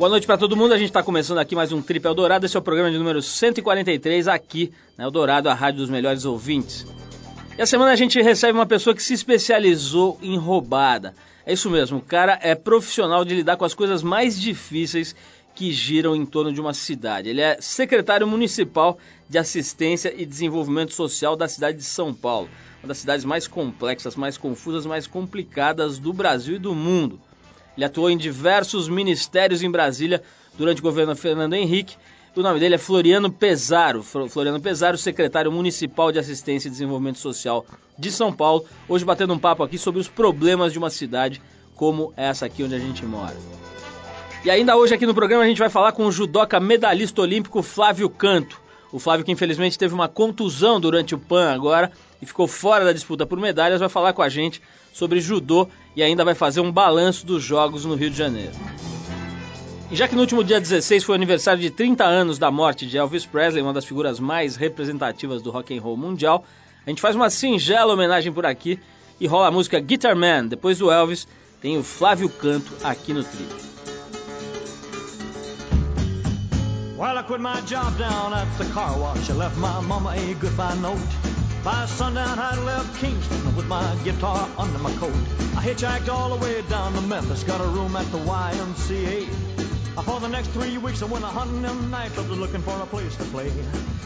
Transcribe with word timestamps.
Boa 0.00 0.08
noite 0.08 0.26
para 0.26 0.38
todo 0.38 0.56
mundo. 0.56 0.72
A 0.72 0.78
gente 0.78 0.88
está 0.88 1.02
começando 1.02 1.36
aqui 1.36 1.54
mais 1.54 1.72
um 1.72 1.82
Trip 1.82 2.02
Eldorado. 2.06 2.46
Esse 2.46 2.56
é 2.56 2.58
o 2.58 2.62
programa 2.62 2.90
de 2.90 2.96
número 2.96 3.20
143 3.20 4.28
aqui 4.28 4.72
na 4.96 5.04
Eldorado, 5.04 5.50
a 5.50 5.52
rádio 5.52 5.80
dos 5.80 5.90
melhores 5.90 6.24
ouvintes. 6.24 6.86
E 7.58 7.60
a 7.60 7.66
semana 7.66 7.90
a 7.90 7.96
gente 7.96 8.18
recebe 8.18 8.54
uma 8.54 8.64
pessoa 8.64 8.96
que 8.96 9.02
se 9.02 9.12
especializou 9.12 10.18
em 10.22 10.38
roubada. 10.38 11.14
É 11.44 11.52
isso 11.52 11.68
mesmo, 11.68 11.98
o 11.98 12.00
cara 12.00 12.38
é 12.40 12.54
profissional 12.54 13.26
de 13.26 13.34
lidar 13.34 13.58
com 13.58 13.64
as 13.66 13.74
coisas 13.74 14.02
mais 14.02 14.40
difíceis 14.40 15.14
que 15.54 15.70
giram 15.70 16.16
em 16.16 16.24
torno 16.24 16.50
de 16.50 16.62
uma 16.62 16.72
cidade. 16.72 17.28
Ele 17.28 17.42
é 17.42 17.58
secretário 17.60 18.26
municipal 18.26 18.96
de 19.28 19.36
assistência 19.36 20.14
e 20.16 20.24
desenvolvimento 20.24 20.94
social 20.94 21.36
da 21.36 21.46
cidade 21.46 21.76
de 21.76 21.84
São 21.84 22.14
Paulo, 22.14 22.48
uma 22.82 22.88
das 22.88 22.96
cidades 22.96 23.26
mais 23.26 23.46
complexas, 23.46 24.16
mais 24.16 24.38
confusas, 24.38 24.86
mais 24.86 25.06
complicadas 25.06 25.98
do 25.98 26.10
Brasil 26.10 26.56
e 26.56 26.58
do 26.58 26.74
mundo. 26.74 27.20
Ele 27.80 27.86
atuou 27.86 28.10
em 28.10 28.16
diversos 28.18 28.90
ministérios 28.90 29.62
em 29.62 29.70
Brasília 29.70 30.22
durante 30.52 30.80
o 30.80 30.82
governo 30.82 31.16
Fernando 31.16 31.54
Henrique. 31.54 31.96
O 32.36 32.42
nome 32.42 32.60
dele 32.60 32.74
é 32.74 32.78
Floriano 32.78 33.32
Pesaro. 33.32 34.02
Floriano 34.02 34.60
Pesaro, 34.60 34.98
secretário 34.98 35.50
municipal 35.50 36.12
de 36.12 36.18
Assistência 36.18 36.68
e 36.68 36.70
Desenvolvimento 36.70 37.18
Social 37.18 37.64
de 37.98 38.12
São 38.12 38.34
Paulo. 38.34 38.66
Hoje 38.86 39.02
batendo 39.02 39.32
um 39.32 39.38
papo 39.38 39.62
aqui 39.62 39.78
sobre 39.78 39.98
os 39.98 40.08
problemas 40.08 40.74
de 40.74 40.78
uma 40.78 40.90
cidade 40.90 41.40
como 41.74 42.12
essa 42.18 42.44
aqui 42.44 42.62
onde 42.62 42.74
a 42.74 42.78
gente 42.78 43.02
mora. 43.06 43.34
E 44.44 44.50
ainda 44.50 44.76
hoje 44.76 44.92
aqui 44.92 45.06
no 45.06 45.14
programa 45.14 45.44
a 45.44 45.48
gente 45.48 45.58
vai 45.58 45.70
falar 45.70 45.92
com 45.92 46.04
o 46.04 46.12
judoca 46.12 46.60
medalhista 46.60 47.22
olímpico 47.22 47.62
Flávio 47.62 48.10
Canto. 48.10 48.60
O 48.92 48.98
Flávio 48.98 49.24
que 49.24 49.32
infelizmente 49.32 49.78
teve 49.78 49.94
uma 49.94 50.06
contusão 50.06 50.78
durante 50.78 51.14
o 51.14 51.18
PAN 51.18 51.50
agora 51.50 51.90
e 52.20 52.26
ficou 52.26 52.46
fora 52.46 52.84
da 52.84 52.92
disputa 52.92 53.24
por 53.26 53.38
medalhas, 53.38 53.80
vai 53.80 53.88
falar 53.88 54.12
com 54.12 54.22
a 54.22 54.28
gente 54.28 54.60
sobre 54.92 55.20
judô 55.20 55.68
e 55.96 56.02
ainda 56.02 56.24
vai 56.24 56.34
fazer 56.34 56.60
um 56.60 56.70
balanço 56.70 57.24
dos 57.24 57.42
jogos 57.42 57.84
no 57.84 57.94
Rio 57.94 58.10
de 58.10 58.16
Janeiro. 58.16 58.52
E 59.90 59.96
já 59.96 60.06
que 60.06 60.14
no 60.14 60.20
último 60.20 60.44
dia 60.44 60.60
16 60.60 61.02
foi 61.02 61.16
aniversário 61.16 61.60
de 61.60 61.70
30 61.70 62.04
anos 62.04 62.38
da 62.38 62.50
morte 62.50 62.86
de 62.86 62.96
Elvis 62.96 63.26
Presley, 63.26 63.62
uma 63.62 63.72
das 63.72 63.84
figuras 63.84 64.20
mais 64.20 64.54
representativas 64.56 65.42
do 65.42 65.50
rock 65.50 65.76
and 65.76 65.80
roll 65.80 65.96
mundial, 65.96 66.44
a 66.86 66.90
gente 66.90 67.00
faz 67.00 67.16
uma 67.16 67.28
singela 67.28 67.92
homenagem 67.92 68.32
por 68.32 68.46
aqui 68.46 68.78
e 69.18 69.26
rola 69.26 69.48
a 69.48 69.50
música 69.50 69.80
Guitar 69.80 70.16
Man. 70.16 70.46
Depois 70.46 70.78
do 70.78 70.90
Elvis, 70.90 71.26
tem 71.60 71.76
o 71.76 71.82
Flávio 71.82 72.28
Canto 72.28 72.72
aqui 72.82 73.12
no 73.12 73.24
trio. 73.24 73.70
I 77.20 77.22
quit 77.22 77.40
my 77.40 77.60
job 77.66 77.98
down 77.98 78.32
at 78.32 78.48
the 78.56 78.64
car 78.72 78.98
wash. 78.98 79.28
I 79.28 79.34
left 79.34 79.58
my 79.58 79.78
mama 79.82 80.14
a 80.16 80.34
goodbye 80.40 80.74
note. 80.76 81.29
By 81.62 81.84
sundown, 81.84 82.38
I'd 82.38 82.58
left 82.64 82.98
Kingston 83.00 83.54
with 83.54 83.66
my 83.66 83.94
guitar 84.02 84.48
under 84.56 84.78
my 84.78 84.92
coat. 84.94 85.12
I 85.54 85.62
hitchhiked 85.62 86.08
all 86.08 86.34
the 86.34 86.42
way 86.42 86.62
down 86.62 86.94
to 86.94 87.02
Memphis, 87.02 87.44
got 87.44 87.60
a 87.60 87.66
room 87.66 87.94
at 87.96 88.10
the 88.10 88.16
YMCA. 88.18 89.28
For 90.02 90.20
the 90.20 90.28
next 90.28 90.48
three 90.48 90.78
weeks, 90.78 91.02
I 91.02 91.04
went 91.04 91.22
a 91.22 91.28
hunting 91.28 91.60
them 91.60 91.90
nightclubs 91.90 92.34
looking 92.38 92.62
for 92.62 92.80
a 92.80 92.86
place 92.86 93.14
to 93.16 93.24
play. 93.24 93.52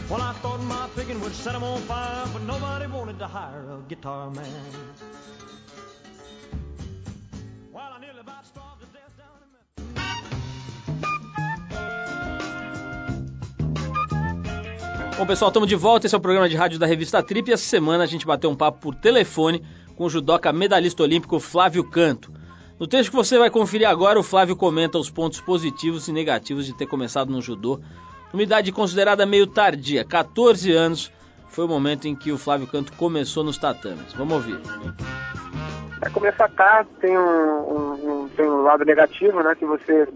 Well, 0.09 0.21
I 0.21 0.33
thought 0.33 0.61
my 0.63 0.89
picking 0.97 1.21
would 1.21 1.33
set 1.33 1.55
'em 1.55 1.63
on 1.63 1.79
fire, 1.83 2.27
but 2.33 2.41
nobody 2.41 2.87
wanted 2.87 3.19
to 3.19 3.27
hire 3.27 3.71
a 3.71 3.81
guitar 3.87 4.29
man. 4.31 4.45
Well, 7.71 7.89
I 7.95 7.99
nearly 8.01 8.19
about 8.19 8.45
starved 8.45 8.74
Bom, 15.17 15.25
pessoal, 15.25 15.47
estamos 15.47 15.69
de 15.69 15.77
volta. 15.77 16.05
Esse 16.05 16.13
é 16.13 16.17
o 16.17 16.21
programa 16.21 16.49
de 16.49 16.57
rádio 16.57 16.77
da 16.77 16.85
revista 16.85 17.23
Trip. 17.23 17.49
E 17.49 17.53
essa 17.53 17.63
semana 17.63 18.03
a 18.03 18.07
gente 18.07 18.27
bateu 18.27 18.49
um 18.49 18.55
papo 18.55 18.79
por 18.81 18.95
telefone 18.95 19.63
com 19.95 20.03
o 20.03 20.09
judoca 20.09 20.51
medalhista 20.51 21.03
olímpico 21.03 21.39
Flávio 21.39 21.89
Canto. 21.89 22.33
No 22.77 22.85
texto 22.85 23.11
que 23.11 23.15
você 23.15 23.37
vai 23.39 23.49
conferir 23.49 23.87
agora, 23.87 24.19
o 24.19 24.23
Flávio 24.23 24.57
comenta 24.57 24.97
os 24.97 25.09
pontos 25.09 25.39
positivos 25.39 26.09
e 26.09 26.11
negativos 26.11 26.65
de 26.65 26.75
ter 26.75 26.85
começado 26.85 27.31
no 27.31 27.41
judô. 27.41 27.79
Uma 28.33 28.43
idade 28.43 28.73
considerada 28.73 29.25
meio 29.25 29.47
tardia, 29.47 30.03
14 30.03 30.73
anos, 30.73 31.09
foi 31.47 31.63
o 31.63 31.69
momento 31.69 32.09
em 32.09 32.13
que 32.13 32.33
o 32.33 32.37
Flávio 32.37 32.67
Canto 32.67 32.91
começou 32.97 33.41
nos 33.41 33.57
tatames. 33.57 34.11
Vamos 34.17 34.33
ouvir. 34.33 34.59
É, 36.01 36.09
começar 36.09 36.49
tarde 36.49 36.89
tem 36.99 37.17
um, 37.17 37.21
um, 37.21 38.29
tem 38.35 38.45
um 38.45 38.63
lado 38.63 38.83
negativo, 38.83 39.41
né? 39.41 39.55
Que 39.55 39.65
você 39.65 40.09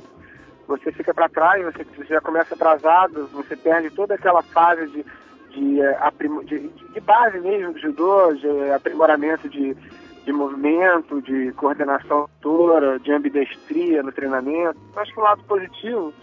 você 0.69 0.91
fica 0.91 1.13
para 1.13 1.27
trás, 1.27 1.65
você, 1.65 1.83
você, 1.83 2.13
já 2.13 2.21
começa 2.21 2.53
atrasado, 2.53 3.27
você 3.33 3.55
perde 3.55 3.89
toda 3.89 4.13
aquela 4.13 4.43
fase 4.43 4.85
de, 4.87 5.03
de, 5.49 5.81
eh, 5.81 5.97
de, 6.45 6.69
de 6.69 6.99
base 6.99 7.39
mesmo 7.39 7.73
do 7.73 7.79
judô, 7.79 8.33
de 8.35 8.71
aprimoramento 8.71 9.49
de, 9.49 9.75
de 10.23 10.31
movimento, 10.31 11.23
de 11.23 11.51
coordenação 11.53 12.29
toda, 12.39 12.99
de 12.99 13.11
ambidestria 13.11 14.03
no 14.03 14.11
treinamento. 14.11 14.79
Acho 14.95 15.11
que 15.11 15.19
o 15.19 15.23
lado 15.23 15.43
positivo, 15.45 16.13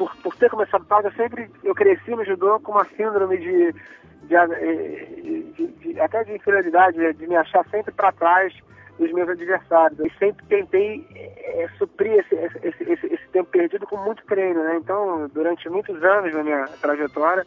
por, 0.00 0.16
por 0.22 0.34
ter 0.36 0.48
começado 0.48 0.82
tarde, 0.86 1.08
eu 1.08 1.12
sempre 1.12 1.50
eu 1.62 1.74
cresci 1.74 2.10
no 2.12 2.24
judô 2.24 2.58
com 2.60 2.72
uma 2.72 2.86
síndrome 2.96 3.36
de, 3.36 3.74
de, 4.22 4.34
eh, 4.34 5.06
de, 5.52 5.66
de 5.66 6.00
até 6.00 6.24
de 6.24 6.36
inferioridade, 6.36 7.12
de 7.12 7.26
me 7.26 7.36
achar 7.36 7.62
sempre 7.66 7.92
para 7.92 8.10
trás 8.10 8.50
dos 8.98 9.12
meus 9.12 9.28
adversários. 9.28 10.00
Eu 10.00 10.10
sempre 10.18 10.42
tentei 10.46 11.06
é, 11.12 11.68
suprir 11.76 12.12
esse, 12.14 12.34
esse, 12.34 12.82
esse, 12.90 13.06
esse, 13.14 13.28
tempo 13.30 13.50
perdido 13.50 13.86
com 13.86 13.98
muito 13.98 14.24
treino, 14.24 14.64
né? 14.64 14.78
Então, 14.78 15.28
durante 15.34 15.68
muitos 15.68 16.02
anos 16.02 16.32
na 16.32 16.42
minha 16.42 16.64
trajetória, 16.80 17.46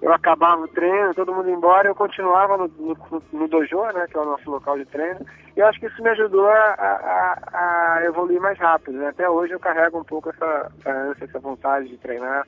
eu 0.00 0.10
acabava 0.10 0.62
o 0.62 0.68
treino, 0.68 1.14
todo 1.14 1.34
mundo 1.34 1.50
embora, 1.50 1.86
eu 1.86 1.94
continuava 1.94 2.56
no, 2.56 2.68
no, 2.78 3.22
no, 3.30 3.46
dojo, 3.46 3.82
né, 3.92 4.06
que 4.10 4.16
é 4.16 4.20
o 4.20 4.24
nosso 4.24 4.50
local 4.50 4.78
de 4.78 4.86
treino, 4.86 5.20
e 5.56 5.60
eu 5.60 5.66
acho 5.66 5.80
que 5.80 5.86
isso 5.86 6.02
me 6.02 6.08
ajudou 6.10 6.48
a, 6.48 6.74
a, 6.74 7.96
a 7.98 8.04
evoluir 8.04 8.40
mais 8.40 8.58
rápido, 8.58 8.98
né? 8.98 9.08
Até 9.08 9.28
hoje 9.28 9.52
eu 9.52 9.60
carrego 9.60 9.98
um 9.98 10.04
pouco 10.04 10.30
essa, 10.30 10.72
essa 10.78 10.90
ânsia, 10.90 11.24
essa 11.24 11.38
vontade 11.38 11.88
de 11.88 11.96
treinar. 11.98 12.46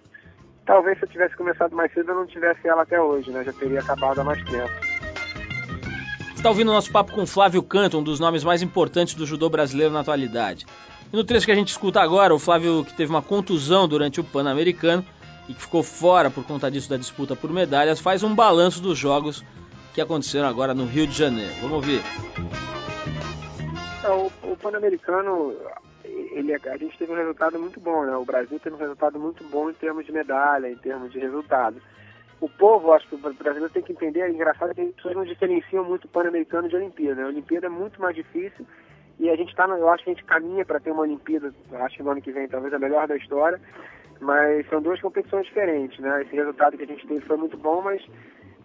Talvez 0.64 0.98
se 0.98 1.04
eu 1.04 1.08
tivesse 1.08 1.36
começado 1.36 1.74
mais 1.74 1.92
cedo 1.92 2.12
eu 2.12 2.16
não 2.16 2.26
tivesse 2.26 2.66
ela 2.68 2.82
até 2.82 3.00
hoje, 3.00 3.30
né? 3.30 3.42
Já 3.44 3.52
teria 3.52 3.80
acabado 3.80 4.20
há 4.20 4.24
mais 4.24 4.42
tempo 4.44 4.72
está 6.42 6.50
ouvindo 6.50 6.70
o 6.70 6.74
nosso 6.74 6.90
papo 6.90 7.12
com 7.12 7.24
Flávio 7.24 7.62
Canto, 7.62 7.98
um 7.98 8.02
dos 8.02 8.18
nomes 8.18 8.42
mais 8.42 8.62
importantes 8.62 9.14
do 9.14 9.24
judô 9.24 9.48
brasileiro 9.48 9.92
na 9.92 10.00
atualidade. 10.00 10.66
E 11.12 11.16
no 11.16 11.22
trecho 11.22 11.46
que 11.46 11.52
a 11.52 11.54
gente 11.54 11.68
escuta 11.68 12.00
agora, 12.00 12.34
o 12.34 12.38
Flávio 12.38 12.84
que 12.84 12.92
teve 12.92 13.12
uma 13.12 13.22
contusão 13.22 13.86
durante 13.86 14.20
o 14.20 14.24
Pan-Americano 14.24 15.06
e 15.48 15.54
que 15.54 15.62
ficou 15.62 15.84
fora 15.84 16.32
por 16.32 16.42
conta 16.42 16.68
disso 16.68 16.90
da 16.90 16.96
disputa 16.96 17.36
por 17.36 17.52
medalhas, 17.52 18.00
faz 18.00 18.24
um 18.24 18.34
balanço 18.34 18.82
dos 18.82 18.98
jogos 18.98 19.44
que 19.94 20.00
aconteceram 20.00 20.48
agora 20.48 20.74
no 20.74 20.84
Rio 20.84 21.06
de 21.06 21.16
Janeiro. 21.16 21.52
Vamos 21.60 21.76
ouvir. 21.76 22.02
É, 24.04 24.08
o, 24.08 24.30
o 24.52 24.56
Pan-Americano, 24.56 25.56
ele, 26.04 26.54
a 26.54 26.76
gente 26.76 26.98
teve 26.98 27.12
um 27.12 27.16
resultado 27.16 27.58
muito 27.58 27.78
bom, 27.80 28.04
né? 28.04 28.16
O 28.16 28.24
Brasil 28.24 28.58
teve 28.58 28.76
um 28.76 28.78
resultado 28.78 29.18
muito 29.18 29.44
bom 29.44 29.70
em 29.70 29.74
termos 29.74 30.04
de 30.04 30.12
medalha, 30.12 30.68
em 30.68 30.76
termos 30.76 31.12
de 31.12 31.18
resultado 31.18 31.80
o 32.42 32.48
povo, 32.48 32.92
acho 32.92 33.06
que 33.06 33.14
o 33.14 33.18
brasileiro 33.18 33.70
tem 33.70 33.84
que 33.84 33.92
entender, 33.92 34.22
é 34.22 34.28
engraçado 34.28 34.74
que 34.74 34.80
as 34.80 34.94
pessoas 34.96 35.14
não 35.14 35.24
diferenciam 35.24 35.84
muito 35.84 36.06
o 36.06 36.08
Pan-Americano 36.08 36.68
de 36.68 36.74
Olimpíada. 36.74 37.22
A 37.22 37.28
Olimpíada 37.28 37.66
é 37.66 37.70
muito 37.70 38.02
mais 38.02 38.16
difícil 38.16 38.66
e 39.20 39.30
a 39.30 39.36
gente 39.36 39.50
está, 39.50 39.64
eu 39.68 39.88
acho 39.88 40.02
que 40.02 40.10
a 40.10 40.14
gente 40.14 40.24
caminha 40.24 40.64
para 40.64 40.80
ter 40.80 40.90
uma 40.90 41.02
Olimpíada, 41.02 41.54
acho 41.72 41.96
que 41.96 42.02
no 42.02 42.10
ano 42.10 42.20
que 42.20 42.32
vem 42.32 42.48
talvez 42.48 42.74
a 42.74 42.80
melhor 42.80 43.06
da 43.06 43.16
história, 43.16 43.60
mas 44.20 44.68
são 44.68 44.82
duas 44.82 45.00
competições 45.00 45.46
diferentes, 45.46 46.00
né? 46.00 46.22
Esse 46.22 46.34
resultado 46.34 46.76
que 46.76 46.82
a 46.82 46.86
gente 46.86 47.06
teve 47.06 47.20
foi 47.20 47.36
muito 47.36 47.56
bom, 47.56 47.80
mas 47.80 48.04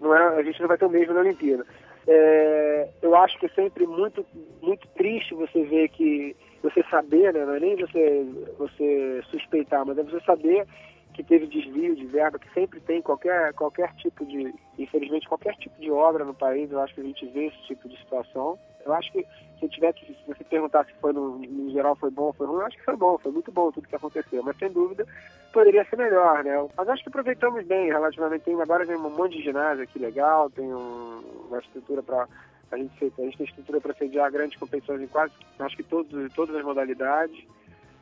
não 0.02 0.16
é, 0.16 0.40
a 0.40 0.42
gente 0.42 0.60
não 0.60 0.68
vai 0.68 0.78
ter 0.80 0.86
o 0.86 0.90
mesmo 0.90 1.14
na 1.14 1.20
Olimpíada. 1.20 1.64
É, 2.08 2.90
eu 3.02 3.16
acho 3.16 3.38
que 3.38 3.48
é 3.48 3.50
sempre 3.50 3.86
muito, 3.86 4.26
muito 4.62 4.88
triste 4.90 5.34
você 5.34 5.64
ver 5.64 5.90
que 5.90 6.36
você 6.64 6.84
saber, 6.90 7.34
né? 7.34 7.46
Não 7.46 7.56
é 7.56 7.60
nem 7.60 7.76
você, 7.76 8.26
você 8.58 9.22
suspeitar, 9.30 9.86
mas 9.86 9.98
é 9.98 10.04
você 10.04 10.20
saber 10.22 10.66
que 11.14 11.24
teve 11.24 11.48
desvio 11.48 11.96
de 11.96 12.06
verba, 12.06 12.40
que 12.40 12.52
sempre 12.54 12.80
tem 12.80 13.02
qualquer, 13.02 13.52
qualquer 13.54 13.94
tipo 13.96 14.26
de, 14.26 14.54
infelizmente, 14.78 15.28
qualquer 15.28 15.56
tipo 15.56 15.80
de 15.82 15.90
obra 15.92 16.24
no 16.24 16.34
país, 16.34 16.72
eu 16.72 16.80
acho 16.80 16.94
que 16.94 17.02
a 17.02 17.04
gente 17.04 17.26
vê 17.28 17.48
esse 17.48 17.62
tipo 17.64 17.90
de 17.90 17.98
situação. 17.98 18.58
Eu 18.88 18.94
acho 18.94 19.12
que 19.12 19.26
se 19.60 19.68
que, 19.68 20.06
se 20.06 20.18
você 20.28 20.44
perguntar 20.44 20.86
se 20.86 20.94
foi 21.02 21.12
no, 21.12 21.40
no 21.40 21.72
geral 21.72 21.96
foi 21.96 22.12
bom 22.12 22.32
foi 22.34 22.46
ruim, 22.48 22.60
eu 22.60 22.66
acho 22.66 22.78
que 22.78 22.86
foi 22.86 22.96
bom, 22.96 23.18
foi 23.18 23.32
muito 23.32 23.52
bom 23.52 23.72
tudo 23.72 23.88
que 23.88 23.96
aconteceu, 23.96 24.44
mas 24.44 24.58
sem 24.58 24.72
dúvida 24.72 25.06
poderia 25.52 25.84
ser 25.86 25.98
melhor, 25.98 26.44
né? 26.44 26.68
Mas 26.78 26.90
acho 26.90 27.04
que 27.04 27.10
aproveitamos 27.10 27.66
bem, 27.66 27.88
relativamente, 27.88 28.44
tem, 28.44 28.62
agora 28.62 28.86
tem 28.86 28.96
um 28.96 29.10
monte 29.10 29.38
de 29.38 29.44
ginásio 29.44 29.84
aqui 29.84 29.98
legal, 29.98 30.50
tem 30.52 30.66
um, 30.66 31.22
uma 31.50 31.60
estrutura 31.60 32.04
para 32.04 32.28
a 32.72 32.78
gente, 32.78 33.14
a 33.18 33.22
gente 33.22 33.38
tem 33.38 33.46
estrutura 33.46 33.82
para 33.82 33.94
sediar 33.96 34.32
grandes 34.32 34.60
competições 34.60 35.02
em 35.02 35.08
quase, 35.08 35.34
acho 35.60 35.76
que 35.76 35.84
todos, 35.84 36.34
todas 36.34 36.56
as 36.56 36.64
modalidades. 36.64 37.38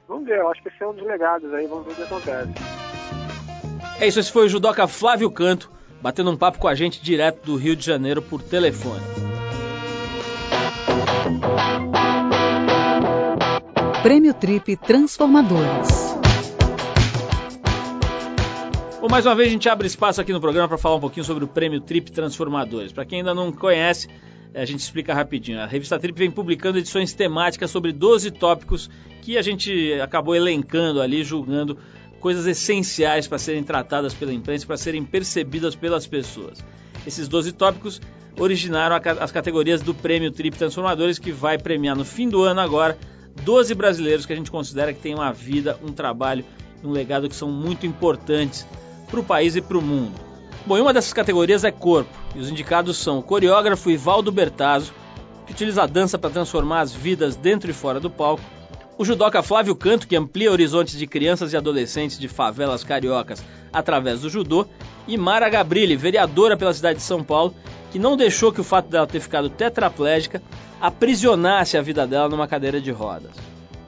Vamos 0.08 0.26
ver, 0.26 0.40
eu 0.40 0.50
acho 0.50 0.62
que 0.62 0.70
esse 0.70 0.84
é 0.84 0.88
um 0.88 0.94
dos 0.94 1.06
legados 1.06 1.52
aí, 1.54 1.66
vamos 1.68 1.86
ver 1.86 1.94
o 1.94 1.96
que 1.96 2.04
acontece. 2.04 2.54
É 4.00 4.08
isso, 4.08 4.20
esse 4.20 4.32
foi 4.32 4.46
o 4.46 4.50
judoca 4.50 4.88
Flávio 4.88 5.32
Canto, 5.32 5.72
batendo 6.02 6.30
um 6.30 6.38
papo 6.38 6.60
com 6.60 6.68
a 6.68 6.76
gente 6.76 7.02
direto 7.02 7.46
do 7.46 7.56
Rio 7.56 7.76
de 7.76 7.86
Janeiro 7.86 8.22
por 8.22 8.42
telefone. 8.42 9.35
Prêmio 14.06 14.36
Trip 14.36 14.78
Transformadores. 14.78 15.90
Bom, 19.02 19.08
mais 19.10 19.26
uma 19.26 19.34
vez 19.34 19.48
a 19.48 19.52
gente 19.52 19.68
abre 19.68 19.88
espaço 19.88 20.22
aqui 20.22 20.32
no 20.32 20.40
programa 20.40 20.68
para 20.68 20.78
falar 20.78 20.98
um 20.98 21.00
pouquinho 21.00 21.24
sobre 21.24 21.44
o 21.44 21.48
Prêmio 21.48 21.82
Trip 21.82 22.12
Transformadores. 22.12 22.92
Para 22.92 23.04
quem 23.04 23.22
ainda 23.22 23.34
não 23.34 23.52
conhece, 23.52 24.08
a 24.54 24.64
gente 24.64 24.82
explica 24.82 25.12
rapidinho. 25.12 25.60
A 25.60 25.66
revista 25.66 25.98
Trip 25.98 26.16
vem 26.16 26.30
publicando 26.30 26.78
edições 26.78 27.14
temáticas 27.14 27.72
sobre 27.72 27.92
12 27.92 28.30
tópicos 28.30 28.92
que 29.24 29.40
a 29.40 29.42
gente 29.42 29.94
acabou 29.94 30.36
elencando 30.36 31.02
ali, 31.02 31.24
julgando 31.24 31.76
coisas 32.20 32.46
essenciais 32.46 33.28
para 33.28 33.40
serem 33.40 33.64
tratadas 33.64 34.14
pela 34.14 34.32
imprensa, 34.32 34.68
para 34.68 34.78
serem 34.78 35.04
percebidas 35.04 35.76
pelas 35.76 36.06
pessoas. 36.06 36.64
Esses 37.08 37.28
12 37.28 37.54
tópicos 37.54 38.00
originaram 38.40 39.02
as 39.20 39.32
categorias 39.32 39.82
do 39.82 39.96
Prêmio 39.96 40.30
Trip 40.30 40.56
Transformadores, 40.56 41.18
que 41.18 41.32
vai 41.32 41.58
premiar 41.58 41.96
no 41.96 42.06
fim 42.06 42.30
do 42.30 42.44
ano 42.44 42.62
agora 42.62 42.96
12 43.44 43.74
brasileiros 43.76 44.26
que 44.26 44.34
a 44.34 44.36
gente 44.36 44.52
considera 44.52 44.94
que 44.94 45.00
têm 45.00 45.14
uma 45.14 45.32
vida, 45.32 45.80
um 45.84 45.92
trabalho 45.92 46.46
e 46.84 46.88
um 46.88 46.92
legado 46.92 47.30
que 47.30 47.36
são 47.36 47.50
muito 47.50 47.86
importantes 47.86 48.68
para 49.08 49.20
o 49.20 49.24
país 49.24 49.56
e 49.56 49.62
para 49.62 49.78
o 49.78 49.82
mundo. 49.82 50.14
Bom, 50.66 50.78
e 50.78 50.82
uma 50.82 50.94
dessas 50.94 51.14
categorias 51.14 51.64
é 51.64 51.72
corpo, 51.72 52.10
e 52.36 52.40
os 52.40 52.50
indicados 52.50 52.98
são 52.98 53.20
o 53.20 53.24
coreógrafo 53.24 53.92
Ivaldo 53.92 54.32
Bertazzo, 54.32 54.94
que 55.46 55.54
utiliza 55.54 55.84
a 55.84 55.88
dança 55.88 56.18
para 56.18 56.32
transformar 56.32 56.82
as 56.82 56.92
vidas 56.92 57.36
dentro 57.36 57.70
e 57.70 57.74
fora 57.74 58.00
do 58.00 58.10
palco, 58.10 58.44
o 58.98 59.06
judoca 59.06 59.44
Flávio 59.44 59.76
Canto, 59.76 60.08
que 60.08 60.16
amplia 60.16 60.52
horizontes 60.52 60.98
de 60.98 61.06
crianças 61.06 61.54
e 61.54 61.58
adolescentes 61.58 62.18
de 62.18 62.28
favelas 62.28 62.84
cariocas 62.84 63.44
através 63.72 64.22
do 64.22 64.30
judô, 64.30 64.66
e 65.08 65.18
Mara 65.18 65.50
Gabrilli, 65.50 65.96
vereadora 65.96 66.58
pela 66.58 66.74
cidade 66.74 67.00
de 67.00 67.06
São 67.06 67.24
Paulo, 67.24 67.54
que 67.92 68.00
não 68.00 68.18
deixou 68.18 68.52
que 68.52 68.62
o 68.62 68.64
fato 68.64 68.90
dela 68.90 69.08
ter 69.08 69.20
ficado 69.20 69.50
tetraplégica 69.50 70.42
aprisionasse 70.80 71.78
a 71.78 71.82
vida 71.82 72.06
dela 72.06 72.30
numa 72.30 72.48
cadeira 72.48 72.82
de 72.82 72.92
rodas. 72.92 73.32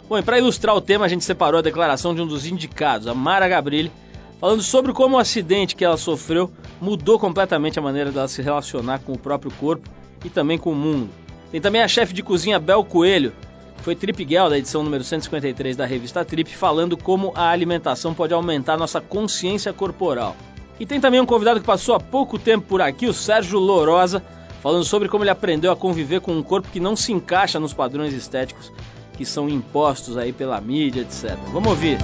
Bom, 0.08 0.18
e 0.18 0.22
para 0.22 0.38
ilustrar 0.38 0.76
o 0.76 0.82
tema, 0.82 1.06
a 1.06 1.08
gente 1.10 1.26
separou 1.26 1.60
a 1.60 1.64
declaração 1.64 2.16
de 2.16 2.22
um 2.22 2.28
dos 2.28 2.46
indicados, 2.46 3.08
a 3.08 3.14
Mara 3.14 3.48
Gabrilli, 3.48 3.92
falando 4.40 4.62
sobre 4.62 4.94
como 4.94 5.18
o 5.18 5.20
acidente 5.20 5.76
que 5.76 5.84
ela 5.84 5.98
sofreu 5.98 6.52
mudou 6.80 7.20
completamente 7.20 7.78
a 7.78 7.82
maneira 7.82 8.12
dela 8.12 8.28
se 8.28 8.42
relacionar 8.42 9.00
com 9.00 9.14
o 9.14 9.18
próprio 9.18 9.52
corpo 9.52 9.90
e 10.24 10.30
também 10.30 10.58
com 10.58 10.72
o 10.72 10.76
mundo. 10.76 11.10
Tem 11.52 11.60
também 11.60 11.82
a 11.82 11.88
chefe 11.88 12.14
de 12.14 12.24
cozinha 12.24 12.60
Bel 12.60 12.84
Coelho, 12.84 13.34
que 13.78 13.84
foi 13.84 13.96
Trip 13.96 14.26
Girl 14.28 14.50
da 14.50 14.58
edição 14.58 14.84
número 14.84 15.04
153 15.04 15.76
da 15.76 15.86
revista 15.86 16.24
Trip, 16.24 16.56
falando 16.56 16.96
como 16.96 17.32
a 17.36 17.50
alimentação 17.50 18.14
pode 18.14 18.34
aumentar 18.34 18.78
nossa 18.78 19.02
consciência 19.02 19.74
corporal. 19.74 20.36
E 20.80 20.86
tem 20.86 21.02
também 21.02 21.20
um 21.20 21.26
convidado 21.26 21.60
que 21.60 21.66
passou 21.66 21.96
há 21.96 22.00
pouco 22.00 22.38
tempo 22.38 22.68
por 22.68 22.82
aqui, 22.82 23.08
o 23.08 23.14
Sérgio 23.14 23.58
Lorosa, 23.58 24.22
falando 24.62 24.84
sobre 24.84 25.10
como 25.10 25.24
ele 25.24 25.32
aprendeu 25.32 25.72
a 25.72 25.76
conviver 25.76 26.22
com 26.22 26.32
um 26.32 26.44
corpo 26.44 26.70
que 26.70 26.80
não 26.80 26.96
se 26.96 27.12
encaixa 27.12 27.60
nos 27.60 27.74
padrões 27.74 28.14
estéticos 28.14 28.72
que 29.14 29.26
são 29.26 29.50
impostos 29.50 30.16
aí 30.16 30.32
pela 30.32 30.62
mídia, 30.62 31.02
etc. 31.02 31.36
Vamos 31.52 31.70
ouvir. 31.70 31.98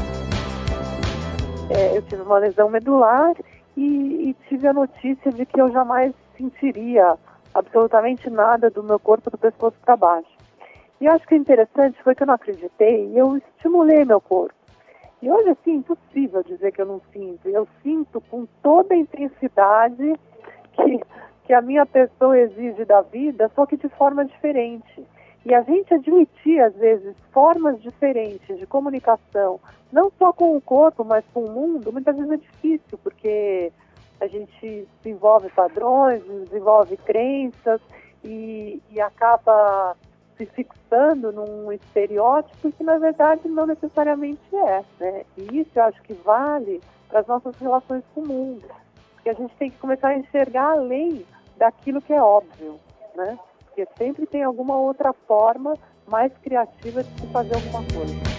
É, 1.69 1.95
eu 1.95 2.01
tive 2.01 2.23
uma 2.23 2.39
lesão 2.39 2.69
medular 2.69 3.35
e, 3.77 4.29
e 4.29 4.35
tive 4.49 4.67
a 4.67 4.73
notícia 4.73 5.31
de 5.31 5.45
que 5.45 5.61
eu 5.61 5.71
jamais 5.71 6.11
sentiria 6.35 7.15
absolutamente 7.53 8.29
nada 8.29 8.69
do 8.69 8.83
meu 8.83 8.99
corpo 8.99 9.29
do 9.29 9.37
pescoço 9.37 9.77
para 9.85 9.95
baixo. 9.95 10.27
E 10.99 11.07
acho 11.07 11.25
que 11.27 11.35
o 11.35 11.37
interessante 11.37 12.01
foi 12.03 12.15
que 12.15 12.23
eu 12.23 12.27
não 12.27 12.33
acreditei 12.33 13.07
e 13.09 13.17
eu 13.17 13.37
estimulei 13.37 14.03
meu 14.03 14.19
corpo. 14.19 14.55
E 15.23 15.31
hoje, 15.31 15.51
assim, 15.51 15.75
impossível 15.75 16.43
dizer 16.43 16.73
que 16.73 16.81
eu 16.81 16.85
não 16.85 17.01
sinto. 17.13 17.47
Eu 17.47 17.65
sinto 17.81 18.19
com 18.19 18.45
toda 18.61 18.93
a 18.93 18.97
intensidade 18.97 20.19
que, 20.73 20.99
que 21.45 21.53
a 21.53 21.61
minha 21.61 21.85
pessoa 21.85 22.37
exige 22.37 22.83
da 22.83 22.99
vida, 22.99 23.49
só 23.55 23.65
que 23.65 23.77
de 23.77 23.87
forma 23.87 24.25
diferente. 24.25 25.07
E 25.45 25.53
a 25.53 25.61
gente 25.61 25.93
admitir, 25.93 26.59
às 26.59 26.75
vezes, 26.75 27.15
formas 27.31 27.81
diferentes 27.81 28.59
de 28.59 28.67
comunicação, 28.67 29.61
não 29.93 30.11
só 30.19 30.33
com 30.33 30.57
o 30.57 30.61
corpo, 30.61 31.05
mas 31.05 31.23
com 31.33 31.45
o 31.45 31.51
mundo, 31.51 31.93
muitas 31.93 32.17
vezes 32.17 32.29
é 32.29 32.37
difícil, 32.37 32.97
porque 33.01 33.71
a 34.19 34.27
gente 34.27 34.85
desenvolve 35.01 35.49
padrões, 35.51 36.21
desenvolve 36.49 36.97
crenças 36.97 37.79
e, 38.25 38.81
e 38.91 38.99
acaba 38.99 39.95
se 40.45 40.53
fixando 40.53 41.31
num 41.31 41.71
estereótipo 41.71 42.71
que 42.71 42.83
na 42.83 42.97
verdade 42.97 43.47
não 43.47 43.65
necessariamente 43.65 44.55
é. 44.55 44.83
Né? 44.99 45.25
E 45.37 45.59
isso 45.59 45.71
eu 45.75 45.83
acho 45.83 46.01
que 46.03 46.13
vale 46.13 46.81
para 47.07 47.19
as 47.19 47.27
nossas 47.27 47.55
relações 47.57 48.03
com 48.13 48.21
o 48.21 48.27
mundo. 48.27 48.65
Porque 49.15 49.29
a 49.29 49.33
gente 49.33 49.55
tem 49.55 49.69
que 49.69 49.77
começar 49.77 50.09
a 50.09 50.17
enxergar 50.17 50.71
além 50.71 51.25
daquilo 51.57 52.01
que 52.01 52.13
é 52.13 52.21
óbvio. 52.21 52.79
Né? 53.15 53.37
Porque 53.65 53.87
sempre 53.97 54.25
tem 54.25 54.43
alguma 54.43 54.75
outra 54.75 55.13
forma 55.27 55.75
mais 56.07 56.31
criativa 56.39 57.03
de 57.03 57.21
se 57.21 57.27
fazer 57.27 57.55
alguma 57.55 57.83
coisa. 57.93 58.33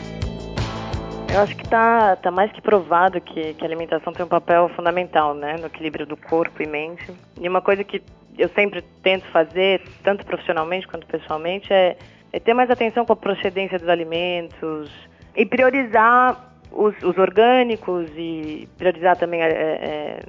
Eu 1.32 1.40
acho 1.40 1.56
que 1.56 1.64
está 1.64 2.14
tá 2.16 2.30
mais 2.30 2.52
que 2.52 2.62
provado 2.62 3.20
que, 3.20 3.54
que 3.54 3.64
a 3.64 3.66
alimentação 3.66 4.12
tem 4.12 4.24
um 4.24 4.28
papel 4.28 4.68
fundamental 4.76 5.34
né, 5.34 5.56
no 5.58 5.66
equilíbrio 5.66 6.06
do 6.06 6.16
corpo 6.16 6.62
e 6.62 6.66
mente. 6.66 7.12
E 7.40 7.48
uma 7.48 7.60
coisa 7.60 7.82
que 7.82 8.00
eu 8.38 8.48
sempre 8.50 8.82
tento 9.02 9.24
fazer, 9.26 9.82
tanto 10.02 10.24
profissionalmente 10.24 10.86
quanto 10.86 11.06
pessoalmente, 11.06 11.72
é, 11.72 11.96
é 12.32 12.40
ter 12.40 12.54
mais 12.54 12.70
atenção 12.70 13.04
com 13.04 13.12
a 13.12 13.16
procedência 13.16 13.78
dos 13.78 13.88
alimentos 13.88 14.90
e 15.36 15.46
priorizar 15.46 16.52
os, 16.70 16.94
os 17.02 17.16
orgânicos 17.16 18.08
e 18.16 18.68
priorizar 18.76 19.16
também 19.16 19.42
é, 19.42 19.46
é, 19.48 20.20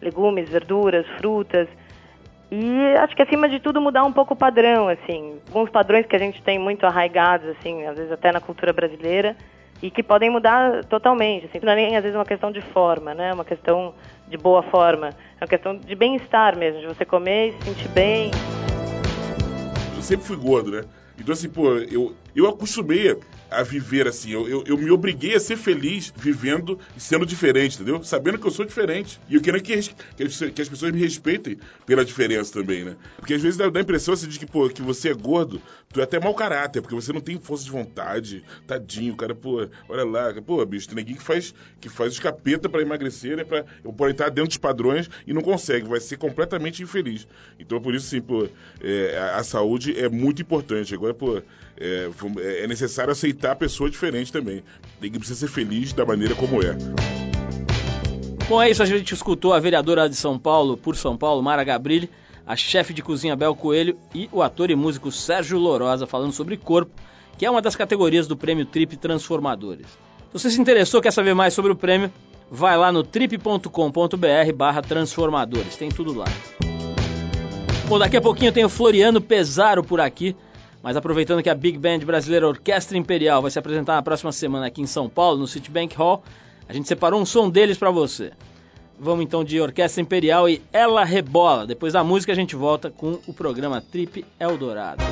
legumes, 0.00 0.48
verduras, 0.48 1.06
frutas. 1.18 1.68
E 2.50 2.94
acho 2.98 3.16
que 3.16 3.22
acima 3.22 3.48
de 3.48 3.60
tudo 3.60 3.80
mudar 3.80 4.04
um 4.04 4.12
pouco 4.12 4.34
o 4.34 4.36
padrão, 4.36 4.88
assim, 4.88 5.38
alguns 5.48 5.70
padrões 5.70 6.06
que 6.06 6.14
a 6.14 6.18
gente 6.18 6.42
tem 6.42 6.58
muito 6.58 6.84
arraigados, 6.84 7.48
assim, 7.48 7.86
às 7.86 7.96
vezes 7.96 8.12
até 8.12 8.30
na 8.30 8.40
cultura 8.40 8.72
brasileira, 8.72 9.36
e 9.82 9.90
que 9.90 10.02
podem 10.02 10.30
mudar 10.30 10.84
totalmente. 10.84 11.46
Assim, 11.46 11.58
não 11.62 11.72
é 11.72 11.76
nem 11.76 11.96
às 11.96 12.02
vezes 12.02 12.16
uma 12.16 12.24
questão 12.24 12.52
de 12.52 12.60
forma, 12.60 13.12
né? 13.12 13.34
Uma 13.34 13.44
questão 13.44 13.92
de 14.28 14.36
boa 14.36 14.62
forma. 14.62 15.08
É 15.40 15.44
uma 15.44 15.48
questão 15.48 15.76
de 15.76 15.94
bem-estar 15.94 16.56
mesmo, 16.56 16.80
de 16.80 16.86
você 16.86 17.04
comer 17.04 17.48
e 17.48 17.52
se 17.52 17.64
sentir 17.64 17.88
bem. 17.88 18.30
Eu 19.94 20.02
sempre 20.02 20.24
fui 20.24 20.36
gordo, 20.36 20.70
né? 20.70 20.84
Então, 21.18 21.32
assim, 21.32 21.48
pô, 21.48 21.74
eu, 21.76 22.14
eu 22.34 22.48
acostumei 22.48 23.18
a 23.52 23.62
viver 23.62 24.06
assim. 24.06 24.30
Eu, 24.30 24.48
eu, 24.48 24.64
eu, 24.66 24.78
me 24.78 24.90
obriguei 24.90 25.34
a 25.34 25.40
ser 25.40 25.56
feliz 25.56 26.12
vivendo 26.16 26.78
e 26.96 27.00
sendo 27.00 27.26
diferente, 27.26 27.76
entendeu? 27.76 28.02
Sabendo 28.02 28.38
que 28.38 28.46
eu 28.46 28.50
sou 28.50 28.64
diferente. 28.64 29.20
E 29.28 29.34
eu 29.34 29.40
quero 29.40 29.60
que, 29.62 29.76
que, 29.76 30.62
as 30.62 30.68
pessoas 30.68 30.92
me 30.92 31.00
respeitem 31.00 31.58
pela 31.86 32.04
diferença 32.04 32.52
também, 32.52 32.84
né? 32.84 32.96
Porque 33.16 33.34
às 33.34 33.42
vezes 33.42 33.56
dá, 33.56 33.68
dá 33.68 33.80
a 33.80 33.82
impressão 33.82 34.14
assim, 34.14 34.28
de 34.28 34.38
que, 34.38 34.46
pô, 34.46 34.68
que 34.68 34.82
você 34.82 35.10
é 35.10 35.14
gordo, 35.14 35.60
tu 35.92 36.00
é 36.00 36.04
até 36.04 36.18
mau 36.18 36.34
caráter, 36.34 36.80
porque 36.80 36.94
você 36.94 37.12
não 37.12 37.20
tem 37.20 37.38
força 37.38 37.64
de 37.64 37.70
vontade. 37.70 38.44
Tadinho, 38.66 39.16
cara, 39.16 39.34
pô, 39.34 39.68
olha 39.88 40.04
lá, 40.04 40.42
pô, 40.42 40.64
bicho, 40.64 40.88
tem 40.88 40.96
ninguém 40.96 41.16
que 41.16 41.22
faz, 41.22 41.54
que 41.80 41.88
faz 41.88 42.12
os 42.12 42.18
capeta 42.18 42.68
para 42.68 42.82
emagrecer, 42.82 43.36
né? 43.36 43.44
Pra, 43.44 43.64
eu 43.84 43.92
pode 43.92 44.12
estar 44.12 44.28
dentro 44.28 44.48
dos 44.48 44.56
padrões 44.56 45.08
e 45.26 45.32
não 45.32 45.42
consegue, 45.42 45.88
vai 45.88 46.00
ser 46.00 46.16
completamente 46.16 46.82
infeliz. 46.82 47.26
Então, 47.58 47.80
por 47.80 47.94
isso, 47.94 48.06
assim, 48.06 48.20
pô, 48.20 48.48
é, 48.80 49.18
a, 49.18 49.36
a 49.36 49.44
saúde 49.44 49.98
é 49.98 50.08
muito 50.08 50.42
importante. 50.42 50.94
Agora, 50.94 51.14
pô, 51.14 51.42
é, 51.78 52.10
é 52.64 52.66
necessário 52.66 53.12
aceitar 53.12 53.52
a 53.52 53.56
pessoa 53.56 53.90
diferente 53.90 54.32
também. 54.32 54.62
Ninguém 55.00 55.18
precisa 55.18 55.40
ser 55.40 55.48
feliz 55.48 55.92
da 55.92 56.04
maneira 56.04 56.34
como 56.34 56.62
é. 56.62 56.76
Bom, 58.48 58.60
é 58.60 58.70
isso. 58.70 58.82
A 58.82 58.86
gente 58.86 59.14
escutou 59.14 59.52
a 59.52 59.60
vereadora 59.60 60.08
de 60.08 60.16
São 60.16 60.38
Paulo, 60.38 60.76
por 60.76 60.96
São 60.96 61.16
Paulo, 61.16 61.42
Mara 61.42 61.64
Gabrilli, 61.64 62.10
a 62.46 62.56
chefe 62.56 62.92
de 62.92 63.02
cozinha 63.02 63.36
Bel 63.36 63.54
Coelho 63.54 63.96
e 64.14 64.28
o 64.32 64.42
ator 64.42 64.70
e 64.70 64.74
músico 64.74 65.10
Sérgio 65.10 65.58
Lorosa 65.58 66.06
falando 66.06 66.32
sobre 66.32 66.56
corpo, 66.56 66.92
que 67.38 67.46
é 67.46 67.50
uma 67.50 67.62
das 67.62 67.76
categorias 67.76 68.26
do 68.26 68.36
prêmio 68.36 68.66
Trip 68.66 68.96
Transformadores. 68.96 69.86
Se 69.86 70.32
você 70.32 70.50
se 70.50 70.60
interessou, 70.60 71.00
quer 71.00 71.12
saber 71.12 71.34
mais 71.34 71.54
sobre 71.54 71.72
o 71.72 71.76
prêmio, 71.76 72.12
vai 72.50 72.76
lá 72.76 72.92
no 72.92 73.02
trip.com.br 73.02 74.52
barra 74.54 74.82
transformadores. 74.82 75.76
Tem 75.76 75.88
tudo 75.88 76.12
lá. 76.12 76.26
Bom, 77.88 77.98
daqui 77.98 78.16
a 78.16 78.20
pouquinho 78.20 78.52
tem 78.52 78.64
o 78.64 78.68
Floriano 78.68 79.20
Pesaro 79.20 79.82
por 79.82 80.00
aqui 80.00 80.36
mas 80.82 80.96
aproveitando 80.96 81.42
que 81.42 81.50
a 81.50 81.54
Big 81.54 81.78
Band 81.78 82.00
brasileira 82.00 82.48
Orquestra 82.48 82.98
Imperial 82.98 83.40
vai 83.40 83.50
se 83.50 83.58
apresentar 83.58 83.94
na 83.94 84.02
próxima 84.02 84.32
semana 84.32 84.66
aqui 84.66 84.82
em 84.82 84.86
São 84.86 85.08
Paulo, 85.08 85.38
no 85.38 85.46
Citibank 85.46 85.94
Hall, 85.96 86.22
a 86.68 86.72
gente 86.72 86.88
separou 86.88 87.20
um 87.20 87.26
som 87.26 87.48
deles 87.48 87.78
para 87.78 87.90
você. 87.90 88.32
Vamos 88.98 89.24
então 89.24 89.42
de 89.42 89.60
Orquestra 89.60 90.00
Imperial 90.00 90.48
e 90.48 90.62
Ela 90.72 91.04
Rebola. 91.04 91.66
Depois 91.66 91.92
da 91.92 92.04
música 92.04 92.32
a 92.32 92.36
gente 92.36 92.54
volta 92.54 92.90
com 92.90 93.18
o 93.26 93.32
programa 93.32 93.80
Trip 93.80 94.24
Eldorado. 94.38 95.02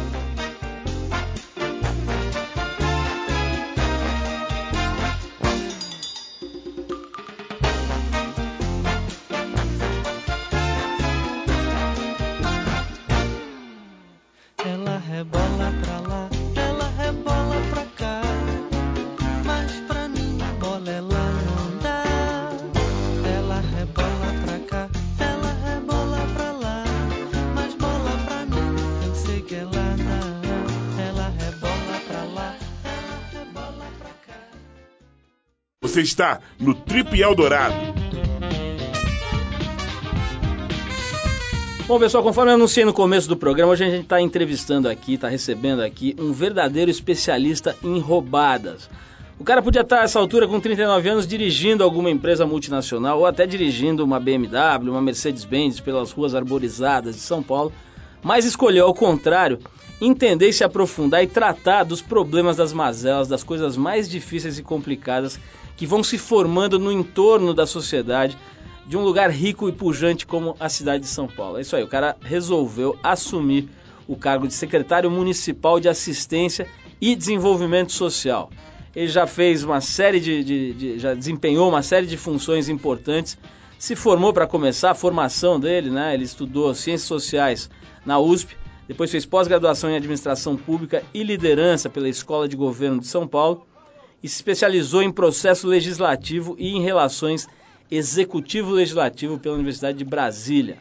Você 36.01 36.05
está 36.05 36.41
no 36.59 36.75
Trip 36.75 37.21
Eldorado. 37.21 37.75
Bom, 41.87 41.99
pessoal, 41.99 42.23
conforme 42.23 42.51
eu 42.51 42.55
anunciei 42.55 42.87
no 42.87 42.95
começo 42.95 43.29
do 43.29 43.37
programa, 43.37 43.73
hoje 43.73 43.85
a 43.85 43.91
gente 43.91 44.05
está 44.05 44.19
entrevistando 44.19 44.89
aqui, 44.89 45.15
está 45.15 45.29
recebendo 45.29 45.83
aqui 45.83 46.17
um 46.19 46.33
verdadeiro 46.33 46.91
especialista 46.91 47.77
em 47.83 47.99
roubadas. 47.99 48.89
O 49.39 49.45
cara 49.45 49.61
podia 49.61 49.83
estar, 49.83 50.01
a 50.01 50.05
essa 50.05 50.19
altura, 50.19 50.49
com 50.49 50.59
39 50.59 51.07
anos, 51.07 51.27
dirigindo 51.27 51.85
alguma 51.85 52.11
empresa 52.11 52.47
multinacional 52.47 53.19
ou 53.19 53.27
até 53.27 53.47
dirigindo 53.47 54.03
uma 54.03 54.19
BMW, 54.19 54.91
uma 54.91 55.03
Mercedes-Benz 55.03 55.81
pelas 55.81 56.13
ruas 56.13 56.35
arborizadas 56.35 57.15
de 57.15 57.21
São 57.21 57.43
Paulo, 57.43 57.71
mas 58.23 58.47
escolheu, 58.47 58.87
ao 58.87 58.95
contrário, 58.95 59.59
entender 60.01 60.49
e 60.49 60.53
se 60.53 60.65
aprofundar 60.65 61.23
e 61.23 61.27
tratar 61.27 61.85
dos 61.85 62.01
problemas 62.01 62.57
das 62.57 62.73
mazelas, 62.73 63.29
das 63.29 63.45
coisas 63.45 63.77
mais 63.77 64.09
difíceis 64.09 64.59
e 64.59 64.63
complicadas 64.63 65.39
que 65.81 65.87
vão 65.87 66.05
se 66.05 66.19
formando 66.19 66.79
no 66.79 66.93
entorno 66.93 67.55
da 67.55 67.67
sociedade 67.67 68.37
de 68.87 68.99
um 68.99 69.03
lugar 69.03 69.31
rico 69.31 69.67
e 69.67 69.73
pujante 69.73 70.27
como 70.27 70.55
a 70.61 70.69
cidade 70.69 71.05
de 71.05 71.09
São 71.09 71.27
Paulo. 71.27 71.57
É 71.57 71.63
isso 71.63 71.75
aí, 71.75 71.83
o 71.83 71.89
cara 71.89 72.19
resolveu 72.21 72.99
assumir 73.03 73.67
o 74.07 74.15
cargo 74.15 74.47
de 74.47 74.53
secretário 74.53 75.11
municipal 75.11 75.81
de 75.81 75.89
assistência 75.89 76.67
e 77.01 77.17
desenvolvimento 77.17 77.93
social. 77.93 78.51
Ele 78.95 79.09
já 79.09 79.27
fez 79.27 79.65
uma 79.65 79.81
série 79.81 80.21
de, 80.21 80.45
de, 80.45 80.73
de 80.75 80.99
já 80.99 81.15
desempenhou 81.15 81.67
uma 81.71 81.83
série 81.83 82.07
de 82.07 82.19
funções 82.19 82.69
importantes. 82.69 83.39
Se 83.79 83.97
formou 83.97 84.35
para 84.35 84.47
começar 84.47 84.91
a 84.91 84.95
formação 84.95 85.59
dele, 85.59 85.89
né? 85.89 86.13
Ele 86.13 86.25
estudou 86.25 86.75
ciências 86.75 87.09
sociais 87.09 87.71
na 88.05 88.19
USP, 88.19 88.55
depois 88.87 89.11
fez 89.11 89.25
pós-graduação 89.25 89.89
em 89.89 89.97
administração 89.97 90.59
pública 90.59 91.03
e 91.15 91.23
liderança 91.23 91.89
pela 91.89 92.07
Escola 92.07 92.47
de 92.47 92.55
Governo 92.55 93.01
de 93.01 93.07
São 93.07 93.27
Paulo 93.27 93.67
e 94.23 94.29
se 94.29 94.37
especializou 94.37 95.03
em 95.03 95.11
processo 95.11 95.67
legislativo 95.67 96.57
e 96.59 96.77
em 96.77 96.83
relações 96.83 97.49
executivo-legislativo 97.91 99.39
pela 99.39 99.55
Universidade 99.55 99.99
de 99.99 100.05
Brasília. 100.05 100.79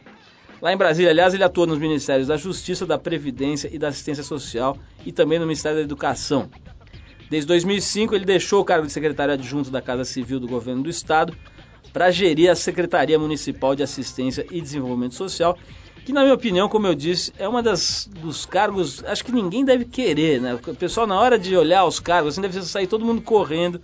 Lá 0.60 0.72
em 0.72 0.76
Brasília, 0.76 1.10
aliás, 1.10 1.32
ele 1.32 1.42
atua 1.42 1.66
nos 1.66 1.78
Ministérios 1.78 2.28
da 2.28 2.36
Justiça, 2.36 2.84
da 2.84 2.98
Previdência 2.98 3.70
e 3.72 3.78
da 3.78 3.88
Assistência 3.88 4.22
Social 4.22 4.76
e 5.04 5.10
também 5.10 5.38
no 5.38 5.46
Ministério 5.46 5.78
da 5.78 5.84
Educação. 5.84 6.50
Desde 7.30 7.46
2005, 7.46 8.14
ele 8.14 8.24
deixou 8.24 8.60
o 8.60 8.64
cargo 8.64 8.86
de 8.86 8.92
secretário 8.92 9.32
adjunto 9.32 9.70
da 9.70 9.80
Casa 9.80 10.04
Civil 10.04 10.38
do 10.38 10.46
Governo 10.46 10.82
do 10.82 10.90
Estado 10.90 11.34
para 11.92 12.10
gerir 12.10 12.50
a 12.50 12.54
Secretaria 12.54 13.18
Municipal 13.18 13.74
de 13.74 13.82
Assistência 13.82 14.44
e 14.50 14.60
Desenvolvimento 14.60 15.14
Social, 15.14 15.56
que, 16.10 16.14
na 16.14 16.22
minha 16.22 16.34
opinião, 16.34 16.68
como 16.68 16.88
eu 16.88 16.94
disse, 16.94 17.32
é 17.38 17.48
uma 17.48 17.62
das 17.62 18.10
dos 18.20 18.44
cargos, 18.44 19.02
acho 19.04 19.24
que 19.24 19.30
ninguém 19.30 19.64
deve 19.64 19.84
querer, 19.84 20.40
né? 20.40 20.54
O 20.54 20.74
pessoal, 20.74 21.06
na 21.06 21.18
hora 21.18 21.38
de 21.38 21.56
olhar 21.56 21.84
os 21.84 22.00
cargos, 22.00 22.34
assim, 22.34 22.42
deve 22.42 22.60
sair 22.62 22.88
todo 22.88 23.04
mundo 23.04 23.22
correndo 23.22 23.80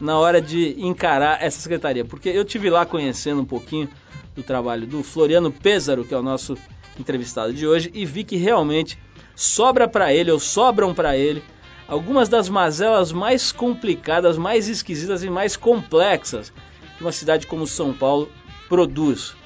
na 0.00 0.18
hora 0.18 0.40
de 0.40 0.74
encarar 0.78 1.42
essa 1.42 1.60
secretaria. 1.60 2.04
Porque 2.04 2.30
eu 2.30 2.44
tive 2.44 2.70
lá 2.70 2.86
conhecendo 2.86 3.42
um 3.42 3.44
pouquinho 3.44 3.88
do 4.34 4.42
trabalho 4.42 4.86
do 4.86 5.02
Floriano 5.02 5.52
Pêsaro, 5.52 6.04
que 6.04 6.14
é 6.14 6.18
o 6.18 6.22
nosso 6.22 6.56
entrevistado 6.98 7.52
de 7.52 7.66
hoje, 7.66 7.90
e 7.94 8.06
vi 8.06 8.24
que 8.24 8.36
realmente 8.36 8.98
sobra 9.34 9.86
para 9.86 10.12
ele, 10.14 10.30
ou 10.30 10.40
sobram 10.40 10.94
para 10.94 11.14
ele, 11.16 11.44
algumas 11.86 12.28
das 12.28 12.48
mazelas 12.48 13.12
mais 13.12 13.52
complicadas, 13.52 14.38
mais 14.38 14.66
esquisitas 14.66 15.22
e 15.22 15.28
mais 15.28 15.56
complexas 15.56 16.52
que 16.96 17.04
uma 17.04 17.12
cidade 17.12 17.46
como 17.46 17.66
São 17.66 17.92
Paulo 17.92 18.30
produz. 18.66 19.36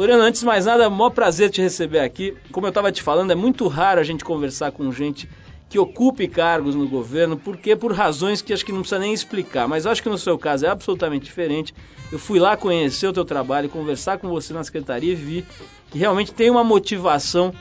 Floriano, 0.00 0.22
antes 0.22 0.40
de 0.40 0.46
mais 0.46 0.64
nada, 0.64 0.84
é 0.84 0.88
um 0.88 0.92
maior 0.92 1.10
prazer 1.10 1.50
te 1.50 1.60
receber 1.60 1.98
aqui. 1.98 2.34
Como 2.50 2.66
eu 2.66 2.70
estava 2.70 2.90
te 2.90 3.02
falando, 3.02 3.32
é 3.32 3.34
muito 3.34 3.68
raro 3.68 4.00
a 4.00 4.02
gente 4.02 4.24
conversar 4.24 4.72
com 4.72 4.90
gente 4.90 5.28
que 5.68 5.78
ocupe 5.78 6.26
cargos 6.26 6.74
no 6.74 6.88
governo, 6.88 7.36
porque 7.36 7.76
por 7.76 7.92
razões 7.92 8.40
que 8.40 8.54
acho 8.54 8.64
que 8.64 8.72
não 8.72 8.80
precisa 8.80 8.98
nem 8.98 9.12
explicar, 9.12 9.68
mas 9.68 9.84
acho 9.84 10.02
que 10.02 10.08
no 10.08 10.16
seu 10.16 10.38
caso 10.38 10.64
é 10.64 10.70
absolutamente 10.70 11.26
diferente. 11.26 11.74
Eu 12.10 12.18
fui 12.18 12.38
lá 12.38 12.56
conhecer 12.56 13.08
o 13.08 13.12
teu 13.12 13.26
trabalho, 13.26 13.68
conversar 13.68 14.16
com 14.16 14.30
você 14.30 14.54
na 14.54 14.64
secretaria 14.64 15.12
e 15.12 15.14
vi 15.14 15.44
que 15.90 15.98
realmente 15.98 16.32
tem 16.32 16.48
uma 16.48 16.64
motivação 16.64 17.52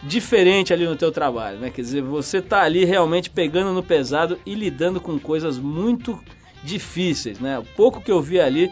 diferente 0.00 0.72
ali 0.72 0.86
no 0.86 0.94
teu 0.94 1.10
trabalho, 1.10 1.58
né? 1.58 1.70
Quer 1.70 1.82
dizer, 1.82 2.02
você 2.02 2.38
está 2.38 2.62
ali 2.62 2.84
realmente 2.84 3.28
pegando 3.28 3.72
no 3.72 3.82
pesado 3.82 4.38
e 4.46 4.54
lidando 4.54 5.00
com 5.00 5.18
coisas 5.18 5.58
muito 5.58 6.16
difíceis, 6.62 7.40
né? 7.40 7.58
O 7.58 7.64
pouco 7.64 8.00
que 8.00 8.12
eu 8.12 8.22
vi 8.22 8.38
ali, 8.38 8.70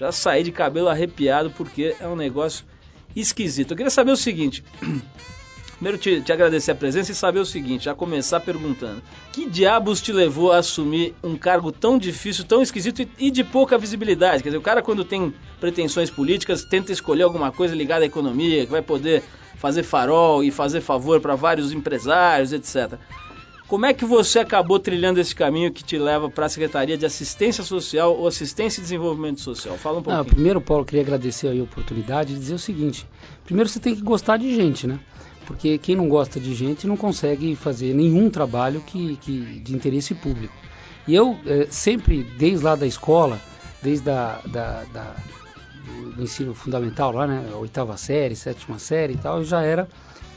já 0.00 0.10
saí 0.10 0.42
de 0.42 0.50
cabelo 0.50 0.88
arrepiado 0.88 1.50
porque 1.50 1.94
é 2.00 2.08
um 2.08 2.16
negócio 2.16 2.64
esquisito. 3.14 3.72
Eu 3.72 3.76
queria 3.76 3.90
saber 3.90 4.12
o 4.12 4.16
seguinte, 4.16 4.64
Primeiro 5.76 5.96
te, 5.96 6.20
te, 6.20 6.30
agradecer 6.30 6.72
a 6.72 6.74
presença 6.74 7.10
e 7.10 7.14
saber 7.14 7.38
o 7.38 7.46
seguinte, 7.46 7.86
já 7.86 7.94
começar 7.94 8.38
perguntando. 8.40 9.02
Que 9.32 9.48
diabos 9.48 10.02
te 10.02 10.12
levou 10.12 10.52
a 10.52 10.58
assumir 10.58 11.14
um 11.24 11.38
cargo 11.38 11.72
tão 11.72 11.96
difícil, 11.96 12.44
tão 12.44 12.60
esquisito 12.60 13.00
e, 13.00 13.08
e, 13.18 13.30
de 13.30 13.42
pouca 13.42 13.78
visibilidade? 13.78 14.42
Quer 14.42 14.50
dizer, 14.50 14.58
o 14.58 14.62
cara 14.62 14.82
quando 14.82 15.06
tem 15.06 15.32
pretensões 15.58 16.10
políticas 16.10 16.64
tenta 16.64 16.92
escolher 16.92 17.22
alguma 17.22 17.50
coisa 17.50 17.74
ligada 17.74 18.04
à 18.04 18.06
economia, 18.06 18.66
que 18.66 18.70
vai 18.70 18.82
poder 18.82 19.22
fazer 19.56 19.82
farol 19.82 20.44
e 20.44 20.50
fazer 20.50 20.82
favor 20.82 21.18
para 21.18 21.34
vários 21.34 21.72
empresários, 21.72 22.52
etc. 22.52 22.98
Como 23.70 23.86
é 23.86 23.94
que 23.94 24.04
você 24.04 24.40
acabou 24.40 24.80
trilhando 24.80 25.20
esse 25.20 25.32
caminho 25.32 25.72
que 25.72 25.84
te 25.84 25.96
leva 25.96 26.28
para 26.28 26.46
a 26.46 26.48
Secretaria 26.48 26.98
de 26.98 27.06
Assistência 27.06 27.62
Social 27.62 28.16
ou 28.16 28.26
Assistência 28.26 28.80
e 28.80 28.82
Desenvolvimento 28.82 29.40
Social? 29.40 29.78
Fala 29.78 30.00
um 30.00 30.02
pouquinho. 30.02 30.22
Ah, 30.22 30.24
primeiro, 30.24 30.60
Paulo, 30.60 30.84
queria 30.84 31.02
agradecer 31.02 31.46
a 31.46 31.62
oportunidade 31.62 32.34
de 32.34 32.40
dizer 32.40 32.54
o 32.54 32.58
seguinte. 32.58 33.06
Primeiro, 33.44 33.70
você 33.70 33.78
tem 33.78 33.94
que 33.94 34.02
gostar 34.02 34.38
de 34.38 34.52
gente, 34.52 34.88
né? 34.88 34.98
porque 35.46 35.78
quem 35.78 35.96
não 35.96 36.08
gosta 36.08 36.38
de 36.38 36.52
gente 36.52 36.86
não 36.86 36.96
consegue 36.96 37.56
fazer 37.56 37.94
nenhum 37.94 38.28
trabalho 38.28 38.80
que, 38.82 39.16
que 39.16 39.60
de 39.60 39.74
interesse 39.74 40.14
público. 40.14 40.54
E 41.08 41.14
eu 41.14 41.36
é, 41.46 41.66
sempre, 41.70 42.22
desde 42.22 42.64
lá 42.64 42.76
da 42.76 42.86
escola, 42.86 43.40
desde 43.82 44.08
a, 44.10 44.40
da, 44.46 44.84
da, 44.92 45.16
do 46.16 46.22
ensino 46.22 46.54
fundamental 46.54 47.12
lá, 47.12 47.26
né, 47.26 47.50
oitava 47.54 47.96
série, 47.96 48.36
sétima 48.36 48.78
série 48.78 49.14
e 49.14 49.16
tal, 49.16 49.38
eu 49.38 49.44
já 49.44 49.62
era 49.62 49.88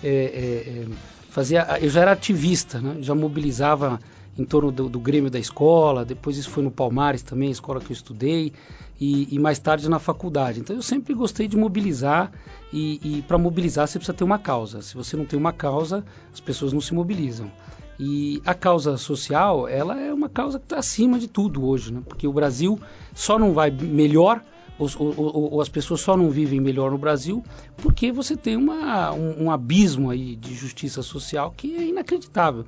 é, 0.03 0.07
é, 0.09 0.85
fazia, 1.33 1.65
eu 1.81 1.89
já 1.89 2.01
era 2.01 2.11
ativista, 2.11 2.79
né, 2.79 2.97
já 2.99 3.15
mobilizava 3.15 3.99
em 4.37 4.45
torno 4.45 4.71
do, 4.71 4.87
do, 4.87 4.99
Grêmio 4.99 5.31
da 5.31 5.39
escola, 5.39 6.05
depois 6.05 6.37
isso 6.37 6.49
foi 6.51 6.61
no 6.61 6.69
Palmares 6.69 7.23
também, 7.23 7.49
a 7.49 7.51
escola 7.51 7.79
que 7.79 7.91
eu 7.91 7.93
estudei, 7.93 8.53
e, 9.01 9.33
e 9.33 9.39
mais 9.39 9.57
tarde 9.57 9.89
na 9.89 9.97
faculdade. 9.97 10.59
Então 10.59 10.75
eu 10.75 10.81
sempre 10.83 11.11
gostei 11.15 11.47
de 11.47 11.57
mobilizar, 11.57 12.31
e, 12.71 12.99
e 13.03 13.21
para 13.23 13.39
mobilizar 13.39 13.87
você 13.87 13.97
precisa 13.97 14.15
ter 14.15 14.23
uma 14.23 14.37
causa. 14.37 14.83
Se 14.83 14.93
você 14.93 15.17
não 15.17 15.25
tem 15.25 15.37
uma 15.37 15.51
causa, 15.51 16.05
as 16.31 16.39
pessoas 16.39 16.71
não 16.71 16.79
se 16.79 16.93
mobilizam. 16.93 17.51
E 17.99 18.39
a 18.45 18.53
causa 18.53 18.95
social, 18.95 19.67
ela 19.67 19.99
é 19.99 20.13
uma 20.13 20.29
causa 20.29 20.59
que 20.59 20.65
está 20.65 20.77
acima 20.77 21.17
de 21.17 21.27
tudo 21.27 21.65
hoje, 21.65 21.91
né? 21.91 22.01
porque 22.07 22.27
o 22.27 22.33
Brasil 22.33 22.79
só 23.13 23.39
não 23.39 23.53
vai 23.53 23.71
melhor 23.71 24.39
os, 24.77 24.95
ou, 24.95 25.13
ou, 25.17 25.61
as 25.61 25.69
pessoas 25.69 26.01
só 26.01 26.17
não 26.17 26.29
vivem 26.29 26.59
melhor 26.59 26.91
no 26.91 26.97
Brasil 26.97 27.43
porque 27.77 28.11
você 28.11 28.35
tem 28.35 28.55
uma, 28.55 29.13
um, 29.13 29.45
um 29.45 29.51
abismo 29.51 30.09
aí 30.09 30.35
de 30.35 30.53
justiça 30.53 31.01
social 31.01 31.53
que 31.55 31.75
é 31.75 31.85
inacreditável. 31.85 32.65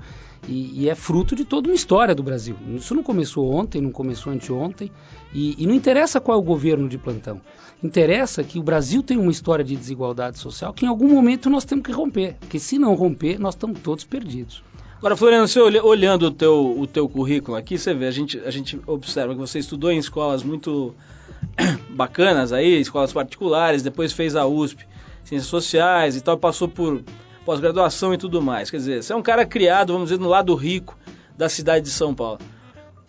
E, 0.47 0.83
e, 0.83 0.89
é 0.89 0.93
fruto 0.93 1.35
de 1.35 1.43
toda 1.43 1.67
uma 1.67 1.75
história 1.75 2.13
do 2.13 2.21
Brasil. 2.21 2.55
Isso 2.75 2.93
não 2.93 3.01
começou 3.01 3.51
ontem, 3.51 3.81
não 3.81 3.91
começou 3.91 4.31
anteontem, 4.31 4.91
e, 5.33 5.55
e 5.57 5.65
não 5.65 5.73
interessa 5.73 6.21
qual 6.21 6.37
é 6.37 6.39
o 6.39 6.43
governo 6.43 6.87
de 6.87 6.99
plantão. 6.99 7.41
Interessa 7.83 8.43
que 8.43 8.59
o 8.59 8.63
Brasil 8.63 9.01
tem 9.01 9.17
uma 9.17 9.31
história 9.31 9.65
de 9.65 9.75
desigualdade 9.75 10.37
social 10.37 10.71
que 10.71 10.85
em 10.85 10.87
algum 10.87 11.09
momento 11.09 11.49
nós 11.49 11.65
temos 11.65 11.83
que 11.83 11.91
romper, 11.91 12.35
porque 12.39 12.59
se 12.59 12.77
não 12.77 12.93
romper, 12.93 13.39
nós 13.39 13.55
estamos 13.55 13.79
todos 13.79 14.03
perdidos. 14.03 14.63
Agora, 14.97 15.15
Floriano, 15.15 15.47
você 15.47 15.59
olhando 15.59 16.27
o 16.27 16.31
teu, 16.31 16.79
o 16.79 16.87
teu 16.87 17.09
currículo 17.09 17.57
aqui, 17.57 17.77
você 17.77 17.93
vê, 17.93 18.05
a 18.05 18.11
gente, 18.11 18.39
a 18.39 18.51
gente 18.51 18.79
observa 18.87 19.33
que 19.33 19.39
você 19.39 19.59
estudou 19.59 19.91
em 19.91 19.97
escolas 19.97 20.41
muito 20.41 20.95
bacanas 21.89 22.51
aí, 22.51 22.79
escolas 22.79 23.13
particulares, 23.13 23.81
depois 23.81 24.13
fez 24.13 24.35
a 24.35 24.45
USP, 24.45 24.85
Ciências 25.23 25.49
Sociais 25.49 26.15
e 26.15 26.21
tal, 26.21 26.37
passou 26.37 26.67
por 26.67 27.03
pós-graduação 27.45 28.13
e 28.13 28.17
tudo 28.17 28.41
mais. 28.41 28.69
Quer 28.69 28.77
dizer, 28.77 29.03
você 29.03 29.13
é 29.13 29.15
um 29.15 29.21
cara 29.21 29.45
criado, 29.45 29.93
vamos 29.93 30.09
dizer, 30.09 30.21
no 30.21 30.27
lado 30.27 30.53
rico 30.55 30.97
da 31.37 31.47
cidade 31.47 31.85
de 31.85 31.91
São 31.91 32.13
Paulo. 32.13 32.39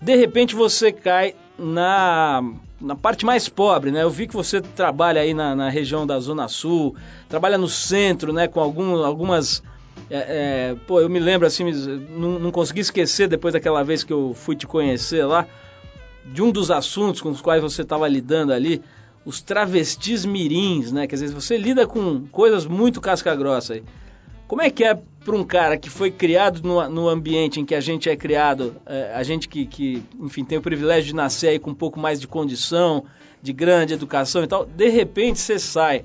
De 0.00 0.14
repente 0.14 0.54
você 0.54 0.92
cai 0.92 1.35
na, 1.59 2.42
na 2.80 2.95
parte 2.95 3.25
mais 3.25 3.49
pobre, 3.49 3.90
né? 3.90 4.02
Eu 4.02 4.11
vi 4.11 4.26
que 4.26 4.35
você 4.35 4.61
trabalha 4.61 5.21
aí 5.21 5.33
na, 5.33 5.54
na 5.56 5.68
região 5.68 6.06
da 6.06 6.18
Zona 6.21 6.49
Sul, 6.49 6.95
trabalha 7.28 7.56
no 7.56 7.68
centro, 7.68 8.33
né? 8.33 8.47
Com 8.47 8.61
algum, 8.61 9.04
algumas... 9.04 9.62
É, 10.11 10.16
é, 10.18 10.76
pô, 10.87 11.00
eu 11.00 11.09
me 11.09 11.18
lembro 11.18 11.47
assim, 11.47 11.64
não, 12.11 12.38
não 12.38 12.50
consegui 12.52 12.80
esquecer 12.80 13.26
depois 13.26 13.54
daquela 13.54 13.83
vez 13.83 14.04
que 14.04 14.12
eu 14.12 14.35
fui 14.35 14.54
te 14.54 14.66
conhecer 14.66 15.25
lá, 15.25 15.47
de 16.33 16.42
um 16.42 16.50
dos 16.50 16.71
assuntos 16.71 17.21
com 17.21 17.30
os 17.30 17.40
quais 17.40 17.62
você 17.62 17.83
estava 17.83 18.09
lidando 18.09 18.52
ali, 18.52 18.83
os 19.25 19.40
travestis 19.40 20.25
mirins, 20.25 20.92
né? 20.92 21.06
Quer 21.06 21.16
dizer, 21.16 21.35
você 21.35 21.56
lida 21.56 21.87
com 21.87 22.26
coisas 22.26 22.66
muito 22.66 23.00
casca-grossa 23.00 23.75
aí. 23.75 23.83
Como 24.47 24.62
é 24.62 24.71
que 24.71 24.85
é 24.85 24.95
para 24.95 25.35
um 25.35 25.42
cara 25.42 25.76
que 25.76 25.90
foi 25.90 26.11
criado 26.11 26.62
no, 26.62 26.88
no, 26.88 27.09
ambiente 27.09 27.59
em 27.59 27.64
que 27.64 27.75
a 27.75 27.80
gente 27.80 28.09
é 28.09 28.14
criado, 28.14 28.76
é, 28.87 29.12
a 29.12 29.25
gente 29.25 29.49
que, 29.49 29.66
que, 29.66 30.00
enfim, 30.21 30.45
tem 30.45 30.56
o 30.56 30.62
privilégio 30.62 31.06
de 31.06 31.14
nascer 31.16 31.49
aí 31.49 31.59
com 31.59 31.71
um 31.71 31.75
pouco 31.75 31.99
mais 31.99 32.21
de 32.21 32.28
condição, 32.28 33.04
de 33.42 33.52
grande 33.52 33.95
educação 33.95 34.45
e 34.45 34.47
tal, 34.47 34.64
de 34.64 34.88
repente 34.88 35.40
você 35.40 35.59
sai, 35.59 36.04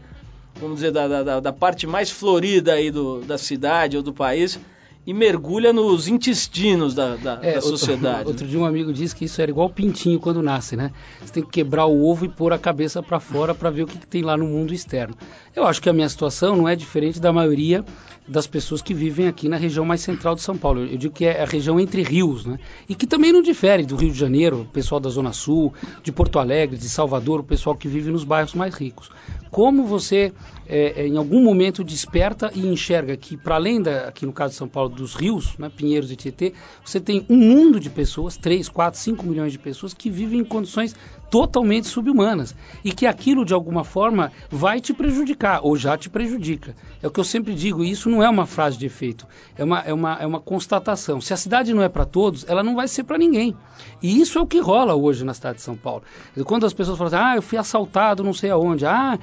vamos 0.56 0.78
dizer, 0.78 0.92
da, 0.92 1.22
da, 1.22 1.40
da 1.40 1.54
parte 1.54 1.86
mais 1.86 2.10
florida 2.10 2.74
aí 2.74 2.90
do, 2.90 3.22
da 3.22 3.38
cidade 3.38 3.96
ou 3.96 4.02
do 4.02 4.12
país 4.12 4.60
e 5.06 5.14
mergulha 5.14 5.74
nos 5.74 6.08
intestinos 6.08 6.94
da, 6.94 7.16
da, 7.16 7.40
É, 7.42 7.56
da 7.56 7.62
sociedade. 7.62 8.20
Outro, 8.20 8.30
outro 8.44 8.48
dia 8.48 8.60
um 8.60 8.66
amigo 8.66 8.94
disse 8.94 9.16
que 9.16 9.26
isso 9.26 9.42
era 9.42 9.50
igual 9.50 9.70
pintinho 9.70 10.20
quando 10.20 10.42
nasce, 10.42 10.76
né? 10.76 10.92
Você 11.20 11.34
tem 11.34 11.44
que 11.44 11.50
quebrar 11.50 11.86
o 11.86 12.06
ovo 12.06 12.26
e 12.26 12.30
pôr 12.30 12.54
a 12.54 12.60
cabeça 12.60 13.02
para 13.02 13.20
fora 13.20 13.56
para 13.56 13.70
ver 13.70 13.84
o 13.84 13.88
que, 13.88 13.98
que 13.98 14.08
tem 14.08 14.22
lá 14.22 14.38
no 14.38 14.46
mundo 14.46 14.74
externo. 14.74 15.16
Eu 15.56 15.66
acho 15.66 15.82
que 15.82 15.90
a 15.90 15.94
minha 15.94 16.08
situação 16.08 16.56
não 16.56 16.68
é 16.68 16.76
diferente 16.76 17.20
da 17.20 17.34
maioria 17.34 17.84
das 18.28 18.48
pessoas 18.48 18.82
que 18.82 18.94
vivem 18.94 19.28
aqui 19.28 19.50
na 19.50 19.58
região 19.58 19.84
mais 19.84 20.02
central 20.02 20.36
de 20.36 20.42
São 20.42 20.58
Paulo. 20.58 20.86
Eu 20.86 20.98
digo 20.98 21.14
que 21.14 21.26
é 21.26 21.42
a 21.42 21.46
região 21.46 21.80
entre 21.80 22.04
rios, 22.04 22.46
né? 22.46 22.60
E 22.88 22.96
que 22.96 23.08
também 23.08 23.34
não 23.34 23.42
difere 23.42 23.86
do 23.86 23.96
Rio 23.96 24.12
de 24.12 24.18
Janeiro, 24.18 24.62
o 24.62 24.66
pessoal 24.66 25.02
da 25.02 25.10
Zona 25.10 25.34
Sul, 25.34 25.74
de 26.04 26.12
Porto 26.12 26.40
Alegre, 26.40 26.78
de 26.78 26.88
Salvador, 26.88 27.40
o 27.40 27.44
pessoal 27.44 27.76
que 27.76 27.88
vive 27.88 28.12
nos 28.12 28.24
bairros 28.24 28.54
mais 28.54 28.76
ricos. 28.76 29.10
Como 29.50 29.86
você, 29.86 30.32
é, 30.68 31.02
é, 31.02 31.08
em 31.08 31.18
algum 31.18 31.44
momento, 31.44 31.84
desperta 31.84 32.52
e 32.56 32.66
enxerga 32.66 33.18
que, 33.18 33.36
para 33.36 33.56
além, 33.56 33.82
da, 33.82 34.08
aqui 34.08 34.26
no 34.26 34.32
caso 34.32 34.52
de 34.52 34.58
São 34.58 34.68
Paulo, 34.68 34.91
dos 34.92 35.16
rios, 35.16 35.58
né, 35.58 35.70
Pinheiros 35.70 36.12
e 36.12 36.16
Tietê, 36.16 36.54
você 36.84 37.00
tem 37.00 37.26
um 37.30 37.38
mundo 37.38 37.80
de 37.80 37.90
pessoas, 37.90 38.38
3, 38.38 38.70
4, 38.70 39.00
5 39.00 39.26
milhões 39.26 39.52
de 39.52 39.60
pessoas, 39.60 39.94
que 39.94 40.10
vivem 40.10 40.40
em 40.40 40.46
condições 40.46 40.96
totalmente 41.32 41.88
subhumanas. 41.88 42.54
E 42.84 42.92
que 42.92 43.08
aquilo, 43.08 43.46
de 43.46 43.54
alguma 43.54 43.84
forma, 43.86 44.32
vai 44.50 44.82
te 44.82 44.94
prejudicar, 44.94 45.62
ou 45.64 45.78
já 45.78 45.98
te 45.98 46.10
prejudica. 46.10 46.76
É 47.02 47.08
o 47.08 47.12
que 47.12 47.20
eu 47.20 47.24
sempre 47.24 47.56
digo, 47.56 47.84
e 47.84 47.90
isso 47.90 48.10
não 48.10 48.22
é 48.22 48.30
uma 48.30 48.46
frase 48.46 48.78
de 48.78 48.86
efeito, 48.86 49.26
é 49.58 49.64
uma, 49.64 49.80
é 49.80 49.94
uma, 49.94 50.14
é 50.20 50.28
uma 50.28 50.42
constatação. 50.42 51.22
Se 51.22 51.34
a 51.34 51.38
cidade 51.38 51.74
não 51.74 51.82
é 51.82 51.90
para 51.90 52.06
todos, 52.06 52.46
ela 52.48 52.62
não 52.62 52.76
vai 52.76 52.88
ser 52.88 53.06
para 53.06 53.18
ninguém. 53.18 53.56
E 54.04 54.20
isso 54.20 54.38
é 54.38 54.42
o 54.42 54.46
que 54.46 54.60
rola 54.60 54.94
hoje 54.94 55.24
na 55.24 55.34
cidade 55.34 55.58
de 55.58 55.64
São 55.64 55.76
Paulo. 55.76 56.04
Quando 56.46 56.66
as 56.66 56.74
pessoas 56.74 56.98
falam 56.98 57.14
assim, 57.14 57.24
ah, 57.24 57.36
eu 57.38 57.42
fui 57.42 57.58
assaltado 57.58 58.24
não 58.24 58.34
sei 58.34 58.50
aonde, 58.50 58.86
ah, 58.86 59.18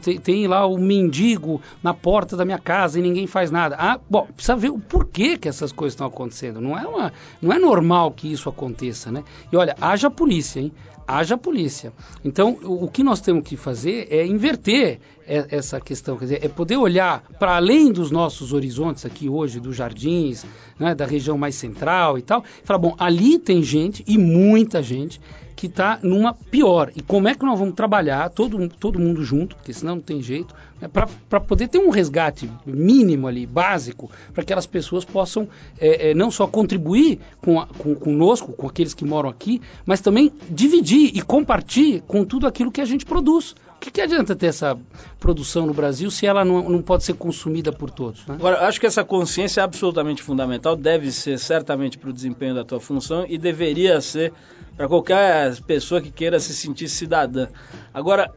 tem, 0.00 0.18
tem 0.18 0.46
lá 0.46 0.64
o 0.64 0.78
mendigo 0.78 1.60
na 1.82 1.92
porta 1.92 2.36
da 2.36 2.44
minha 2.44 2.58
casa 2.58 3.00
e 3.00 3.02
ninguém 3.02 3.26
faz 3.26 3.50
nada. 3.50 3.76
Ah, 3.78 3.98
bom, 4.08 4.28
precisa 4.34 4.54
ver 4.54 4.70
o 4.70 4.78
porquê 4.78 5.36
que 5.36 5.48
essas 5.48 5.72
coisas 5.72 5.94
estão 5.94 6.06
acontecendo. 6.06 6.60
Não 6.60 6.78
é, 6.78 6.86
uma, 6.86 7.12
não 7.42 7.52
é 7.52 7.58
normal 7.58 8.12
que 8.12 8.30
isso 8.30 8.48
aconteça, 8.48 9.10
né? 9.10 9.24
E 9.52 9.56
olha, 9.56 9.74
haja 9.80 10.08
polícia, 10.08 10.60
hein? 10.60 10.72
Haja 11.16 11.36
polícia. 11.36 11.92
Então, 12.24 12.58
o, 12.62 12.88
que 12.88 13.02
nós 13.02 13.20
temos 13.20 13.42
que 13.42 13.56
fazer 13.56 14.08
é 14.10 14.26
inverter 14.26 15.00
essa 15.26 15.80
questão, 15.80 16.16
quer 16.16 16.24
dizer, 16.24 16.44
é 16.44 16.48
poder 16.48 16.76
olhar 16.76 17.24
para 17.38 17.56
além 17.56 17.92
dos 17.92 18.10
nossos 18.10 18.52
horizontes 18.52 19.04
aqui 19.04 19.28
hoje, 19.28 19.58
dos 19.58 19.74
jardins, 19.74 20.46
né, 20.78 20.94
da 20.94 21.04
região 21.04 21.36
mais 21.36 21.56
central 21.56 22.16
e 22.16 22.22
tal, 22.22 22.44
e 22.62 22.66
falar, 22.66 22.78
bom, 22.78 22.94
ali 22.98 23.38
tem 23.38 23.62
gente, 23.62 24.04
e 24.06 24.16
muita 24.16 24.82
gente, 24.82 25.20
que 25.56 25.66
está 25.66 25.98
numa 26.02 26.34
pior. 26.34 26.92
E 26.94 27.02
como 27.02 27.26
é 27.28 27.34
que 27.34 27.44
nós 27.44 27.58
vamos 27.58 27.74
trabalhar, 27.74 28.28
todo, 28.28 28.68
todo 28.68 29.00
mundo 29.00 29.24
junto, 29.24 29.56
porque 29.56 29.72
senão 29.72 29.96
não 29.96 30.02
tem 30.02 30.22
jeito, 30.22 30.54
né, 30.80 30.88
para 30.88 31.40
poder 31.40 31.68
ter 31.68 31.78
um 31.78 31.90
resgate 31.90 32.50
mínimo 32.64 33.26
ali, 33.26 33.46
básico, 33.46 34.10
para 34.32 34.42
que 34.42 34.46
aquelas 34.46 34.66
pessoas 34.66 35.04
possam 35.04 35.48
é, 35.78 36.10
é, 36.10 36.14
não 36.14 36.30
só 36.30 36.46
contribuir 36.46 37.18
com, 37.40 37.60
a, 37.60 37.66
com 37.66 37.94
conosco, 37.94 38.52
com 38.52 38.66
aqueles 38.66 38.94
que 38.94 39.04
moram 39.04 39.28
aqui, 39.28 39.60
mas 39.84 40.00
também 40.00 40.32
dividir 40.48 41.10
e 41.14 41.20
compartilhar 41.20 42.00
com 42.06 42.24
tudo 42.24 42.46
aquilo 42.46 42.70
que 42.70 42.80
a 42.80 42.84
gente 42.84 43.04
produz. 43.04 43.54
O 43.76 43.78
que, 43.78 43.90
que, 43.90 44.00
adianta 44.00 44.34
ter 44.34 44.46
essa 44.46 44.76
produção 45.20 45.66
no 45.66 45.74
Brasil 45.74 46.10
se 46.10 46.26
ela 46.26 46.44
não, 46.44 46.68
não 46.68 46.80
pode 46.80 47.04
ser 47.04 47.12
consumida 47.12 47.70
por 47.70 47.90
todos? 47.90 48.26
Né? 48.26 48.34
Agora, 48.36 48.66
acho 48.66 48.80
que 48.80 48.86
essa 48.86 49.04
consciência 49.04 49.60
é 49.60 49.64
absolutamente 49.64 50.22
fundamental, 50.22 50.74
deve 50.74 51.12
ser 51.12 51.38
certamente 51.38 51.98
para 51.98 52.08
o 52.08 52.12
desempenho 52.12 52.54
da 52.54 52.64
tua 52.64 52.80
função 52.80 53.26
e 53.28 53.36
deveria 53.36 54.00
ser 54.00 54.32
para 54.76 54.88
qualquer 54.88 55.60
pessoa 55.62 56.00
que 56.00 56.10
queira 56.10 56.40
se 56.40 56.54
sentir 56.54 56.88
cidadã. 56.88 57.48
Agora, 57.92 58.32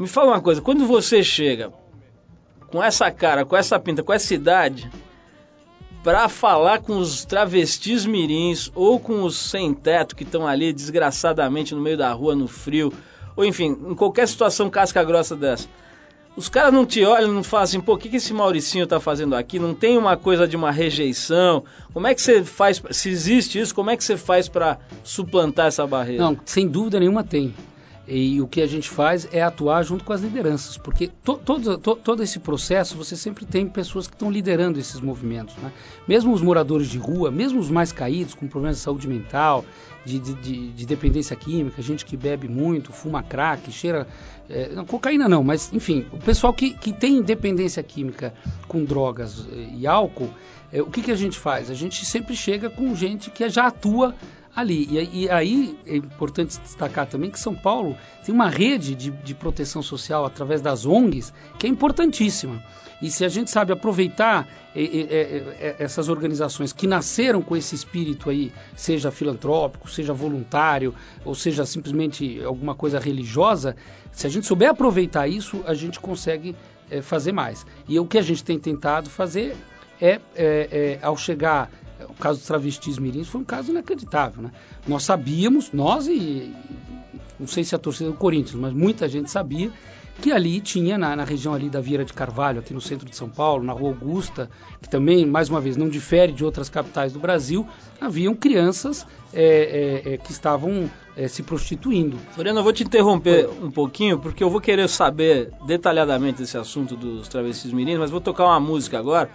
me 0.00 0.08
fala 0.08 0.32
uma 0.32 0.40
coisa, 0.40 0.62
quando 0.62 0.86
você 0.86 1.22
chega 1.22 1.70
com 2.68 2.82
essa 2.82 3.10
cara, 3.10 3.44
com 3.44 3.54
essa 3.54 3.78
pinta, 3.78 4.02
com 4.02 4.14
essa 4.14 4.34
idade, 4.34 4.90
para 6.02 6.26
falar 6.26 6.78
com 6.78 6.96
os 6.96 7.26
travestis 7.26 8.06
mirins 8.06 8.72
ou 8.74 8.98
com 8.98 9.22
os 9.24 9.36
sem 9.36 9.74
teto 9.74 10.16
que 10.16 10.22
estão 10.22 10.46
ali 10.46 10.72
desgraçadamente 10.72 11.74
no 11.74 11.82
meio 11.82 11.98
da 11.98 12.10
rua, 12.12 12.34
no 12.34 12.48
frio, 12.48 12.90
ou 13.36 13.44
enfim, 13.44 13.76
em 13.90 13.94
qualquer 13.94 14.26
situação 14.26 14.70
casca 14.70 15.04
grossa 15.04 15.36
dessa. 15.36 15.68
Os 16.34 16.48
caras 16.48 16.72
não 16.72 16.86
te 16.86 17.04
olham, 17.04 17.30
não 17.30 17.42
falam 17.42 17.64
assim, 17.64 17.80
pô, 17.80 17.92
o 17.92 17.98
que, 17.98 18.08
que 18.08 18.16
esse 18.16 18.32
Mauricinho 18.32 18.86
tá 18.86 18.98
fazendo 18.98 19.36
aqui? 19.36 19.58
Não 19.58 19.74
tem 19.74 19.98
uma 19.98 20.16
coisa 20.16 20.48
de 20.48 20.56
uma 20.56 20.70
rejeição? 20.70 21.64
Como 21.92 22.06
é 22.06 22.14
que 22.14 22.22
você 22.22 22.42
faz, 22.42 22.80
se 22.92 23.10
existe 23.10 23.60
isso, 23.60 23.74
como 23.74 23.90
é 23.90 23.96
que 23.98 24.04
você 24.04 24.16
faz 24.16 24.48
para 24.48 24.78
suplantar 25.04 25.66
essa 25.66 25.86
barreira? 25.86 26.22
Não, 26.22 26.38
sem 26.46 26.66
dúvida 26.66 26.98
nenhuma 26.98 27.22
tem. 27.22 27.52
E 28.12 28.40
o 28.40 28.48
que 28.48 28.60
a 28.60 28.66
gente 28.66 28.90
faz 28.90 29.28
é 29.30 29.40
atuar 29.40 29.84
junto 29.84 30.02
com 30.02 30.12
as 30.12 30.20
lideranças, 30.20 30.76
porque 30.76 31.06
to, 31.22 31.34
todo, 31.36 31.78
to, 31.78 31.94
todo 31.94 32.24
esse 32.24 32.40
processo 32.40 32.96
você 32.96 33.16
sempre 33.16 33.46
tem 33.46 33.68
pessoas 33.68 34.08
que 34.08 34.14
estão 34.14 34.28
liderando 34.28 34.80
esses 34.80 35.00
movimentos. 35.00 35.54
Né? 35.58 35.70
Mesmo 36.08 36.32
os 36.32 36.42
moradores 36.42 36.88
de 36.88 36.98
rua, 36.98 37.30
mesmo 37.30 37.60
os 37.60 37.70
mais 37.70 37.92
caídos, 37.92 38.34
com 38.34 38.48
problemas 38.48 38.78
de 38.78 38.82
saúde 38.82 39.06
mental, 39.06 39.64
de, 40.04 40.18
de, 40.18 40.34
de, 40.34 40.70
de 40.72 40.86
dependência 40.86 41.36
química, 41.36 41.80
gente 41.80 42.04
que 42.04 42.16
bebe 42.16 42.48
muito, 42.48 42.92
fuma 42.92 43.22
crack, 43.22 43.70
cheira. 43.70 44.08
É, 44.48 44.70
não, 44.70 44.84
cocaína 44.84 45.28
não, 45.28 45.44
mas 45.44 45.72
enfim, 45.72 46.04
o 46.10 46.18
pessoal 46.18 46.52
que, 46.52 46.74
que 46.74 46.92
tem 46.92 47.22
dependência 47.22 47.80
química 47.80 48.34
com 48.66 48.84
drogas 48.84 49.46
e 49.78 49.86
álcool, 49.86 50.30
é, 50.72 50.82
o 50.82 50.86
que, 50.86 51.00
que 51.00 51.12
a 51.12 51.16
gente 51.16 51.38
faz? 51.38 51.70
A 51.70 51.74
gente 51.74 52.04
sempre 52.04 52.34
chega 52.34 52.68
com 52.68 52.92
gente 52.96 53.30
que 53.30 53.48
já 53.48 53.68
atua 53.68 54.16
ali. 54.54 54.86
E, 54.90 55.24
e, 55.24 55.30
aí 55.30 55.78
é 55.86 55.96
importante 55.96 56.58
destacar 56.60 57.06
também 57.06 57.30
que 57.30 57.38
São 57.38 57.54
Paulo 57.54 57.96
tem 58.24 58.34
uma 58.34 58.48
rede 58.48 58.94
de, 58.94 59.10
de 59.10 59.34
proteção 59.34 59.82
social 59.82 60.24
através 60.24 60.60
das 60.60 60.84
ONGs 60.84 61.32
que 61.58 61.66
é 61.66 61.70
importantíssima. 61.70 62.62
E 63.00 63.10
se 63.10 63.24
a 63.24 63.28
gente 63.28 63.50
sabe 63.50 63.72
aproveitar 63.72 64.46
e, 64.74 64.82
e, 64.82 65.02
e, 65.02 65.76
essas 65.78 66.08
organizações 66.08 66.72
que 66.72 66.86
nasceram 66.86 67.40
com 67.40 67.56
esse 67.56 67.74
espírito 67.74 68.28
aí, 68.28 68.52
seja 68.76 69.10
filantrópico, 69.10 69.88
seja 69.90 70.12
voluntário, 70.12 70.94
ou 71.24 71.34
seja 71.34 71.64
simplesmente 71.64 72.42
alguma 72.44 72.74
coisa 72.74 72.98
religiosa, 72.98 73.74
se 74.12 74.26
a 74.26 74.30
gente 74.30 74.46
souber 74.46 74.68
aproveitar 74.68 75.26
isso, 75.26 75.62
a 75.66 75.72
gente 75.72 75.98
consegue 75.98 76.54
é, 76.90 77.00
fazer 77.00 77.32
mais. 77.32 77.64
E 77.88 77.98
o 77.98 78.04
que 78.04 78.18
a 78.18 78.22
gente 78.22 78.44
tem 78.44 78.58
tentado 78.58 79.08
fazer 79.08 79.56
é, 80.00 80.20
é, 80.34 80.98
é 80.98 80.98
ao 81.00 81.16
chegar 81.16 81.70
o 82.08 82.14
caso 82.14 82.38
dos 82.38 82.46
travestis 82.46 82.98
mirins 82.98 83.28
foi 83.28 83.40
um 83.40 83.44
caso 83.44 83.70
inacreditável, 83.70 84.42
né? 84.42 84.52
Nós 84.86 85.04
sabíamos, 85.04 85.72
nós 85.72 86.06
e 86.06 86.52
não 87.38 87.46
sei 87.46 87.64
se 87.64 87.74
a 87.74 87.78
torcida 87.78 88.10
do 88.10 88.16
Corinthians, 88.16 88.54
mas 88.54 88.72
muita 88.72 89.08
gente 89.08 89.30
sabia 89.30 89.72
que 90.20 90.30
ali 90.30 90.60
tinha, 90.60 90.98
na, 90.98 91.16
na, 91.16 91.24
região 91.24 91.54
ali 91.54 91.70
da 91.70 91.80
Vieira 91.80 92.04
de 92.04 92.12
Carvalho, 92.12 92.60
aqui 92.60 92.74
no 92.74 92.80
centro 92.80 93.08
de 93.08 93.16
São 93.16 93.28
Paulo, 93.28 93.64
na 93.64 93.72
Rua 93.72 93.88
Augusta, 93.88 94.50
que 94.80 94.88
também, 94.88 95.24
mais 95.24 95.48
uma 95.48 95.60
vez, 95.60 95.76
não 95.76 95.88
difere 95.88 96.32
de 96.32 96.44
outras 96.44 96.68
capitais 96.68 97.12
do 97.12 97.18
Brasil, 97.18 97.66
haviam 97.98 98.34
crianças 98.34 99.06
é, 99.32 100.04
é, 100.04 100.14
é, 100.14 100.16
que 100.18 100.30
estavam 100.30 100.90
é, 101.16 101.26
se 101.26 101.42
prostituindo. 101.42 102.18
Floriano, 102.32 102.58
eu 102.58 102.64
vou 102.64 102.72
te 102.72 102.84
interromper 102.84 103.48
um 103.62 103.70
pouquinho, 103.70 104.18
porque 104.18 104.44
eu 104.44 104.50
vou 104.50 104.60
querer 104.60 104.88
saber 104.88 105.50
detalhadamente 105.66 106.42
esse 106.42 106.58
assunto 106.58 106.96
dos 106.96 107.26
travestis 107.28 107.72
mirins, 107.72 107.98
mas 107.98 108.10
vou 108.10 108.20
tocar 108.20 108.44
uma 108.44 108.60
música 108.60 108.98
agora, 108.98 109.30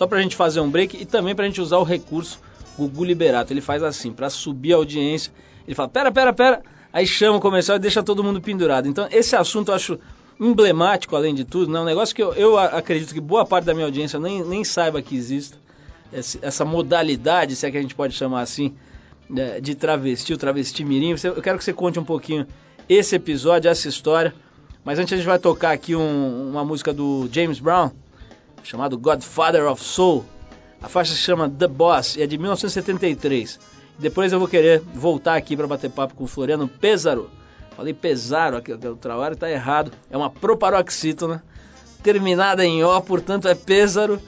só 0.00 0.06
para 0.06 0.16
a 0.16 0.22
gente 0.22 0.34
fazer 0.34 0.60
um 0.60 0.70
break 0.70 0.96
e 0.96 1.04
também 1.04 1.34
para 1.34 1.44
a 1.44 1.46
gente 1.46 1.60
usar 1.60 1.76
o 1.76 1.82
recurso 1.82 2.40
Gugu 2.74 3.04
Liberato. 3.04 3.52
Ele 3.52 3.60
faz 3.60 3.82
assim, 3.82 4.10
para 4.10 4.30
subir 4.30 4.72
a 4.72 4.76
audiência, 4.76 5.30
ele 5.66 5.74
fala, 5.74 5.90
pera, 5.90 6.10
pera, 6.10 6.32
pera, 6.32 6.62
aí 6.90 7.06
chama 7.06 7.36
o 7.36 7.40
comercial 7.40 7.76
e 7.76 7.78
deixa 7.78 8.02
todo 8.02 8.24
mundo 8.24 8.40
pendurado. 8.40 8.88
Então, 8.88 9.06
esse 9.12 9.36
assunto 9.36 9.70
eu 9.70 9.74
acho 9.74 9.98
emblemático, 10.40 11.14
além 11.14 11.34
de 11.34 11.44
tudo, 11.44 11.70
né? 11.70 11.78
um 11.80 11.84
negócio 11.84 12.14
que 12.14 12.22
eu, 12.22 12.32
eu 12.32 12.56
acredito 12.58 13.12
que 13.12 13.20
boa 13.20 13.44
parte 13.44 13.66
da 13.66 13.74
minha 13.74 13.84
audiência 13.84 14.18
nem, 14.18 14.42
nem 14.42 14.64
saiba 14.64 15.02
que 15.02 15.14
existe, 15.14 15.58
essa 16.40 16.64
modalidade, 16.64 17.54
se 17.54 17.66
é 17.66 17.70
que 17.70 17.76
a 17.76 17.82
gente 17.82 17.94
pode 17.94 18.14
chamar 18.14 18.40
assim, 18.40 18.74
né, 19.28 19.60
de 19.60 19.74
travesti, 19.74 20.32
o 20.32 20.38
travesti 20.38 20.82
mirim. 20.82 21.14
Eu 21.22 21.42
quero 21.42 21.58
que 21.58 21.64
você 21.64 21.74
conte 21.74 22.00
um 22.00 22.04
pouquinho 22.04 22.46
esse 22.88 23.16
episódio, 23.16 23.70
essa 23.70 23.86
história. 23.86 24.34
Mas 24.82 24.98
antes 24.98 25.12
a 25.12 25.16
gente 25.18 25.26
vai 25.26 25.38
tocar 25.38 25.72
aqui 25.72 25.94
um, 25.94 26.48
uma 26.48 26.64
música 26.64 26.90
do 26.90 27.28
James 27.30 27.60
Brown, 27.60 27.90
chamado 28.62 28.98
Godfather 28.98 29.66
of 29.70 29.82
Soul. 29.82 30.24
A 30.82 30.88
faixa 30.88 31.12
se 31.12 31.18
chama 31.18 31.48
The 31.48 31.68
Boss 31.68 32.16
e 32.16 32.22
é 32.22 32.26
de 32.26 32.38
1973. 32.38 33.58
Depois 33.98 34.32
eu 34.32 34.38
vou 34.38 34.48
querer 34.48 34.80
voltar 34.94 35.36
aqui 35.36 35.56
para 35.56 35.66
bater 35.66 35.90
papo 35.90 36.14
com 36.14 36.24
o 36.24 36.26
Floriano 36.26 36.66
Pesaro 36.66 37.30
Falei 37.80 37.94
pesaro 37.94 38.58
aqui, 38.58 38.72
o 38.72 38.96
trabalho 38.96 39.32
está 39.32 39.50
errado. 39.50 39.90
É 40.10 40.16
uma 40.16 40.28
proparoxítona, 40.28 41.42
terminada 42.02 42.62
em 42.62 42.84
O, 42.84 43.00
portanto 43.00 43.48
é 43.48 43.54
pêsaro. 43.54 44.20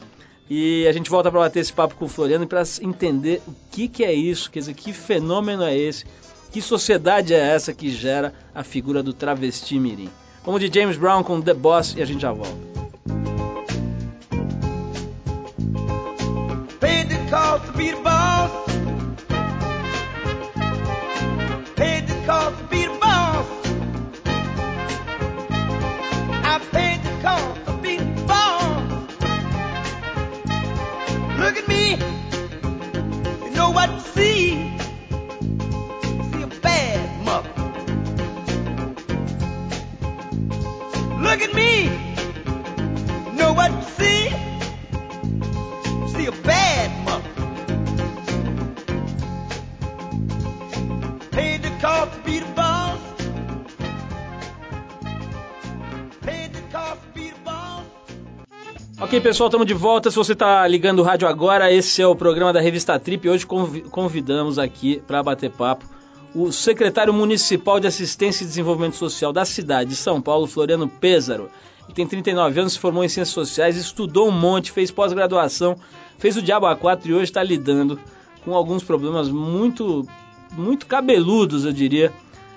E 0.48 0.86
a 0.88 0.92
gente 0.92 1.10
volta 1.10 1.30
para 1.30 1.40
bater 1.40 1.60
esse 1.60 1.70
papo 1.70 1.94
com 1.94 2.06
o 2.06 2.08
Floriano 2.08 2.46
para 2.46 2.62
entender 2.80 3.42
o 3.46 3.54
que, 3.70 3.88
que 3.88 4.04
é 4.04 4.12
isso, 4.12 4.50
quer 4.50 4.60
dizer, 4.60 4.72
que 4.72 4.94
fenômeno 4.94 5.64
é 5.64 5.76
esse, 5.76 6.06
que 6.50 6.62
sociedade 6.62 7.34
é 7.34 7.38
essa 7.38 7.74
que 7.74 7.90
gera 7.90 8.32
a 8.54 8.64
figura 8.64 9.02
do 9.02 9.12
travesti 9.12 9.78
mirim. 9.78 10.08
Vamos 10.44 10.60
de 10.60 10.72
James 10.72 10.96
Brown 10.96 11.22
com 11.22 11.40
The 11.40 11.52
Boss 11.52 11.94
e 11.94 12.00
a 12.00 12.06
gente 12.06 12.22
já 12.22 12.32
volta. 12.32 12.81
Paid 17.32 17.38
the 17.38 17.44
cost 17.44 17.66
to 17.66 17.72
be 17.72 17.90
the 17.90 18.00
boss. 18.02 18.61
Pessoal, 59.22 59.48
estamos 59.48 59.66
de 59.66 59.74
volta. 59.74 60.10
Se 60.10 60.16
você 60.16 60.32
está 60.32 60.66
ligando 60.66 60.98
o 61.00 61.02
rádio 61.02 61.28
agora, 61.28 61.72
esse 61.72 62.02
é 62.02 62.06
o 62.06 62.14
programa 62.16 62.52
da 62.52 62.60
Revista 62.60 62.98
Trip. 62.98 63.28
Hoje 63.28 63.46
convi- 63.46 63.82
convidamos 63.82 64.58
aqui 64.58 65.02
para 65.06 65.22
bater 65.22 65.50
papo 65.50 65.84
o 66.34 66.50
secretário 66.50 67.12
municipal 67.12 67.78
de 67.78 67.86
Assistência 67.86 68.42
e 68.42 68.46
Desenvolvimento 68.46 68.96
Social 68.96 69.32
da 69.34 69.44
cidade 69.44 69.90
de 69.90 69.96
São 69.96 70.20
Paulo, 70.20 70.46
Floriano 70.46 70.88
Pêsaro. 70.88 71.50
Ele 71.84 71.94
tem 71.94 72.06
39 72.06 72.58
anos, 72.60 72.72
se 72.72 72.78
formou 72.78 73.04
em 73.04 73.08
Ciências 73.08 73.34
Sociais, 73.34 73.76
estudou 73.76 74.28
um 74.28 74.32
monte, 74.32 74.72
fez 74.72 74.90
pós-graduação, 74.90 75.76
fez 76.18 76.36
o 76.36 76.42
Diabo 76.42 76.66
A4 76.66 77.00
e 77.06 77.12
hoje 77.12 77.24
está 77.24 77.42
lidando 77.42 78.00
com 78.44 78.54
alguns 78.54 78.82
problemas 78.82 79.28
muito, 79.28 80.06
muito 80.56 80.86
cabeludos, 80.86 81.66
eu 81.66 81.72
diria, 81.72 82.10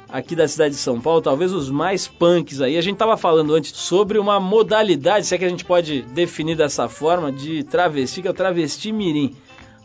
aqui 0.10 0.36
da 0.36 0.48
cidade 0.48 0.76
de 0.76 0.80
São 0.80 1.00
Paulo, 1.00 1.22
talvez 1.22 1.52
os 1.54 1.70
mais 1.70 2.08
punks 2.08 2.62
aí. 2.62 2.78
A 2.78 2.82
gente 2.82 2.94
estava 2.94 3.18
falando 3.18 3.54
antes 3.54 3.76
sobre 3.76 4.18
uma 4.18 4.40
modalidade, 4.40 5.26
se 5.26 5.36
é 5.36 5.38
que 5.38 5.46
a 5.46 5.50
gente 5.50 5.66
pode 5.66 6.02
definir 6.02 6.56
dessa 6.56 6.88
forma, 6.88 7.32
de 7.32 7.64
travesti, 7.64 8.22
que 8.22 8.28
é 8.28 8.32
o 8.32 8.34
travesti 8.34 8.92
mirim. 8.92 9.36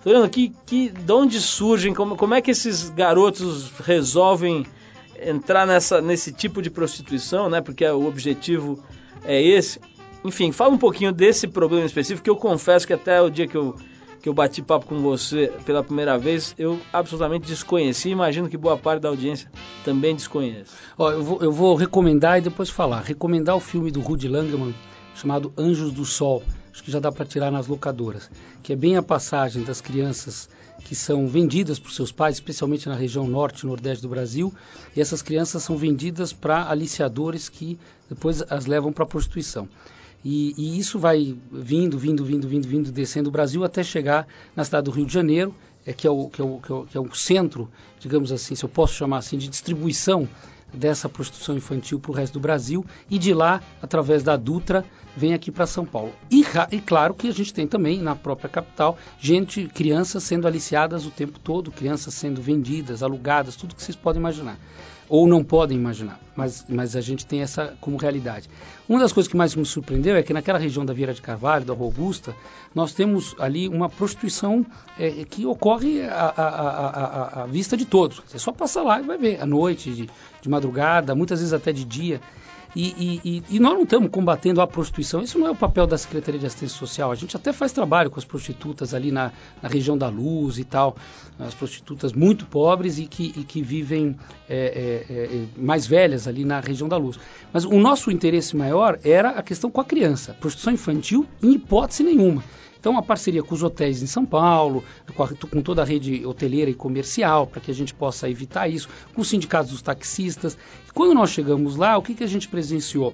Floriano, 0.01 0.29
que, 0.29 0.53
que, 0.65 0.89
de 0.89 1.13
onde 1.13 1.41
surgem, 1.41 1.93
como, 1.93 2.17
como 2.17 2.35
é 2.35 2.41
que 2.41 2.51
esses 2.51 2.89
garotos 2.91 3.71
resolvem 3.85 4.67
entrar 5.21 5.67
nessa, 5.67 6.01
nesse 6.01 6.33
tipo 6.33 6.63
de 6.63 6.71
prostituição, 6.71 7.51
né? 7.51 7.61
Porque 7.61 7.85
o 7.87 8.07
objetivo 8.07 8.83
é 9.25 9.41
esse. 9.43 9.79
Enfim, 10.25 10.53
fala 10.53 10.73
um 10.73 10.79
pouquinho 10.79 11.13
desse 11.13 11.47
problema 11.47 11.85
específico, 11.85 12.25
que 12.25 12.31
eu 12.31 12.37
confesso 12.37 12.87
que 12.87 12.93
até 12.93 13.21
o 13.21 13.31
dia 13.31 13.47
que 13.47 13.57
eu, 13.57 13.75
que 14.21 14.29
eu 14.29 14.35
bati 14.35 14.61
papo 14.61 14.87
com 14.87 15.01
você 15.01 15.53
pela 15.65 15.83
primeira 15.83 16.19
vez, 16.19 16.55
eu 16.59 16.79
absolutamente 16.93 17.47
desconheci. 17.47 18.11
Imagino 18.11 18.49
que 18.49 18.57
boa 18.57 18.77
parte 18.77 19.03
da 19.03 19.09
audiência 19.09 19.51
também 19.85 20.15
desconhece. 20.15 20.73
Ó, 20.99 21.11
eu, 21.11 21.23
vou, 21.23 21.43
eu 21.43 21.53
vou 21.53 21.75
recomendar 21.75 22.39
e 22.39 22.43
depois 22.43 22.69
falar. 22.69 23.01
Recomendar 23.01 23.57
o 23.57 23.61
filme 23.61 23.91
do 23.91 24.01
Rudy 24.01 24.29
Langman 24.29 24.75
chamado 25.15 25.53
Anjos 25.57 25.93
do 25.93 26.05
Sol. 26.05 26.43
Acho 26.73 26.85
que 26.85 26.91
já 26.91 27.01
dá 27.01 27.11
para 27.11 27.25
tirar 27.25 27.51
nas 27.51 27.67
locadoras. 27.67 28.31
Que 28.63 28.75
é 28.75 28.77
bem 28.77 28.97
a 28.97 29.03
passagem 29.03 29.63
das 29.65 29.81
crianças 29.81 30.49
que 30.85 30.95
são 30.95 31.27
vendidas 31.27 31.79
por 31.79 31.91
seus 31.91 32.13
pais, 32.13 32.37
especialmente 32.37 32.89
na 32.89 32.95
região 32.95 33.27
norte 33.27 33.63
e 33.63 33.67
nordeste 33.67 34.03
do 34.03 34.09
Brasil. 34.09 34.53
E 34.95 35.01
essas 35.01 35.23
crianças 35.23 35.63
são 35.63 35.77
vendidas 35.77 36.33
para 36.33 36.69
aliciadores 36.69 37.49
que 37.49 37.79
depois 38.09 38.43
as 38.51 38.67
levam 38.67 38.93
para 38.93 39.05
a 39.05 39.09
prostituição. 39.09 39.69
E, 40.25 40.55
e, 40.57 40.79
isso 40.79 40.99
vai 40.99 41.37
vindo, 41.51 41.99
vindo, 41.99 42.25
vindo, 42.25 42.47
vindo, 42.47 42.69
vindo, 42.69 42.93
descendo 42.93 43.29
o 43.29 43.33
Brasil 43.33 43.65
até 43.65 43.83
chegar 43.83 44.27
na 44.55 44.65
cidade 44.65 44.85
do 44.85 44.91
Rio 44.91 45.07
de 45.07 45.13
Janeiro, 45.13 45.55
é, 45.87 45.93
que, 45.93 46.07
é 46.07 46.11
o, 46.11 46.29
que, 46.29 46.41
é 46.41 46.45
o, 46.45 46.59
que, 46.61 46.73
é 46.73 46.75
o, 46.75 46.85
que 46.85 46.99
é 46.99 47.15
centro, 47.15 47.71
digamos 47.99 48.31
assim, 48.31 48.55
se 48.55 48.65
eu 48.65 48.69
posso 48.69 48.95
chamar 48.95 49.19
assim, 49.19 49.39
de 49.39 49.49
distribuição 49.49 50.29
dessa 50.73 51.09
prostituição 51.09 51.57
infantil 51.57 51.99
para 51.99 52.13
o 52.13 52.15
resto 52.15 52.35
do 52.35 52.41
Brasil 52.41 52.85
e 53.09 53.19
de 53.19 53.35
lá, 53.35 53.61
através 53.83 54.23
da 54.23 54.37
Dutra, 54.37 54.85
vem 55.17 55.35
aqui 55.35 55.51
para 55.51 55.67
São 55.67 55.85
Paulo. 55.85 56.13
E, 56.31 56.45
e, 56.71 56.81
claro 56.81 57.15
que 57.15 57.29
a 57.29 57.33
gente 57.33 57.53
tem 57.53 57.67
também 57.67 58.01
na 58.01 58.15
própria 58.15 58.49
capital 58.49 58.97
gente, 59.19 59.67
crianças 59.69 60.23
sendo 60.23 60.47
aliciadas 60.47 61.07
o 61.07 61.11
tempo 61.11 61.39
todo, 61.39 61.73
crianças 61.73 62.15
sendo 62.15 62.41
vendidas, 62.41 63.03
alugadas, 63.03 63.57
tudo 63.57 63.75
que 63.75 63.83
vocês 63.83 63.97
podem 63.97 64.21
imaginar. 64.21 64.59
Ou 65.11 65.27
não 65.27 65.43
podem 65.43 65.77
imaginar, 65.77 66.21
mas, 66.37 66.65
mas 66.69 66.95
a 66.95 67.01
gente 67.01 67.27
tem 67.27 67.43
essa 67.43 67.75
como 67.81 67.97
realidade. 67.97 68.49
Uma 68.89 69.01
das 69.01 69.13
coisas 69.13 69.29
que 69.29 69.37
mais 69.37 69.57
me 69.57 69.67
surpreendeu 69.67 70.15
é 70.15 70.23
que 70.23 70.33
naquela 70.33 70.57
região 70.57 70.87
da 70.87 70.93
Vieira 70.93 71.13
de 71.13 71.21
Carvalho, 71.21 71.65
da 71.65 71.75
Rua 71.75 71.87
Augusta, 71.87 72.33
nós 72.73 72.95
temos 72.95 73.35
ali 73.37 73.69
uma 73.69 73.89
prostituição 73.89 74.65
é, 74.97 75.25
que 75.25 75.45
ocorre 75.45 76.03
à, 76.03 77.45
vista 77.51 77.77
de 77.77 77.85
todos. 77.85 78.23
Você 78.25 78.39
só 78.39 78.53
passa 78.53 78.83
lá 78.83 79.01
e 79.01 79.03
vai 79.03 79.19
ver, 79.19 79.43
à 79.43 79.47
noite, 79.47 79.93
de, 79.93 80.09
de 80.41 80.49
madrugada, 80.49 81.13
muitas 81.13 81.41
vezes 81.41 81.53
até 81.53 81.73
de 81.73 81.85
dia. 81.85 82.21
E, 82.75 83.21
e, 83.25 83.43
e, 83.51 83.59
nós 83.59 83.75
não 83.75 83.83
estamos 83.83 84.11
combatendo 84.11 84.61
a 84.61 84.67
prostituição, 84.67 85.23
isso 85.23 85.39
não 85.39 85.49
é 85.49 85.51
o 85.51 85.57
papel 85.57 85.87
da 85.87 85.99
Secretaria 85.99 86.39
de 86.39 86.47
Assistência 86.47 86.79
Social. 86.79 87.11
A 87.11 87.15
gente 87.17 87.37
até 87.37 87.53
faz 87.53 87.73
trabalho 87.73 88.11
com 88.11 88.19
as 88.19 88.25
prostitutas 88.25 88.95
ali 88.95 89.11
na, 89.11 89.33
na 89.61 89.69
região 89.69 89.99
da 89.99 90.09
luz 90.09 90.59
e 90.59 90.65
tal, 90.65 90.97
as 91.39 91.55
prostitutas 91.55 92.13
muito 92.13 92.47
pobres 92.47 92.99
e 92.99 93.07
que, 93.07 93.33
e 93.37 93.43
que 93.43 93.61
vivem 93.61 94.17
é, 94.49 95.05
é, 95.09 95.15
é, 95.15 95.47
mais 95.57 95.87
velhas 95.87 96.29
ali 96.29 96.45
na 96.45 96.61
região 96.61 96.89
da 96.89 96.97
luz. 96.97 97.19
Mas 97.53 97.65
o 97.65 97.79
nosso 97.81 98.11
interesse 98.11 98.57
maior 98.57 98.99
era 99.03 99.31
a 99.31 99.43
questão 99.43 99.71
com 99.71 99.81
a 99.81 99.85
criança, 99.85 100.35
prostituição 100.35 100.73
infantil 100.73 101.27
em 101.43 101.55
hipótese 101.55 102.05
nenhuma. 102.05 102.45
Então, 102.81 102.93
uma 102.93 103.03
parceria 103.03 103.43
com 103.43 103.55
os 103.55 103.63
hotéis 103.63 104.03
em 104.03 104.07
São 104.07 104.25
Paulo, 104.25 104.83
com, 105.15 105.23
a, 105.23 105.29
com 105.29 105.61
toda 105.61 105.83
a 105.83 105.85
rede 105.85 106.25
hoteleira 106.25 106.71
e 106.71 106.75
comercial, 106.75 107.47
para 107.47 107.61
que 107.61 107.71
a 107.71 107.75
gente 107.75 107.93
possa 107.93 108.29
evitar 108.29 108.69
isso, 108.69 108.89
com 109.15 109.21
os 109.21 109.29
sindicatos 109.29 109.71
dos 109.71 109.83
taxistas. 109.83 110.57
Quando 110.95 111.13
nós 111.13 111.29
chegamos 111.29 111.77
lá, 111.77 111.99
o 111.99 112.03
que, 112.03 112.15
que 112.15 112.25
a 112.25 112.27
gente 112.27 112.49
presenciou? 112.49 113.13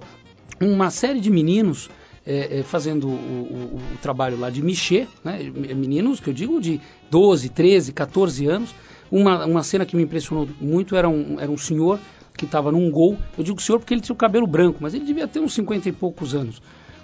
Uma 0.60 0.88
série 0.90 1.18
de 1.18 1.28
meninos 1.30 1.90
é, 2.24 2.60
é, 2.60 2.62
fazendo 2.62 3.08
o, 3.08 3.10
o, 3.10 3.76
o, 3.76 3.98
trabalho 4.00 4.38
lá 4.38 4.50
de 4.50 4.62
mexer, 4.62 5.08
né? 5.24 5.50
meninos 5.52 6.20
que 6.20 6.30
eu 6.30 6.34
digo 6.34 6.60
de 6.60 6.80
12, 7.10 7.48
13, 7.48 7.92
14 7.92 8.46
anos. 8.46 8.72
Uma, 9.10 9.44
uma 9.46 9.62
cena 9.64 9.84
que 9.84 9.96
me 9.96 10.04
impressionou 10.04 10.48
muito 10.60 10.94
era 10.94 11.08
um, 11.08 11.40
era 11.40 11.50
um 11.50 11.58
senhor 11.58 11.98
que 12.36 12.44
estava 12.44 12.70
num 12.70 12.88
gol. 12.88 13.18
Eu 13.36 13.42
digo 13.42 13.60
senhor 13.60 13.80
porque 13.80 13.94
ele 13.94 14.00
tinha 14.00 14.14
o 14.14 14.16
cabelo 14.16 14.46
branco, 14.46 14.78
mas 14.80 14.94
ele 14.94 15.04
devia 15.04 15.26
ter 15.26 15.40
uns 15.40 15.54
50 15.54 15.88
e 15.88 15.92
poucos 15.92 16.36
anos 16.36 16.62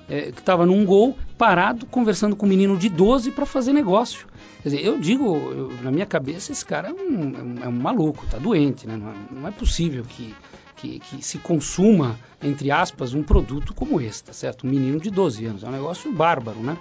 é, 0.09 0.33
que 0.33 0.41
estava 0.41 0.67
num 0.67 0.85
gol, 0.85 1.17
parado, 1.39 1.87
conversando 1.87 2.37
com 2.37 2.47
um 2.47 2.49
menino 2.49 2.77
de 2.77 2.89
12 2.89 3.31
para 3.31 3.47
fazer 3.47 3.73
negócio. 3.73 4.27
Quer 4.63 4.69
dizer, 4.69 4.85
eu 4.85 4.99
digo, 4.99 5.37
eu, 5.37 5.73
na 5.83 5.91
minha 5.91 6.07
cabeça, 6.07 6.53
esse 6.53 6.65
cara 6.65 6.89
é 6.89 6.93
um, 6.93 7.63
é 7.63 7.69
um 7.69 7.73
maluco, 7.73 8.25
tá 8.31 8.39
doente, 8.39 8.87
né? 8.87 8.97
Não 8.97 9.09
é, 9.09 9.15
não 9.31 9.49
é 9.49 9.51
possível 9.51 10.05
que, 10.05 10.35
que, 10.77 11.01
que, 11.01 11.25
se 11.25 11.39
consuma, 11.39 12.19
entre 12.43 12.71
aspas, 12.71 13.13
um 13.13 13.23
produto 13.23 13.75
como 13.75 14.01
esse, 14.01 14.23
tá 14.23 14.33
certo? 14.33 14.67
Um 14.67 14.71
menino 14.71 15.01
de 15.01 15.11
12 15.11 15.45
anos, 15.47 15.65
é 15.65 15.69
um 15.69 15.73
negócio 15.73 16.13
bárbaro, 16.13 16.61
né? 16.61 16.77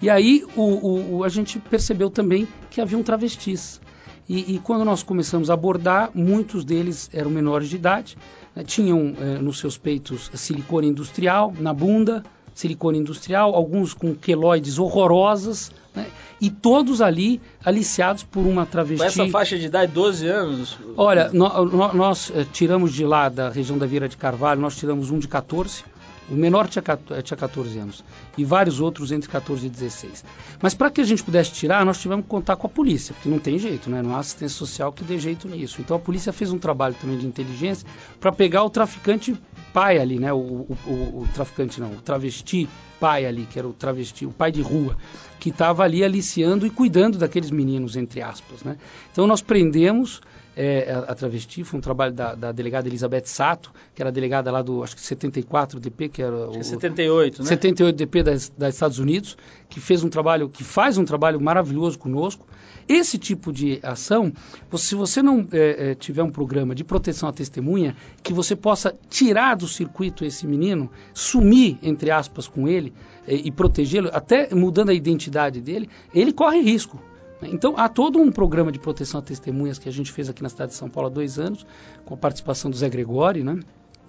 E 0.00 0.10
aí 0.10 0.44
o, 0.54 0.62
o, 0.62 1.16
o 1.16 1.24
a 1.24 1.28
gente 1.28 1.58
percebeu 1.58 2.10
também 2.10 2.46
que 2.70 2.80
havia 2.80 2.98
um 2.98 3.02
travestis. 3.02 3.80
E, 4.28 4.56
e, 4.56 4.58
quando 4.58 4.84
nós 4.84 5.04
começamos 5.04 5.50
a 5.50 5.54
abordar, 5.54 6.10
muitos 6.12 6.64
deles 6.64 7.08
eram 7.12 7.30
menores 7.30 7.68
de 7.68 7.76
idade, 7.76 8.18
né? 8.54 8.64
tinham 8.64 9.14
eh, 9.20 9.38
nos 9.38 9.60
seus 9.60 9.78
peitos 9.78 10.32
silicone 10.34 10.88
industrial, 10.88 11.54
na 11.60 11.72
bunda, 11.72 12.24
silicone 12.56 12.98
industrial, 12.98 13.54
alguns 13.54 13.92
com 13.92 14.14
queloides 14.14 14.78
horrorosas, 14.78 15.70
né? 15.94 16.06
e 16.40 16.50
todos 16.50 17.02
ali 17.02 17.38
aliciados 17.62 18.22
por 18.22 18.46
uma 18.46 18.64
travesti. 18.64 18.98
Com 18.98 19.04
essa 19.04 19.28
faixa 19.28 19.58
de 19.58 19.66
idade, 19.66 19.92
12 19.92 20.26
anos? 20.26 20.78
Olha, 20.96 21.30
no, 21.32 21.66
no, 21.66 21.92
nós 21.92 22.32
eh, 22.34 22.46
tiramos 22.50 22.94
de 22.94 23.04
lá, 23.04 23.28
da 23.28 23.50
região 23.50 23.76
da 23.76 23.84
Vieira 23.84 24.08
de 24.08 24.16
Carvalho, 24.16 24.58
nós 24.58 24.74
tiramos 24.74 25.10
um 25.10 25.18
de 25.18 25.28
14, 25.28 25.84
o 26.30 26.34
menor 26.34 26.66
tinha, 26.66 26.82
tinha 27.22 27.36
14 27.36 27.78
anos 27.78 28.02
e 28.38 28.44
vários 28.44 28.80
outros 28.80 29.12
entre 29.12 29.28
14 29.28 29.66
e 29.66 29.68
16. 29.68 30.24
Mas 30.60 30.72
para 30.72 30.90
que 30.90 31.02
a 31.02 31.04
gente 31.04 31.22
pudesse 31.22 31.52
tirar, 31.52 31.84
nós 31.84 32.00
tivemos 32.00 32.24
que 32.24 32.30
contar 32.30 32.56
com 32.56 32.66
a 32.66 32.70
polícia, 32.70 33.14
porque 33.14 33.28
não 33.28 33.38
tem 33.38 33.58
jeito, 33.58 33.90
né? 33.90 34.00
não 34.00 34.16
há 34.16 34.20
assistência 34.20 34.56
social 34.56 34.90
que 34.92 35.04
dê 35.04 35.18
jeito 35.18 35.46
nisso. 35.46 35.80
Então 35.82 35.96
a 35.96 36.00
polícia 36.00 36.32
fez 36.32 36.50
um 36.50 36.58
trabalho 36.58 36.96
também 36.98 37.18
de 37.18 37.26
inteligência 37.26 37.86
para 38.18 38.32
pegar 38.32 38.64
o 38.64 38.70
traficante 38.70 39.36
pai 39.76 39.98
ali, 39.98 40.18
né? 40.18 40.32
O, 40.32 40.38
o, 40.38 40.72
o, 40.88 41.28
traficante 41.34 41.78
não, 41.78 41.92
o 41.92 42.00
travesti 42.00 42.66
pai 42.98 43.26
ali, 43.26 43.44
que 43.44 43.58
era 43.58 43.68
o 43.68 43.74
travesti, 43.74 44.24
o 44.24 44.30
pai 44.30 44.50
de 44.50 44.62
rua, 44.62 44.96
que 45.38 45.50
estava 45.50 45.82
ali 45.82 46.02
aliciando 46.02 46.66
e 46.66 46.70
cuidando 46.70 47.18
daqueles 47.18 47.50
meninos, 47.50 47.94
entre 47.94 48.22
aspas, 48.22 48.62
né? 48.62 48.78
Então 49.12 49.26
nós 49.26 49.42
prendemos 49.42 50.22
é, 50.56 50.90
a, 50.90 50.98
a, 51.12 51.14
travesti, 51.14 51.62
foi 51.62 51.78
um 51.78 51.82
trabalho 51.82 52.14
da, 52.14 52.34
da, 52.34 52.50
delegada 52.50 52.88
Elizabeth 52.88 53.26
Sato, 53.26 53.70
que 53.94 54.00
era 54.00 54.10
delegada 54.10 54.50
lá 54.50 54.62
do, 54.62 54.82
acho 54.82 54.96
que 54.96 55.02
74 55.02 55.78
DP, 55.78 56.08
que 56.08 56.22
era 56.22 56.48
o... 56.48 56.64
78, 56.64 57.42
né? 57.42 57.48
78 57.48 57.96
DP 57.96 58.22
das, 58.22 58.48
das 58.56 58.74
Estados 58.74 58.98
Unidos, 58.98 59.36
que 59.68 59.78
fez 59.80 60.02
um 60.02 60.08
trabalho, 60.08 60.48
que 60.48 60.64
faz 60.64 60.96
um 60.96 61.04
trabalho 61.04 61.38
maravilhoso 61.38 61.98
conosco. 61.98 62.46
Esse 62.88 63.18
tipo 63.18 63.52
de 63.52 63.80
ação, 63.82 64.32
se 64.76 64.94
você 64.94 65.22
não 65.22 65.46
é, 65.52 65.90
é, 65.90 65.94
tiver 65.94 66.22
um 66.22 66.30
programa 66.30 66.74
de 66.74 66.84
proteção 66.84 67.28
à 67.28 67.32
testemunha, 67.32 67.94
que 68.22 68.32
você 68.32 68.56
possa 68.56 68.94
tirar 69.10 69.56
do 69.56 69.68
circuito 69.68 70.24
esse 70.24 70.46
menino, 70.46 70.90
sumir, 71.12 71.78
entre 71.82 72.10
aspas, 72.10 72.48
com 72.48 72.66
ele 72.66 72.94
é, 73.26 73.34
e 73.34 73.50
protegê-lo, 73.50 74.08
até 74.12 74.54
mudando 74.54 74.88
a 74.88 74.94
identidade 74.94 75.60
dele, 75.60 75.90
ele 76.14 76.32
corre 76.32 76.60
risco. 76.60 76.98
Então, 77.42 77.74
há 77.76 77.88
todo 77.88 78.18
um 78.18 78.32
programa 78.32 78.72
de 78.72 78.78
proteção 78.78 79.20
a 79.20 79.22
testemunhas 79.22 79.78
que 79.78 79.88
a 79.88 79.92
gente 79.92 80.10
fez 80.10 80.28
aqui 80.28 80.42
na 80.42 80.48
cidade 80.48 80.72
de 80.72 80.76
São 80.76 80.88
Paulo 80.88 81.08
há 81.08 81.12
dois 81.12 81.38
anos, 81.38 81.66
com 82.04 82.14
a 82.14 82.16
participação 82.16 82.70
do 82.70 82.76
Zé 82.76 82.88
Gregori, 82.88 83.44
né, 83.44 83.58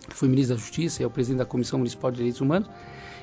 que 0.07 0.15
foi 0.15 0.29
ministro 0.29 0.55
da 0.55 0.61
Justiça 0.61 1.01
e 1.01 1.03
é 1.03 1.07
o 1.07 1.09
presidente 1.09 1.39
da 1.39 1.45
Comissão 1.45 1.79
Municipal 1.79 2.09
de 2.09 2.17
Direitos 2.17 2.39
Humanos, 2.39 2.69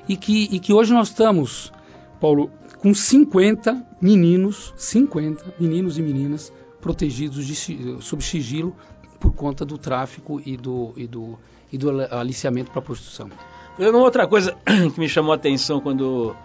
e 0.09 0.17
que, 0.17 0.49
e 0.53 0.61
que 0.61 0.73
hoje 0.73 0.93
nós 0.93 1.09
estamos, 1.09 1.73
Paulo, 2.21 2.51
com 2.79 2.93
50 2.93 3.97
meninos, 4.01 4.75
50 4.77 5.55
meninos 5.59 5.99
e 5.99 6.03
meninas 6.03 6.53
protegidos 6.81 7.47
de, 7.47 8.03
sob 8.03 8.23
sigilo 8.23 8.77
por 9.19 9.33
conta 9.33 9.65
do 9.65 9.79
tráfico 9.79 10.43
e 10.45 10.55
do, 10.55 10.93
e 10.97 11.07
do, 11.07 11.39
e 11.73 11.79
do 11.79 11.89
aliciamento 12.15 12.71
para 12.71 12.81
a 12.81 12.83
prostituição. 12.83 13.31
Uma 13.79 13.99
outra 13.99 14.27
coisa 14.27 14.55
que 14.95 15.01
me 15.01 15.09
chamou 15.09 15.33
a 15.33 15.37
atenção 15.37 15.81
quando 15.81 16.37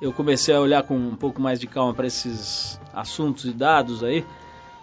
eu 0.00 0.12
comecei 0.12 0.54
a 0.54 0.60
olhar 0.60 0.82
com 0.82 0.96
um 0.96 1.16
pouco 1.16 1.40
mais 1.40 1.58
de 1.58 1.66
calma 1.66 1.94
para 1.94 2.06
esses 2.06 2.80
assuntos 2.92 3.44
e 3.44 3.52
dados 3.52 4.02
aí, 4.02 4.24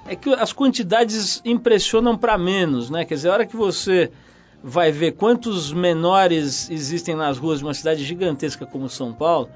é 0.06 0.16
que 0.16 0.34
as 0.34 0.52
quantidades 0.52 1.42
impressionam 1.46 2.18
para 2.18 2.38
menos, 2.38 2.90
né? 2.90 3.06
Quer 3.06 3.16
dizer, 3.16 3.30
a 3.30 3.34
hora 3.34 3.46
que 3.46 3.56
você 3.56 4.12
vai 4.64 4.92
ver 4.92 5.14
quantos 5.14 5.72
menores 5.72 6.70
existem 6.70 7.16
nas 7.16 7.38
ruas 7.38 7.60
de 7.60 7.66
uma 7.66 7.74
cidade 7.74 8.04
gigantesca 8.04 8.66
como 8.66 8.90
São 8.90 9.14
Paulo, 9.14 9.50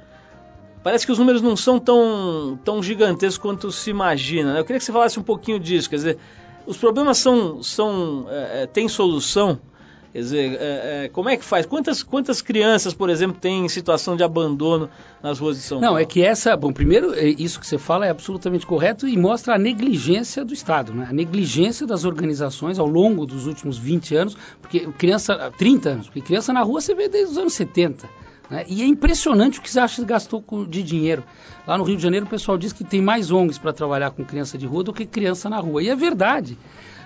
parece 0.84 1.06
que 1.06 1.12
os 1.12 1.20
números 1.20 1.42
não 1.42 1.56
são 1.56 1.80
tão, 1.80 2.60
tão 2.64 2.82
gigantescos 2.82 3.38
quanto 3.38 3.72
se 3.72 3.90
imagina. 3.90 4.54
Né? 4.54 4.60
Eu 4.60 4.66
queria 4.66 4.80
que 4.80 4.86
você 4.86 4.92
falasse 4.92 5.20
um 5.20 5.24
pouquinho 5.24 5.60
disso, 5.60 5.90
quer 5.90 5.96
dizer, 5.98 6.18
os 6.66 6.78
problemas 6.78 7.18
são, 7.18 7.62
são 7.62 8.28
é, 8.30 8.64
é, 8.64 8.68
têm 8.68 8.88
solução? 8.88 9.60
Quer 10.16 10.22
dizer, 10.22 10.58
é, 10.62 11.04
é, 11.04 11.10
como 11.10 11.28
é 11.28 11.36
que 11.36 11.44
faz? 11.44 11.66
Quantas, 11.66 12.02
quantas 12.02 12.42
crianças, 12.42 12.94
por 12.94 13.10
exemplo, 13.10 13.38
têm 13.38 13.68
situação 13.68 14.16
de 14.16 14.24
abandono 14.24 14.90
nas 15.22 15.40
ruas 15.40 15.58
de 15.58 15.64
São 15.64 15.78
Não, 15.78 15.90
Paulo? 15.90 16.00
é 16.00 16.06
que 16.06 16.24
essa, 16.24 16.56
bom, 16.56 16.72
primeiro, 16.72 17.14
é, 17.14 17.26
isso 17.26 17.60
que 17.60 17.68
você 17.68 17.78
fala 17.78 18.06
é 18.06 18.12
absolutamente 18.12 18.66
correto 18.66 19.10
e 19.10 19.18
mostra 19.18 19.56
a 19.56 19.58
negligência 19.58 20.46
do 20.46 20.54
Estado, 20.54 20.94
né? 20.94 21.08
A 21.10 21.12
negligência 21.12 21.86
das 21.86 22.06
organizações 22.06 22.80
ao 22.80 22.88
longo 22.88 23.26
dos 23.26 23.46
últimos 23.46 23.78
20 23.78 24.16
anos, 24.16 24.38
porque 24.62 24.88
criança, 24.98 25.52
30 25.58 25.90
anos, 25.90 26.06
porque 26.06 26.22
criança 26.22 26.54
na 26.54 26.62
rua 26.62 26.80
você 26.80 26.96
vê 26.96 27.10
desde 27.10 27.34
os 27.34 27.38
anos 27.38 27.54
70. 27.54 28.08
Né? 28.50 28.64
E 28.70 28.84
é 28.84 28.86
impressionante 28.86 29.60
o 29.60 29.62
que 29.62 29.70
você 29.70 29.82
acha 29.82 30.02
que 30.02 30.08
gastou 30.08 30.42
de 30.66 30.82
dinheiro. 30.82 31.26
Lá 31.68 31.78
no 31.78 31.84
Rio 31.84 31.98
de 31.98 32.04
Janeiro 32.04 32.26
o 32.26 32.30
pessoal 32.30 32.58
diz 32.58 32.72
que 32.72 32.86
tem 32.86 33.02
mais 33.02 33.32
ONGs 33.32 33.58
para 33.58 33.74
trabalhar 33.74 34.12
com 34.12 34.24
criança 34.24 34.58
de 34.58 34.66
rua 34.66 34.82
do 34.82 34.94
que 34.94 35.06
criança 35.06 35.50
na 35.50 35.60
rua. 35.60 35.84
E 35.84 35.90
é 35.90 35.96
verdade. 35.96 36.58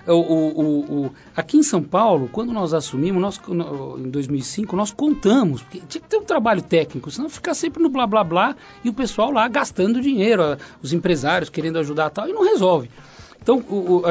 O, 0.06 0.12
o- 0.12 1.04
o- 1.06 1.12
aqui 1.36 1.58
em 1.58 1.62
São 1.62 1.82
Paulo, 1.82 2.28
quando 2.32 2.52
nós 2.52 2.72
assumimos, 2.72 3.20
nós, 3.20 3.40
em 3.98 4.10
2005, 4.10 4.74
nós 4.76 4.90
contamos, 4.90 5.62
porque 5.62 5.80
tinha 5.88 6.00
que 6.02 6.08
ter 6.08 6.16
um 6.16 6.24
trabalho 6.24 6.62
técnico, 6.62 7.10
senão 7.10 7.28
ficar 7.28 7.54
sempre 7.54 7.82
no 7.82 7.88
blá 7.88 8.06
blá 8.06 8.24
blá 8.24 8.56
e 8.84 8.88
o 8.88 8.92
pessoal 8.94 9.30
lá 9.30 9.46
gastando 9.48 10.00
dinheiro, 10.00 10.56
os 10.82 10.92
empresários 10.92 11.50
querendo 11.50 11.78
ajudar 11.78 12.10
tal, 12.10 12.28
e 12.28 12.32
não 12.32 12.42
resolve. 12.44 12.90
Então, 13.42 13.62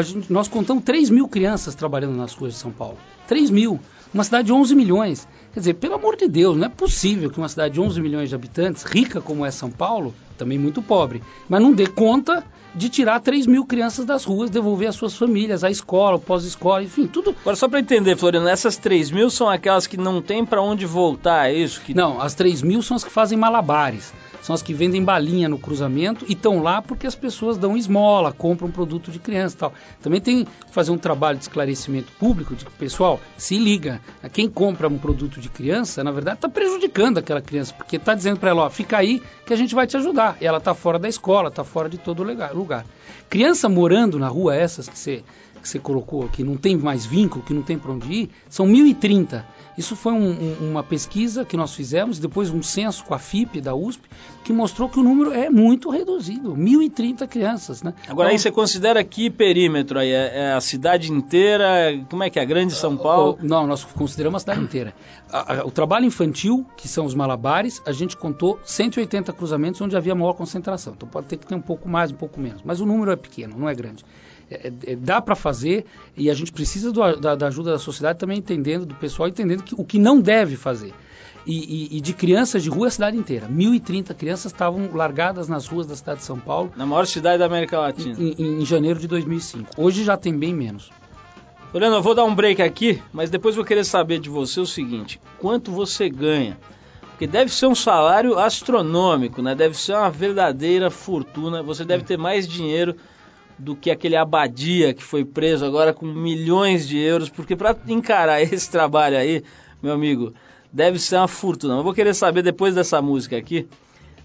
gente- 0.04 0.32
nós 0.32 0.47
contamos 0.47 0.84
3 0.84 1.10
mil 1.10 1.28
crianças 1.28 1.75
trabalhando 1.75 2.15
nas 2.15 2.34
ruas 2.34 2.54
de 2.54 2.60
São 2.60 2.71
Paulo. 2.71 2.97
3 3.28 3.49
mil. 3.49 3.80
Uma 4.13 4.24
cidade 4.24 4.48
de 4.48 4.54
11 4.54 4.76
milhões. 4.76 5.28
Quer 5.54 5.60
dizer, 5.60 5.74
pelo 5.76 5.95
amor 5.95 6.15
de 6.15 6.28
Deus, 6.28 6.58
não 6.58 6.65
é 6.65 6.69
possível 6.69 7.30
que 7.30 7.38
uma 7.38 7.50
cidade 7.50 7.76
de 7.76 7.82
11 7.82 8.02
milhões 8.02 8.30
de 8.30 8.36
habitantes, 8.36 8.84
rica 8.84 9.22
como 9.22 9.45
é 9.45 9.52
São 9.52 9.69
Paulo, 9.69 10.13
também 10.38 10.58
muito 10.58 10.82
pobre, 10.82 11.22
mas 11.48 11.62
não 11.62 11.74
dê 11.74 11.86
conta 11.86 12.43
de 12.74 12.88
tirar 12.88 13.19
3 13.19 13.45
mil 13.48 13.65
crianças 13.65 14.06
das 14.06 14.24
ruas, 14.24 14.50
devolver 14.50 14.89
às 14.89 14.95
suas 14.95 15.15
famílias, 15.15 15.63
à 15.63 15.72
escola, 15.72 16.19
pós-escola, 16.19 16.84
enfim, 16.84 17.08
tudo. 17.08 17.36
Agora, 17.41 17.56
só 17.56 17.67
para 17.67 17.80
entender, 17.80 18.15
Floriano, 18.15 18.48
essas 18.48 18.78
3 18.78 19.12
mil 19.12 19.30
são 19.30 19.50
aquelas 19.50 19.88
que 19.88 19.98
não 19.98 20.22
tem 20.22 20.45
para 20.45 20.62
onde 20.62 20.86
voltar, 20.86 21.50
é 21.50 21.54
isso? 21.56 21.82
Que... 21.82 21.93
Não, 21.93 22.22
as 22.22 22.34
3 22.36 22.62
mil 22.62 22.82
são 22.82 22.95
as 22.95 23.04
que 23.04 23.12
fazem 23.12 23.38
malabares. 23.38 24.13
São 24.41 24.54
as 24.54 24.62
que 24.62 24.73
vendem 24.73 25.04
balinha 25.04 25.49
no 25.49 25.58
cruzamento 25.58 26.25
e 26.28 26.34
estão 26.34 26.62
lá 26.62 26.82
porque 26.82 27.06
as 27.06 27.15
pessoas 27.15 27.58
dão 27.58 27.75
esmola, 27.75 28.32
compram 28.32 28.71
produto 28.71 29.12
de 29.12 29.19
criança 29.19 29.56
e 29.56 29.60
tal. 29.60 29.73
Também 30.02 30.21
tem 30.21 30.45
que 30.45 30.52
fazer 30.71 30.91
um 30.91 30.97
trabalho 30.97 31.38
de 31.38 31.43
esclarecimento 31.43 32.12
público 32.13 32.56
de 32.56 32.65
pessoal, 32.65 33.19
se 33.38 33.58
liga, 33.58 34.02
quem 34.32 34.49
compra 34.49 34.88
um 34.88 34.97
produto 34.97 35.39
de 35.39 35.49
criança, 35.49 36.04
na 36.04 36.12
verdade, 36.12 36.38
está 36.38 36.49
prejudicando 36.49 37.17
aquela 37.17 37.41
criança, 37.41 37.73
porque 37.73 37.97
está 37.97 38.13
dizendo 38.13 38.39
para 38.39 38.52
ela, 38.52 38.63
ó, 38.63 38.69
fica 38.69 38.97
aí 38.97 39.21
que 39.45 39.54
a 39.54 39.58
gente 39.58 39.75
vai 39.75 39.86
te 39.86 39.97
ajudar. 39.97 40.38
E 40.39 40.45
ela 40.45 40.58
está 40.60 40.73
fora 40.73 40.97
da 40.97 41.10
escola, 41.10 41.49
está 41.49 41.63
fora 41.63 41.89
de 41.89 41.97
todo 41.97 42.23
lugar- 42.23 42.54
lugar. 42.54 42.86
Criança 43.30 43.67
morando 43.67 44.17
na 44.17 44.28
rua, 44.28 44.56
essas 44.56 44.88
que 44.88 44.97
você 44.97 45.23
que 45.62 45.67
você 45.67 45.78
colocou, 45.78 46.30
que 46.30 46.41
não 46.41 46.56
tem 46.56 46.78
mais 46.78 47.06
vínculo, 47.06 47.43
que 47.43 47.54
não 47.54 47.62
tem 47.62 47.78
para 47.78 47.91
onde 47.91 48.10
ir, 48.10 48.30
são 48.49 48.65
1.030. 48.65 49.43
Isso 49.79 49.95
foi 49.95 50.11
um- 50.11 50.29
um- 50.61 50.71
uma 50.71 50.83
pesquisa 50.83 51.45
que 51.45 51.55
nós 51.55 51.73
fizemos, 51.73 52.19
depois 52.19 52.49
um 52.49 52.61
censo 52.61 53.05
com 53.05 53.13
a 53.13 53.17
FIP 53.17 53.61
da 53.61 53.73
USP, 53.73 54.03
que 54.43 54.51
mostrou 54.51 54.89
que 54.89 54.99
o 54.99 55.03
número 55.03 55.31
é 55.33 55.49
muito 55.49 55.89
reduzido, 55.89 56.53
1.030 56.53 57.25
crianças. 57.25 57.81
Né? 57.81 57.93
Agora, 58.07 58.27
aí 58.27 58.35
Então, 58.35 58.43
você 58.43 58.51
considera 58.51 59.01
que 59.05 59.29
perímetro 59.29 59.97
aí? 59.97 60.11
É, 60.11 60.31
é 60.49 60.53
a 60.53 60.59
cidade 60.59 61.09
inteira? 61.11 61.65
Como 62.09 62.21
é 62.23 62.29
que 62.29 62.37
é? 62.37 62.41
A 62.41 62.45
grande 62.45 62.73
São 62.73 62.97
Paulo? 62.97 63.37
o- 63.41 63.45
Não, 63.45 63.65
nós 63.65 63.85
consideramos 63.85 64.37
a 64.37 64.39
cidade 64.41 64.61
inteira. 64.61 64.93
A- 65.31 65.59
a- 65.61 65.65
o 65.65 65.71
trabalho 65.71 66.03
infantil, 66.05 66.65
que 66.75 66.87
são 66.87 67.05
os 67.05 67.15
malabares, 67.15 67.81
a 67.85 67.93
gente 67.93 68.17
contou 68.17 68.59
180 68.65 69.31
cruzamentos 69.31 69.79
onde 69.79 69.95
havia 69.95 70.13
maior 70.13 70.33
concentração. 70.33 70.93
Então 70.95 71.07
pode 71.07 71.27
ter 71.27 71.37
que 71.37 71.47
ter 71.47 71.55
um 71.55 71.61
pouco 71.61 71.87
mais, 71.87 72.11
um 72.11 72.15
pouco 72.15 72.37
menos. 72.39 72.61
Mas 72.65 72.81
o 72.81 72.85
número 72.85 73.11
é 73.11 73.15
pequeno, 73.15 73.55
não 73.57 73.69
é 73.69 73.73
grande. 73.73 74.03
É- 74.49 74.71
é- 74.88 74.95
dá 74.95 75.21
para 75.21 75.35
fazer 75.35 75.85
e 76.17 76.29
a 76.29 76.33
gente 76.33 76.51
precisa 76.51 76.91
do 76.91 77.15
da, 77.17 77.35
da 77.35 77.47
ajuda 77.47 77.71
da 77.71 77.79
sociedade 77.79 78.17
também 78.19 78.38
entendendo, 78.39 78.85
do 78.85 78.95
pessoal 78.95 79.29
entendendo 79.29 79.63
que, 79.63 79.75
o 79.77 79.83
que 79.83 79.99
não 79.99 80.19
deve 80.19 80.55
fazer. 80.55 80.93
E, 81.45 81.93
e- 81.95 81.97
e 81.97 82.01
de 82.01 82.13
crianças 82.13 82.62
de 82.63 82.69
rua 82.69 82.88
a 82.88 82.91
cidade 82.91 83.15
inteira. 83.17 83.47
1.030 83.47 84.13
crianças 84.13 84.51
estavam 84.51 84.89
largadas 84.93 85.47
nas 85.47 85.67
ruas 85.67 85.88
da 85.88 85.95
cidade 85.95 86.19
de 86.19 86.25
São 86.25 86.39
Paulo 86.39 86.71
Na 86.75 86.85
maior 86.85 87.05
cidade 87.07 87.38
da 87.39 87.45
América 87.45 87.79
Latina. 87.79 88.15
em, 88.19 88.35
em- 88.38 88.62
em 88.62 88.65
janeiro 88.65 88.99
de 88.99 89.07
2005. 89.07 89.69
Hoje 89.77 90.03
já 90.03 90.17
tem 90.17 90.38
bem 90.38 90.53
menos. 90.53 90.89
Floriano, 91.71 91.95
eu 91.97 92.01
vou 92.01 92.15
dar 92.15 92.25
um 92.25 92.33
break 92.35 92.62
aqui, 92.62 93.01
mas 93.13 93.29
depois 93.29 93.55
vou 93.55 93.63
querer 93.63 93.83
saber 93.85 94.19
de 94.19 94.29
você 94.29 94.59
o 94.59 94.65
seguinte: 94.65 95.19
quanto 95.39 95.71
você 95.71 96.09
ganha? 96.09 96.57
Porque 97.12 97.27
deve 97.27 97.51
ser 97.51 97.67
um 97.67 97.75
salário 97.75 98.38
astronômico, 98.39 99.41
né? 99.41 99.53
Deve 99.53 99.77
ser 99.77 99.93
uma 99.93 100.09
verdadeira 100.09 100.89
fortuna. 100.89 101.62
Você 101.62 101.83
deve 101.85 102.03
ter 102.03 102.17
mais 102.17 102.47
dinheiro 102.47 102.95
do 103.60 103.76
que 103.76 103.91
aquele 103.91 104.15
abadia 104.15 104.93
que 104.93 105.04
foi 105.04 105.26
preso 105.26 105.65
agora 105.65 105.93
com 105.93 106.06
milhões 106.06 106.88
de 106.88 106.98
euros, 106.98 107.30
porque 107.30 107.56
para 107.56 107.76
encarar 107.88 108.41
esse 108.41 108.69
trabalho 108.72 109.17
aí, 109.17 109.43
meu 109.84 109.93
amigo, 109.93 110.34
deve 110.72 110.98
ser 110.98 111.17
uma 111.17 111.28
fortuna. 111.28 111.76
Eu 111.76 111.84
vou 111.84 111.93
querer 111.93 112.13
saber 112.13 112.41
depois 112.41 112.74
dessa 112.74 113.02
música 113.02 113.38
aqui 113.38 113.67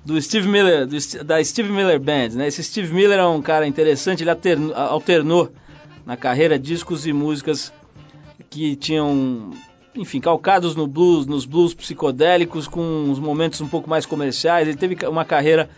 do 0.05 0.20
Steve 0.20 0.47
Miller, 0.47 0.87
do 0.87 1.25
da 1.25 1.42
Steve 1.42 1.73
Miller 1.73 1.99
Band, 1.99 2.31
né? 2.35 2.47
Esse 2.47 2.62
Steve 2.62 2.92
Miller 2.94 3.18
é 3.18 3.27
um 3.27 3.42
cara 3.42 3.66
interessante, 3.66 4.23
ele 4.23 4.31
alternou, 4.31 4.75
alternou 4.75 5.53
na 6.05 6.16
carreira 6.16 6.59
discos 6.59 7.07
e 7.07 7.12
músicas 7.12 7.73
que 8.51 8.77
tinham, 8.77 9.51
enfim, 9.94 10.20
calcados 10.20 10.77
no 10.77 10.87
blues, 10.87 11.27
nos 11.27 11.47
blues 11.47 11.75
psicodélicos, 11.75 12.68
com 12.68 12.83
uns 12.83 13.18
momentos 13.18 13.61
um 13.62 13.66
pouco 13.66 13.88
mais 13.88 14.05
comerciais. 14.05 14.68
Ele 14.68 14.77
teve 14.77 14.97
uma 15.07 15.25
carreira 15.25 15.70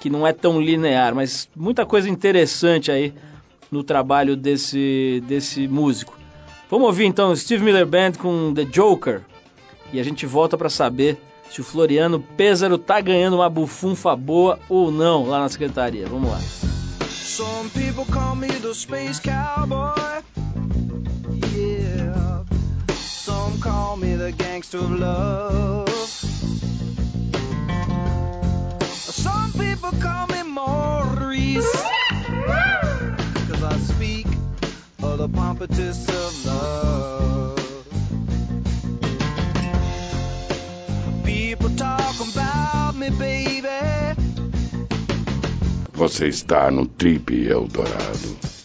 que 0.00 0.08
não 0.08 0.26
é 0.26 0.32
tão 0.32 0.60
linear, 0.60 1.14
mas 1.14 1.48
muita 1.54 1.84
coisa 1.84 2.08
interessante 2.08 2.90
aí 2.90 3.12
no 3.70 3.84
trabalho 3.84 4.34
desse, 4.34 5.22
desse 5.28 5.68
músico. 5.68 6.18
Vamos 6.70 6.86
ouvir 6.86 7.04
então 7.04 7.36
Steve 7.36 7.62
Miller 7.62 7.86
Band 7.86 8.12
com 8.12 8.52
The 8.54 8.64
Joker 8.64 9.22
e 9.92 10.00
a 10.00 10.02
gente 10.02 10.24
volta 10.24 10.56
para 10.56 10.70
saber 10.70 11.18
se 11.50 11.60
o 11.60 11.64
Floriano 11.64 12.20
Pêsaro 12.20 12.78
tá 12.78 13.00
ganhando 13.00 13.36
uma 13.36 13.50
bufunfa 13.50 14.16
boa 14.16 14.58
ou 14.68 14.90
não 14.90 15.26
lá 15.26 15.40
na 15.40 15.48
secretaria. 15.48 16.06
Vamos 16.06 16.30
lá. 16.30 16.38
Some 17.10 17.68
people 17.70 18.04
call 18.12 18.36
me 18.36 18.48
the 18.48 18.72
space 18.72 19.20
cowboy. 19.20 20.22
Yeah. 21.54 22.44
Some 22.94 23.58
call 23.60 23.96
me 23.96 24.16
the 24.16 24.32
gangster 24.32 24.78
of 24.78 24.98
love. 24.98 25.90
Some 29.22 29.52
people 29.52 29.92
call 30.00 30.26
me 30.28 30.42
Maurice. 30.42 31.72
Cause 33.48 33.62
I 33.62 33.76
speak 33.92 34.26
of 35.02 35.18
the 35.18 35.28
pompatus 35.28 36.08
of 36.08 36.46
love. 36.46 37.56
People 41.24 41.70
talk 41.76 42.14
about 42.32 42.94
me, 42.96 43.10
baby. 43.10 43.68
Você 45.92 46.28
está 46.28 46.70
no 46.70 46.86
Trip 46.86 47.30
Eldorado. 47.50 48.59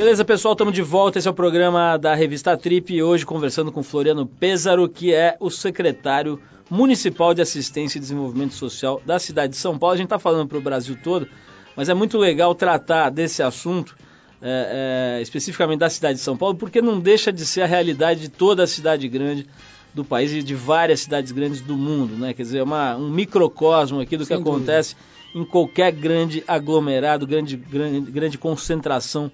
Beleza, 0.00 0.24
pessoal, 0.24 0.52
estamos 0.52 0.72
de 0.72 0.80
volta. 0.80 1.18
Esse 1.18 1.28
é 1.28 1.30
o 1.30 1.34
programa 1.34 1.98
da 1.98 2.14
revista 2.14 2.56
Trip 2.56 2.90
e 2.90 3.02
hoje 3.02 3.26
conversando 3.26 3.70
com 3.70 3.82
Floriano 3.82 4.24
Pêsaro, 4.24 4.88
que 4.88 5.12
é 5.12 5.36
o 5.38 5.50
secretário 5.50 6.40
municipal 6.70 7.34
de 7.34 7.42
assistência 7.42 7.98
e 7.98 8.00
desenvolvimento 8.00 8.54
social 8.54 9.02
da 9.04 9.18
cidade 9.18 9.52
de 9.52 9.58
São 9.58 9.78
Paulo. 9.78 9.92
A 9.92 9.96
gente 9.98 10.06
está 10.06 10.18
falando 10.18 10.48
para 10.48 10.56
o 10.56 10.60
Brasil 10.62 10.96
todo, 11.04 11.28
mas 11.76 11.90
é 11.90 11.92
muito 11.92 12.16
legal 12.16 12.54
tratar 12.54 13.10
desse 13.10 13.42
assunto, 13.42 13.94
é, 14.40 15.18
é, 15.18 15.22
especificamente 15.22 15.80
da 15.80 15.90
cidade 15.90 16.14
de 16.14 16.24
São 16.24 16.34
Paulo, 16.34 16.54
porque 16.54 16.80
não 16.80 16.98
deixa 16.98 17.30
de 17.30 17.44
ser 17.44 17.60
a 17.60 17.66
realidade 17.66 18.20
de 18.20 18.30
toda 18.30 18.62
a 18.62 18.66
cidade 18.66 19.06
grande 19.06 19.46
do 19.92 20.02
país 20.02 20.32
e 20.32 20.42
de 20.42 20.54
várias 20.54 21.00
cidades 21.00 21.30
grandes 21.30 21.60
do 21.60 21.76
mundo, 21.76 22.16
né? 22.16 22.32
Quer 22.32 22.44
dizer, 22.44 22.58
é 22.60 22.62
uma, 22.62 22.96
um 22.96 23.10
microcosmo 23.10 24.00
aqui 24.00 24.16
do 24.16 24.24
Sem 24.24 24.38
que 24.38 24.42
dúvida. 24.42 24.62
acontece 24.62 24.96
em 25.34 25.44
qualquer 25.44 25.92
grande 25.92 26.42
aglomerado, 26.48 27.26
grande, 27.26 27.54
grande, 27.54 28.10
grande 28.10 28.38
concentração 28.38 29.30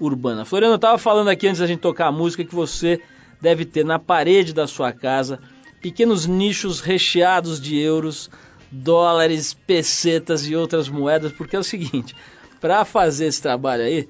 urbana. 0.00 0.44
Floriano, 0.44 0.74
eu 0.74 0.76
estava 0.76 0.98
falando 0.98 1.28
aqui 1.28 1.46
antes 1.46 1.60
da 1.60 1.66
gente 1.66 1.80
tocar 1.80 2.06
a 2.06 2.12
música 2.12 2.44
que 2.44 2.54
você 2.54 3.00
deve 3.40 3.64
ter 3.64 3.84
na 3.84 3.98
parede 3.98 4.52
da 4.52 4.66
sua 4.66 4.92
casa 4.92 5.38
pequenos 5.80 6.26
nichos 6.26 6.80
recheados 6.80 7.60
de 7.60 7.78
euros, 7.78 8.30
dólares, 8.70 9.54
pesetas 9.54 10.46
e 10.46 10.54
outras 10.54 10.88
moedas, 10.88 11.32
porque 11.32 11.56
é 11.56 11.58
o 11.58 11.64
seguinte, 11.64 12.14
para 12.60 12.84
fazer 12.84 13.26
esse 13.26 13.40
trabalho 13.40 13.82
aí, 13.82 14.08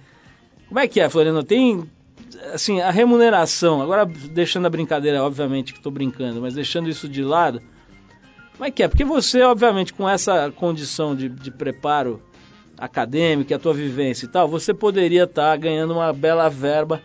como 0.68 0.80
é 0.80 0.88
que 0.88 1.00
é, 1.00 1.08
Floriano? 1.08 1.44
Tem 1.44 1.88
assim, 2.52 2.80
a 2.80 2.90
remuneração, 2.90 3.80
agora 3.82 4.04
deixando 4.04 4.66
a 4.66 4.70
brincadeira, 4.70 5.22
obviamente 5.22 5.72
que 5.72 5.78
estou 5.78 5.92
brincando, 5.92 6.40
mas 6.40 6.54
deixando 6.54 6.88
isso 6.88 7.08
de 7.08 7.22
lado, 7.22 7.62
como 8.52 8.64
é 8.64 8.70
que 8.70 8.82
é? 8.82 8.88
Porque 8.88 9.04
você, 9.04 9.42
obviamente, 9.42 9.92
com 9.94 10.08
essa 10.08 10.50
condição 10.50 11.16
de, 11.16 11.28
de 11.28 11.50
preparo 11.50 12.22
acadêmico, 12.80 13.54
a 13.54 13.58
tua 13.58 13.74
vivência 13.74 14.24
e 14.24 14.28
tal, 14.28 14.48
você 14.48 14.72
poderia 14.72 15.24
estar 15.24 15.50
tá 15.50 15.56
ganhando 15.56 15.92
uma 15.92 16.12
bela 16.12 16.48
verba 16.48 17.00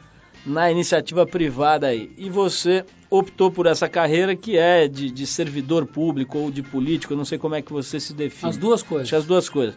na 0.45 0.71
iniciativa 0.71 1.25
privada 1.25 1.87
aí. 1.87 2.11
E 2.17 2.29
você 2.29 2.85
optou 3.09 3.51
por 3.51 3.65
essa 3.65 3.89
carreira 3.89 4.35
que 4.35 4.57
é 4.57 4.87
de, 4.87 5.11
de 5.11 5.27
servidor 5.27 5.85
público 5.85 6.37
ou 6.37 6.49
de 6.49 6.63
político, 6.63 7.13
eu 7.13 7.17
não 7.17 7.25
sei 7.25 7.37
como 7.37 7.55
é 7.55 7.61
que 7.61 7.73
você 7.73 7.99
se 7.99 8.13
define. 8.13 8.49
As 8.49 8.57
duas 8.57 8.81
coisas. 8.81 9.13
As 9.13 9.25
duas 9.25 9.49
coisas. 9.49 9.75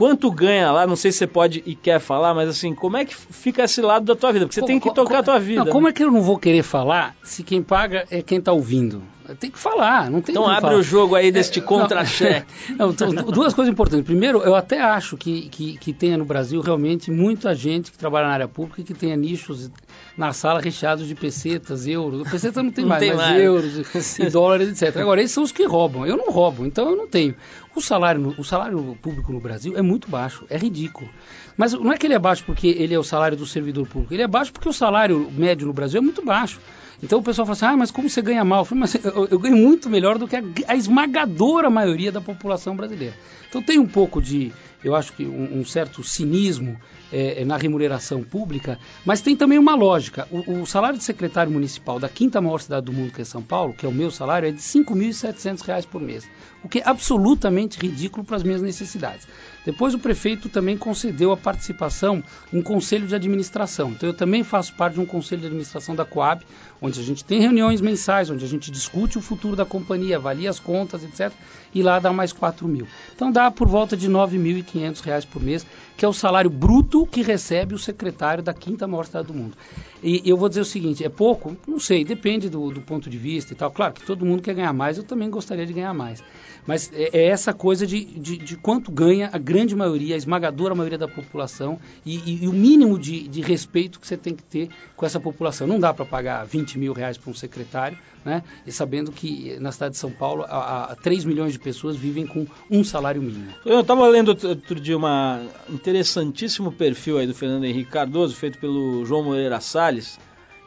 Quanto 0.00 0.30
ganha 0.30 0.72
lá, 0.72 0.86
não 0.86 0.96
sei 0.96 1.12
se 1.12 1.18
você 1.18 1.26
pode 1.26 1.62
e 1.66 1.74
quer 1.74 2.00
falar, 2.00 2.32
mas 2.32 2.48
assim, 2.48 2.74
como 2.74 2.96
é 2.96 3.04
que 3.04 3.14
fica 3.14 3.64
esse 3.64 3.82
lado 3.82 4.06
da 4.06 4.16
tua 4.16 4.32
vida? 4.32 4.46
Porque 4.46 4.58
você 4.58 4.64
tem 4.64 4.80
que 4.80 4.94
tocar 4.94 5.18
a 5.18 5.22
tua 5.22 5.38
vida. 5.38 5.58
Não, 5.58 5.66
né? 5.66 5.70
como 5.70 5.88
é 5.88 5.92
que 5.92 6.02
eu 6.02 6.10
não 6.10 6.22
vou 6.22 6.38
querer 6.38 6.62
falar 6.62 7.14
se 7.22 7.42
quem 7.42 7.62
paga 7.62 8.06
é 8.10 8.22
quem 8.22 8.38
está 8.38 8.50
ouvindo? 8.50 9.02
Tem 9.38 9.50
que 9.50 9.58
falar, 9.58 10.10
não 10.10 10.22
tem 10.22 10.32
Então 10.32 10.48
abre 10.48 10.62
falar. 10.62 10.76
o 10.76 10.82
jogo 10.82 11.16
aí 11.16 11.30
deste 11.30 11.58
é, 11.58 11.62
contra-cheque. 11.62 12.46
duas 13.30 13.52
coisas 13.52 13.70
importantes. 13.70 14.06
Primeiro, 14.06 14.38
eu 14.38 14.54
até 14.54 14.80
acho 14.80 15.18
que, 15.18 15.50
que, 15.50 15.76
que 15.76 15.92
tenha 15.92 16.16
no 16.16 16.24
Brasil 16.24 16.62
realmente 16.62 17.10
muita 17.10 17.54
gente 17.54 17.92
que 17.92 17.98
trabalha 17.98 18.26
na 18.26 18.32
área 18.32 18.48
pública 18.48 18.80
e 18.80 18.84
que 18.84 18.94
tenha 18.94 19.14
nichos 19.14 19.70
na 20.20 20.34
sala 20.34 20.60
recheados 20.60 21.08
de 21.08 21.14
pesetas, 21.14 21.86
euros. 21.86 22.30
Peseta 22.30 22.62
não 22.62 22.70
tem 22.70 22.84
não 22.84 22.90
mais, 22.90 23.00
tem 23.00 23.14
mas 23.14 23.26
mais. 23.26 23.42
euros 23.42 24.18
e 24.18 24.28
dólares, 24.28 24.68
etc. 24.68 24.98
Agora, 24.98 25.22
esses 25.22 25.32
são 25.32 25.42
os 25.42 25.50
que 25.50 25.64
roubam. 25.64 26.06
Eu 26.06 26.14
não 26.14 26.30
roubo, 26.30 26.66
então 26.66 26.90
eu 26.90 26.96
não 26.96 27.08
tenho. 27.08 27.34
O 27.74 27.80
salário, 27.80 28.34
o 28.36 28.44
salário 28.44 28.98
público 29.00 29.32
no 29.32 29.40
Brasil 29.40 29.78
é 29.78 29.80
muito 29.80 30.10
baixo, 30.10 30.44
é 30.50 30.58
ridículo. 30.58 31.08
Mas 31.56 31.72
não 31.72 31.90
é 31.90 31.96
que 31.96 32.06
ele 32.06 32.12
é 32.12 32.18
baixo 32.18 32.44
porque 32.44 32.68
ele 32.68 32.92
é 32.92 32.98
o 32.98 33.02
salário 33.02 33.36
do 33.36 33.46
servidor 33.46 33.86
público, 33.86 34.12
ele 34.12 34.22
é 34.22 34.28
baixo 34.28 34.52
porque 34.52 34.68
o 34.68 34.72
salário 34.74 35.30
médio 35.32 35.66
no 35.66 35.72
Brasil 35.72 35.98
é 35.98 36.02
muito 36.02 36.22
baixo. 36.22 36.60
Então 37.02 37.18
o 37.18 37.22
pessoal 37.22 37.46
fala 37.46 37.56
assim, 37.56 37.64
ah, 37.66 37.76
mas 37.76 37.90
como 37.90 38.08
você 38.08 38.20
ganha 38.20 38.44
mal? 38.44 38.60
Eu 38.60 38.64
falei, 38.64 38.80
mas 38.80 38.94
eu, 38.94 39.26
eu 39.30 39.38
ganho 39.38 39.56
muito 39.56 39.88
melhor 39.88 40.18
do 40.18 40.28
que 40.28 40.36
a, 40.36 40.42
a, 40.68 40.76
esmagadora 40.76 41.70
maioria 41.70 42.12
da 42.12 42.20
população 42.20 42.76
brasileira. 42.76 43.14
Então 43.48 43.62
tem 43.62 43.78
um 43.78 43.86
pouco 43.86 44.20
de, 44.20 44.52
eu 44.84 44.94
acho 44.94 45.12
que 45.14 45.24
um, 45.24 45.60
um 45.60 45.64
certo 45.64 46.04
cinismo 46.04 46.78
é, 47.10 47.44
na 47.44 47.56
remuneração 47.56 48.22
pública, 48.22 48.78
mas 49.04 49.22
tem 49.22 49.34
também 49.34 49.58
uma 49.58 49.74
lógica. 49.74 50.28
O, 50.30 50.60
o, 50.60 50.66
salário 50.66 50.98
de 50.98 51.04
secretário 51.04 51.50
municipal 51.50 51.98
da 51.98 52.08
quinta 52.08 52.40
maior 52.40 52.60
cidade 52.60 52.86
do 52.86 52.92
mundo, 52.92 53.12
que 53.12 53.22
é 53.22 53.24
São 53.24 53.42
Paulo, 53.42 53.72
que 53.72 53.86
é 53.86 53.88
o 53.88 53.92
meu 53.92 54.10
salário, 54.10 54.48
é 54.48 54.52
de 54.52 54.58
R$ 54.58 54.84
5.700 54.84 55.86
por 55.86 56.00
mês, 56.02 56.28
o 56.62 56.68
que 56.68 56.80
é 56.80 56.82
absolutamente 56.84 57.78
ridículo 57.78 58.24
para 58.24 58.36
as 58.36 58.42
minhas 58.42 58.60
necessidades. 58.60 59.26
Depois 59.64 59.94
o 59.94 59.98
prefeito 59.98 60.48
também 60.48 60.76
concedeu 60.76 61.32
a 61.32 61.36
participação 61.36 62.22
em 62.52 62.62
conselho 62.62 63.06
de 63.06 63.14
administração. 63.14 63.90
Então 63.90 64.08
eu 64.08 64.14
também 64.14 64.42
faço 64.42 64.74
parte 64.74 64.94
de 64.94 65.00
um 65.00 65.06
conselho 65.06 65.40
de 65.40 65.46
administração 65.46 65.94
da 65.94 66.04
Coab, 66.04 66.44
onde 66.80 66.98
a 66.98 67.02
gente 67.02 67.24
tem 67.24 67.40
reuniões 67.40 67.80
mensais, 67.80 68.30
onde 68.30 68.44
a 68.44 68.48
gente 68.48 68.70
discute 68.70 69.18
o 69.18 69.20
futuro 69.20 69.54
da 69.54 69.64
companhia, 69.64 70.16
avalia 70.16 70.48
as 70.48 70.58
contas, 70.58 71.04
etc. 71.04 71.32
E 71.74 71.82
lá 71.82 71.98
dá 71.98 72.12
mais 72.12 72.32
4 72.32 72.66
mil. 72.66 72.86
Então 73.14 73.30
dá 73.30 73.50
por 73.50 73.68
volta 73.68 73.96
de 73.96 74.06
R$ 74.06 74.12
9.500 74.14 75.26
por 75.26 75.42
mês, 75.42 75.66
que 76.00 76.04
é 76.06 76.08
o 76.08 76.14
salário 76.14 76.48
bruto 76.48 77.06
que 77.06 77.20
recebe 77.20 77.74
o 77.74 77.78
secretário 77.78 78.42
da 78.42 78.54
quinta 78.54 78.88
maior 78.88 79.04
cidade 79.04 79.26
do 79.26 79.34
mundo. 79.34 79.54
E 80.02 80.22
eu 80.24 80.34
vou 80.34 80.48
dizer 80.48 80.62
o 80.62 80.64
seguinte, 80.64 81.04
é 81.04 81.10
pouco? 81.10 81.54
Não 81.68 81.78
sei, 81.78 82.06
depende 82.06 82.48
do, 82.48 82.70
do 82.70 82.80
ponto 82.80 83.10
de 83.10 83.18
vista 83.18 83.52
e 83.52 83.56
tal. 83.56 83.70
Claro 83.70 83.92
que 83.92 84.02
todo 84.06 84.24
mundo 84.24 84.40
quer 84.40 84.54
ganhar 84.54 84.72
mais, 84.72 84.96
eu 84.96 85.04
também 85.04 85.28
gostaria 85.28 85.66
de 85.66 85.74
ganhar 85.74 85.92
mais. 85.92 86.24
Mas 86.66 86.90
é, 86.94 87.10
é 87.12 87.26
essa 87.26 87.52
coisa 87.52 87.86
de, 87.86 88.04
de, 88.04 88.38
de, 88.38 88.56
quanto 88.56 88.90
ganha 88.90 89.28
a 89.32 89.36
grande 89.36 89.76
maioria, 89.76 90.14
a 90.14 90.18
esmagadora 90.18 90.74
maioria 90.74 90.96
da 90.96 91.08
população 91.08 91.78
e, 92.04 92.16
e, 92.16 92.44
e 92.44 92.48
o 92.48 92.52
mínimo 92.52 92.98
de, 92.98 93.28
de, 93.28 93.40
respeito 93.42 94.00
que 94.00 94.06
você 94.06 94.16
tem 94.16 94.34
que 94.34 94.42
ter 94.42 94.70
com 94.96 95.04
essa 95.04 95.20
população. 95.20 95.66
Não 95.66 95.78
dá 95.78 95.92
para 95.92 96.06
pagar 96.06 96.46
20 96.46 96.78
mil 96.78 96.92
reais 96.92 97.18
para 97.18 97.30
um 97.30 97.34
secretário, 97.34 97.98
né? 98.24 98.42
E 98.66 98.72
sabendo 98.72 99.10
que 99.12 99.58
na 99.58 99.72
cidade 99.72 99.92
de 99.92 99.98
São 99.98 100.10
Paulo, 100.10 100.44
a, 100.44 100.92
a 100.92 100.96
3 100.96 101.24
milhões 101.24 101.52
de 101.52 101.58
pessoas 101.58 101.96
vivem 101.96 102.26
com 102.26 102.46
um 102.70 102.84
salário 102.84 103.20
mínimo. 103.20 103.52
Eu 103.64 103.80
estava 103.80 104.06
lendo 104.08 104.28
outro 104.28 104.78
dia 104.80 104.96
uma 104.96 105.42
interessantíssimo 105.90 106.70
perfil 106.70 107.18
aí 107.18 107.26
do 107.26 107.34
Fernando 107.34 107.64
Henrique 107.64 107.90
Cardoso, 107.90 108.34
feito 108.34 108.58
pelo 108.58 109.04
João 109.04 109.24
Moreira 109.24 109.60
Salles, 109.60 110.18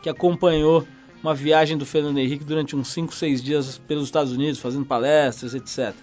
que 0.01 0.09
acompanhou 0.09 0.85
uma 1.21 1.33
viagem 1.33 1.77
do 1.77 1.85
Fernando 1.85 2.17
Henrique 2.17 2.43
durante 2.43 2.75
uns 2.75 2.89
5, 2.89 3.15
6 3.15 3.41
dias 3.41 3.77
pelos 3.87 4.05
Estados 4.05 4.33
Unidos, 4.33 4.59
fazendo 4.59 4.85
palestras, 4.85 5.55
etc. 5.55 5.95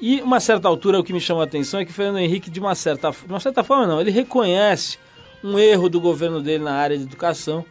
E 0.00 0.20
uma 0.20 0.40
certa 0.40 0.66
altura 0.66 0.98
o 0.98 1.04
que 1.04 1.12
me 1.12 1.20
chamou 1.20 1.40
a 1.40 1.44
atenção 1.44 1.78
é 1.78 1.84
que 1.84 1.92
o 1.92 1.94
Fernando 1.94 2.18
Henrique, 2.18 2.50
de 2.50 2.58
uma 2.58 2.74
certa, 2.74 3.10
de 3.10 3.32
uma 3.32 3.38
certa 3.38 3.62
forma 3.62 3.86
não, 3.86 4.00
ele 4.00 4.10
reconhece 4.10 4.98
um 5.44 5.58
erro 5.58 5.88
do 5.88 6.00
governo 6.00 6.42
dele 6.42 6.64
na 6.64 6.72
área 6.72 6.98
de 6.98 7.04
educação. 7.04 7.64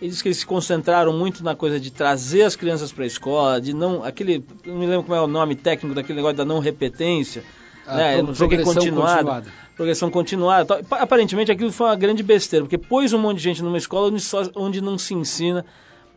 Ele 0.00 0.10
diz 0.10 0.20
que 0.20 0.28
eles 0.28 0.38
se 0.38 0.46
concentraram 0.46 1.12
muito 1.12 1.44
na 1.44 1.54
coisa 1.54 1.78
de 1.78 1.90
trazer 1.90 2.42
as 2.42 2.56
crianças 2.56 2.92
para 2.92 3.04
a 3.04 3.06
escola, 3.06 3.60
de 3.60 3.72
não. 3.72 4.02
aquele. 4.02 4.44
não 4.64 4.76
me 4.76 4.86
lembro 4.86 5.04
como 5.04 5.14
é 5.14 5.20
o 5.20 5.26
nome 5.26 5.54
técnico 5.54 5.94
daquele 5.94 6.16
negócio 6.16 6.36
da 6.36 6.44
não 6.44 6.58
repetência. 6.58 7.44
Né, 7.86 8.16
pro, 8.16 8.26
não 8.26 8.34
sei 8.34 8.46
o 8.46 8.50
que 8.50 8.62
continuada, 8.62 9.16
continuada. 9.16 9.52
Progressão 9.76 10.10
continuada. 10.10 10.80
Aparentemente 10.90 11.52
aquilo 11.52 11.70
foi 11.70 11.86
uma 11.86 11.96
grande 11.96 12.22
besteira, 12.22 12.64
porque 12.64 12.78
pôs 12.78 13.12
um 13.12 13.18
monte 13.18 13.38
de 13.38 13.44
gente 13.44 13.62
numa 13.62 13.78
escola 13.78 14.08
onde, 14.08 14.20
só, 14.20 14.42
onde 14.54 14.80
não 14.80 14.98
se 14.98 15.14
ensina 15.14 15.64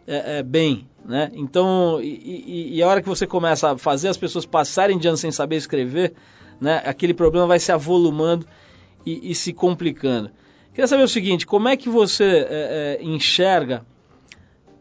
é, 0.07 0.39
é, 0.39 0.43
bem, 0.43 0.87
né? 1.05 1.29
Então, 1.33 1.99
e, 2.01 2.07
e, 2.07 2.77
e, 2.77 2.83
a 2.83 2.87
hora 2.87 3.01
que 3.01 3.07
você 3.07 3.27
começa 3.27 3.71
a 3.73 3.77
fazer 3.77 4.07
as 4.07 4.17
pessoas 4.17 4.45
passarem 4.45 4.97
de 4.97 5.07
ano 5.07 5.17
sem 5.17 5.31
saber 5.31 5.57
escrever, 5.57 6.13
né? 6.59 6.81
Aquele 6.85 7.13
problema 7.13 7.45
vai 7.45 7.59
se 7.59 7.71
avolumando 7.71 8.47
e, 9.05 9.31
e 9.31 9.35
se 9.35 9.53
complicando. 9.53 10.31
Queria 10.73 10.87
saber 10.87 11.03
o 11.03 11.07
seguinte, 11.07 11.45
como 11.45 11.67
é 11.67 11.77
que 11.77 11.89
você 11.89 12.47
é, 12.49 12.97
é 13.01 13.03
enxerga, 13.03 13.85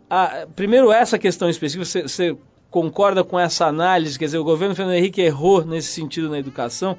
a, 0.09 0.47
primeiro 0.57 0.91
essa 0.91 1.19
questão 1.19 1.51
específica, 1.51 1.85
você, 1.85 2.03
você 2.03 2.37
concorda 2.71 3.25
com 3.25 3.39
essa 3.39 3.67
análise, 3.67 4.19
quer 4.19 4.27
dizer, 4.27 4.39
o 4.39 4.45
governo 4.45 4.75
Fernando 4.75 4.97
Henrique 4.97 5.21
errou 5.21 5.65
nesse 5.65 5.89
sentido 5.89 6.29
na 6.29 6.39
educação, 6.39 6.99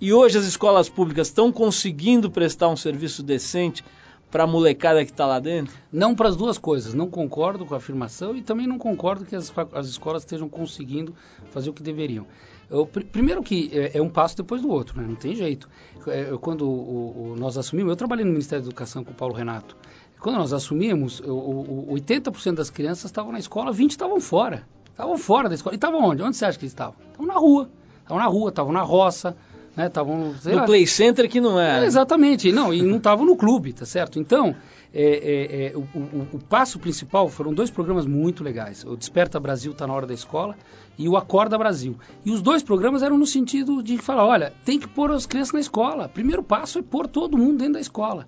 e 0.00 0.12
hoje 0.12 0.36
as 0.36 0.44
escolas 0.44 0.88
públicas 0.88 1.28
estão 1.28 1.50
conseguindo 1.50 2.30
prestar 2.30 2.68
um 2.68 2.76
serviço 2.76 3.22
decente 3.22 3.82
para 4.30 4.44
a 4.44 4.46
molecada 4.46 5.04
que 5.04 5.10
está 5.10 5.24
lá 5.24 5.38
dentro? 5.38 5.74
Não 5.90 6.14
para 6.14 6.28
as 6.28 6.36
duas 6.36 6.58
coisas. 6.58 6.92
Não 6.92 7.08
concordo 7.08 7.64
com 7.64 7.74
a 7.74 7.78
afirmação 7.78 8.36
e 8.36 8.42
também 8.42 8.66
não 8.66 8.76
concordo 8.76 9.24
que 9.24 9.34
as, 9.34 9.52
as 9.72 9.86
escolas 9.86 10.22
estejam 10.22 10.48
conseguindo 10.48 11.14
fazer 11.50 11.70
o 11.70 11.72
que 11.72 11.82
deveriam. 11.82 12.26
Eu, 12.68 12.84
pr 12.84 13.04
primeiro 13.04 13.42
que 13.42 13.70
é, 13.72 13.96
é, 13.96 14.02
um 14.02 14.10
passo 14.10 14.36
depois 14.36 14.60
do 14.60 14.68
outro, 14.68 15.00
né? 15.00 15.06
não 15.08 15.14
tem 15.14 15.34
jeito. 15.34 15.68
É, 16.08 16.28
eu, 16.30 16.38
quando 16.38 16.68
o, 16.68 17.32
o, 17.32 17.36
nós 17.38 17.56
assumimos, 17.56 17.90
eu 17.90 17.96
trabalhei 17.96 18.24
no 18.24 18.32
Ministério 18.32 18.64
da 18.64 18.68
Educação 18.68 19.04
com 19.04 19.12
o 19.12 19.14
Paulo 19.14 19.34
Renato. 19.34 19.76
Quando 20.20 20.36
nós 20.36 20.52
assumimos, 20.52 21.20
o, 21.20 21.86
80% 21.92 22.54
das 22.54 22.68
crianças 22.68 23.04
estavam 23.04 23.32
na 23.32 23.38
escola, 23.38 23.70
20 23.72 23.92
estavam 23.92 24.20
fora. 24.20 24.66
Estavam 24.96 25.18
fora 25.18 25.46
da 25.46 25.54
escola. 25.54 25.74
E 25.74 25.76
estavam 25.76 26.02
onde? 26.02 26.22
Onde 26.22 26.38
você 26.38 26.46
acha 26.46 26.58
que 26.58 26.64
eles 26.64 26.72
estavam? 26.72 26.94
Estavam 27.06 27.26
na 27.26 27.38
rua. 27.38 27.68
Estavam 27.98 28.18
na 28.18 28.26
rua, 28.26 28.48
estavam 28.48 28.72
na 28.72 28.80
roça, 28.80 29.36
né? 29.76 29.88
Estavam 29.88 30.34
no 30.42 30.54
lá. 30.54 30.64
play 30.64 30.86
center 30.86 31.28
que 31.28 31.38
não 31.38 31.60
é. 31.60 31.82
é 31.82 31.84
exatamente, 31.84 32.50
não 32.50 32.72
e 32.72 32.80
não 32.80 32.96
estavam 32.96 33.26
no 33.26 33.36
clube, 33.36 33.74
tá 33.74 33.84
certo? 33.84 34.18
Então 34.18 34.56
é, 34.94 35.02
é, 35.02 35.66
é, 35.66 35.76
o, 35.76 35.80
o, 35.80 36.28
o, 36.32 36.38
passo 36.38 36.78
principal 36.78 37.28
foram 37.28 37.52
dois 37.52 37.70
programas 37.70 38.06
muito 38.06 38.42
legais. 38.42 38.84
O 38.84 38.96
Desperta 38.96 39.38
Brasil 39.38 39.72
está 39.72 39.86
na 39.86 39.92
hora 39.92 40.06
da 40.06 40.14
escola 40.14 40.56
e 40.96 41.06
o 41.06 41.14
Acorda 41.14 41.58
Brasil. 41.58 41.94
E 42.24 42.30
os 42.30 42.40
dois 42.40 42.62
programas 42.62 43.02
eram 43.02 43.18
no 43.18 43.26
sentido 43.26 43.82
de 43.82 43.98
falar, 43.98 44.24
olha, 44.24 44.54
tem 44.64 44.78
que 44.78 44.88
pôr 44.88 45.10
as 45.10 45.26
crianças 45.26 45.52
na 45.52 45.60
escola. 45.60 46.08
Primeiro 46.08 46.42
passo 46.42 46.78
é 46.78 46.82
pôr 46.82 47.06
todo 47.06 47.36
mundo 47.36 47.58
dentro 47.58 47.74
da 47.74 47.80
escola. 47.80 48.26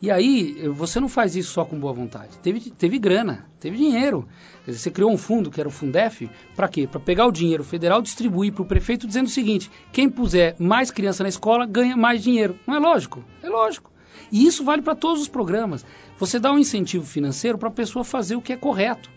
E 0.00 0.12
aí, 0.12 0.68
você 0.68 1.00
não 1.00 1.08
faz 1.08 1.34
isso 1.34 1.50
só 1.50 1.64
com 1.64 1.78
boa 1.78 1.92
vontade. 1.92 2.38
Teve, 2.38 2.70
teve 2.70 2.98
grana, 3.00 3.46
teve 3.58 3.76
dinheiro. 3.76 4.28
Você 4.64 4.92
criou 4.92 5.10
um 5.10 5.16
fundo, 5.16 5.50
que 5.50 5.58
era 5.58 5.68
o 5.68 5.72
Fundef, 5.72 6.30
para 6.54 6.68
quê? 6.68 6.86
Para 6.86 7.00
pegar 7.00 7.26
o 7.26 7.32
dinheiro 7.32 7.64
federal, 7.64 8.00
distribuir 8.00 8.52
para 8.52 8.62
o 8.62 8.66
prefeito, 8.66 9.08
dizendo 9.08 9.26
o 9.26 9.30
seguinte: 9.30 9.68
quem 9.90 10.08
puser 10.08 10.54
mais 10.58 10.92
criança 10.92 11.24
na 11.24 11.28
escola 11.28 11.66
ganha 11.66 11.96
mais 11.96 12.22
dinheiro. 12.22 12.56
Não 12.64 12.76
é 12.76 12.78
lógico? 12.78 13.24
É 13.42 13.48
lógico. 13.48 13.90
E 14.30 14.46
isso 14.46 14.62
vale 14.62 14.82
para 14.82 14.94
todos 14.94 15.22
os 15.22 15.28
programas. 15.28 15.84
Você 16.16 16.38
dá 16.38 16.52
um 16.52 16.58
incentivo 16.58 17.04
financeiro 17.04 17.58
para 17.58 17.68
a 17.68 17.72
pessoa 17.72 18.04
fazer 18.04 18.36
o 18.36 18.42
que 18.42 18.52
é 18.52 18.56
correto. 18.56 19.10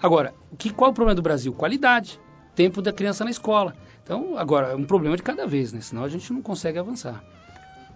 Agora, 0.00 0.34
que, 0.56 0.70
qual 0.70 0.90
é 0.90 0.92
o 0.92 0.94
problema 0.94 1.16
do 1.16 1.22
Brasil? 1.22 1.52
Qualidade. 1.52 2.20
Tempo 2.54 2.80
da 2.80 2.92
criança 2.92 3.24
na 3.24 3.30
escola. 3.30 3.74
Então, 4.04 4.36
agora, 4.38 4.68
é 4.68 4.76
um 4.76 4.84
problema 4.84 5.16
de 5.16 5.22
cada 5.22 5.46
vez, 5.46 5.72
né? 5.72 5.80
Senão 5.80 6.04
a 6.04 6.08
gente 6.08 6.32
não 6.32 6.42
consegue 6.42 6.78
avançar. 6.78 7.24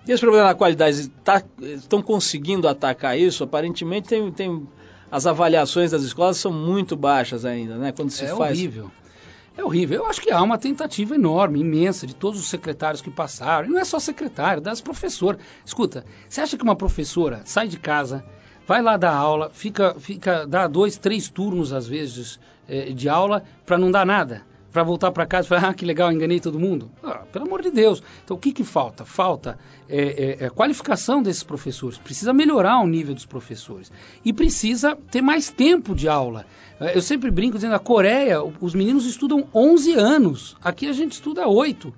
E 0.07 0.11
esse 0.11 0.21
problema 0.21 0.49
da 0.49 0.55
qualidade, 0.55 1.09
tá, 1.25 1.43
estão 1.61 2.03
conseguindo 2.03 2.67
atacar 2.67 3.19
isso? 3.19 3.45
Aparentemente 3.45 4.09
tem, 4.09 4.33
tem 4.33 4.67
as 5.11 5.27
avaliações 5.27 5.91
das 5.91 6.03
escolas 6.03 6.39
são 6.39 6.53
muito 6.53 6.97
baixas 6.97 7.45
ainda, 7.45 7.77
né? 7.77 7.93
Quando 7.93 8.11
se 8.11 8.25
é 8.25 8.29
faz... 8.29 8.59
horrível. 8.59 8.91
É 9.57 9.63
horrível. 9.63 9.99
Eu 9.99 10.07
acho 10.07 10.21
que 10.21 10.31
há 10.31 10.43
uma 10.43 10.57
tentativa 10.57 11.15
enorme, 11.15 11.61
imensa, 11.61 12.07
de 12.07 12.15
todos 12.15 12.41
os 12.41 12.49
secretários 12.49 13.03
que 13.03 13.11
passaram. 13.11 13.69
E 13.69 13.71
não 13.71 13.79
é 13.79 13.85
só 13.85 13.99
secretário, 13.99 14.63
das 14.63 14.81
professoras. 14.81 15.41
Escuta, 15.65 16.05
você 16.29 16.41
acha 16.41 16.57
que 16.57 16.65
uma 16.65 16.75
professora 16.75 17.43
sai 17.45 17.69
de 17.69 17.79
casa, 17.79 18.25
vai 18.67 18.81
lá 18.81 18.97
dar 18.97 19.15
aula, 19.15 19.51
fica, 19.53 19.95
fica 20.01 20.47
dá 20.47 20.67
dois, 20.67 20.97
três 20.97 21.29
turnos 21.29 21.73
às 21.73 21.87
vezes 21.87 22.41
eh, 22.67 22.93
de 22.93 23.09
aula 23.09 23.45
para 23.67 23.77
não 23.77 23.91
dar 23.91 24.07
nada? 24.07 24.43
Para 24.73 24.83
voltar 24.83 25.11
para 25.13 25.27
casa 25.27 25.47
e 25.47 25.49
falar, 25.51 25.69
ah, 25.69 25.75
que 25.75 25.85
legal, 25.85 26.11
enganei 26.11 26.41
todo 26.41 26.59
mundo? 26.59 26.91
Ah, 27.03 27.25
Pelo 27.31 27.45
amor 27.47 27.61
de 27.61 27.71
Deus. 27.71 28.03
Então, 28.25 28.37
o 28.37 28.41
que, 28.41 28.53
que 28.53 28.65
falta? 28.65 29.05
Falta 29.05 29.59
é, 29.89 30.39
é, 30.41 30.47
é 30.47 30.51
qualificação 30.51 31.23
desses 31.23 31.43
professores. 31.43 31.99
Precisa 31.99 32.33
melhorar 32.33 32.79
o 32.81 32.87
nível 32.87 33.15
dos 33.15 33.27
professores. 33.27 33.93
E 34.25 34.33
precisa 34.33 34.97
ter 35.11 35.21
mais 35.21 35.51
tempo 35.51 35.95
de 35.95 36.09
aula. 36.09 36.47
É, 36.81 36.97
Eu 36.97 37.03
sempre 37.03 37.31
brinco 37.31 37.57
dizendo, 37.57 37.75
a 37.75 37.79
Coreia, 37.79 38.43
os 38.61 38.75
meninos 38.75 39.05
estudam 39.05 39.47
11 39.55 39.93
anos. 39.93 40.57
Aqui 40.63 40.87
a 40.89 40.93
gente 40.93 41.13
estuda 41.13 41.47
8. 41.47 41.93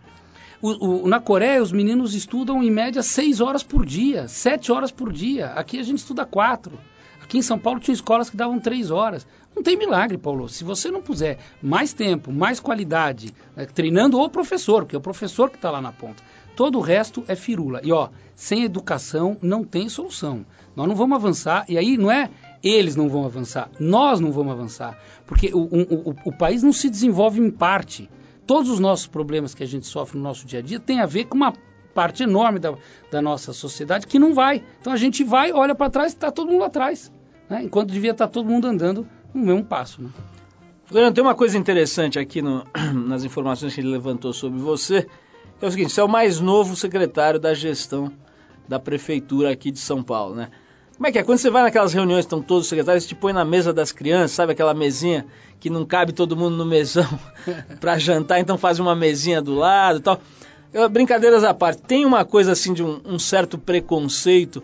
O- 0.61 1.05
o- 1.05 1.09
na 1.09 1.21
Coreia, 1.21 1.63
os 1.63 1.71
meninos 1.71 2.15
estudam 2.15 2.63
em 2.63 2.71
média 2.71 3.03
6 3.03 3.41
horas 3.41 3.63
por 3.63 3.85
dia, 3.87 4.27
7 4.27 4.73
horas 4.73 4.91
por 4.91 5.13
dia. 5.13 5.49
Aqui 5.49 5.79
a 5.79 5.83
gente 5.83 5.99
estuda 5.99 6.25
4. 6.25 6.73
Aqui 7.25 7.39
em 7.39 7.43
São 7.43 7.59
Paulo 7.59 7.81
tinha 7.81 7.95
escolas 7.95 8.29
que 8.29 8.37
davam 8.37 8.61
3 8.61 8.91
horas. 8.91 9.27
Não 9.57 9.63
tem 9.63 9.77
milagre, 9.77 10.19
Paulo. 10.19 10.49
Se 10.49 10.63
você 10.63 10.91
não 10.91 11.01
puser 11.01 11.39
mais 11.63 11.93
tempo, 11.93 12.31
mais 12.31 12.61
qualidade, 12.61 13.35
né, 13.57 13.65
treinando 13.67 14.21
o 14.21 14.29
professor, 14.29 14.83
porque 14.83 14.95
é 14.95 14.99
o 14.99 15.03
professor 15.03 15.49
que 15.49 15.57
está 15.57 15.71
lá 15.71 15.81
na 15.81 15.91
ponta. 15.91 16.23
Todo 16.55 16.79
o 16.79 16.81
resto 16.81 17.25
é 17.27 17.35
firula. 17.35 17.81
E 17.83 17.91
ó, 17.91 18.11
sem 18.37 18.63
educação 18.63 19.37
não 19.43 19.65
tem 19.65 19.89
solução. 19.89 20.45
Nós 20.77 20.87
não 20.87 20.95
vamos 20.95 21.17
avançar. 21.17 21.65
E 21.69 21.79
aí 21.79 21.97
não 21.97 22.11
é 22.11 22.31
eles 22.63 22.97
não 22.97 23.09
vão 23.09 23.27
avançar, 23.27 23.71
nós 23.79 24.21
não 24.21 24.33
vamos 24.33 24.53
avançar. 24.53 24.99
Porque 25.27 25.51
o, 25.53 25.59
o, 25.59 26.11
o, 26.11 26.17
o 26.27 26.33
país 26.33 26.63
não 26.63 26.73
se 26.73 26.89
desenvolve 26.89 27.41
em 27.41 27.51
parte. 27.51 28.09
Todos 28.47 28.71
os 28.71 28.79
nossos 28.79 29.07
problemas 29.07 29.55
que 29.55 29.63
a 29.63 29.67
gente 29.67 29.87
sofre 29.87 30.17
no 30.17 30.25
nosso 30.25 30.47
dia 30.47 30.61
a 30.61 30.63
dia 30.63 30.81
tem 30.81 31.01
a 31.01 31.07
ver 31.07 31.25
com 31.25 31.37
uma 31.37 31.53
parte 31.95 32.23
enorme 32.23 32.59
da, 32.59 32.75
da 33.11 33.23
nossa 33.23 33.53
sociedade 33.53 34.07
que 34.07 34.19
não 34.19 34.35
vai. 34.35 34.63
Então 34.81 34.93
a 34.93 34.97
gente 34.97 35.23
vai, 35.23 35.53
olha 35.53 35.75
para 35.75 35.91
trás 35.91 36.13
está 36.13 36.31
todo 36.31 36.51
mundo 36.51 36.65
atrás. 36.65 37.13
Né? 37.49 37.63
Enquanto 37.65 37.91
devia 37.91 38.13
estar 38.13 38.29
todo 38.29 38.49
mundo 38.49 38.67
andando 38.67 39.07
no 39.33 39.45
mesmo 39.45 39.65
passo. 39.65 40.03
Né? 40.03 40.09
Floriano, 40.87 41.15
tem 41.15 41.23
uma 41.25 41.35
coisa 41.35 41.57
interessante 41.59 42.19
aqui 42.19 42.43
no- 42.43 42.67
nas 43.07 43.25
informações 43.25 43.75
que 43.75 43.81
ele 43.81 43.89
levantou 43.89 44.33
sobre 44.33 44.59
você, 44.61 45.03
que 45.59 45.65
é 45.65 45.69
o 45.69 45.71
seguinte, 45.71 45.93
você 45.93 46.01
é 46.01 46.05
o 46.05 46.09
mais 46.09 46.41
novo 46.41 46.77
secretário 46.77 47.39
da 47.41 47.55
gestão 47.55 48.13
da 48.69 48.79
prefeitura 48.79 49.51
aqui 49.51 49.71
de 49.71 49.79
São 49.79 50.03
Paulo, 50.03 50.35
né? 50.35 50.49
Como 50.97 51.09
é 51.09 51.13
que 51.13 51.19
é? 51.19 51.25
Quando 51.25 51.39
você 51.39 51.51
vai 51.51 51.63
naquelas 51.65 51.93
reuniões 51.93 52.25
estão 52.25 52.41
todos 52.41 52.65
os 52.65 52.69
secretários, 52.69 53.05
te 53.05 53.17
põe 53.17 53.33
na 53.33 53.45
mesa 53.45 53.73
das 53.73 53.91
crianças, 53.91 54.31
sabe 54.31 54.53
aquela 54.53 54.73
mesinha 54.73 55.27
que 55.59 55.69
não 55.69 55.85
cabe 55.85 56.13
todo 56.13 56.37
mundo 56.37 56.57
no 56.57 56.65
mesão 56.65 57.07
para 57.81 57.99
jantar, 57.99 58.39
então 58.39 58.57
faz 58.57 58.79
uma 58.79 58.95
mesinha 58.95 59.43
do 59.43 59.55
lado 59.55 59.99
e 59.99 60.03
tal. 60.03 60.21
Eu, 60.73 60.89
brincadeiras 60.89 61.43
à 61.43 61.53
parte, 61.53 61.83
tem 61.83 62.05
uma 62.05 62.25
coisa 62.25 62.53
assim 62.53 62.73
de 62.73 62.83
um, 62.83 63.01
um 63.05 63.19
certo 63.19 63.59
preconceito 63.59 64.63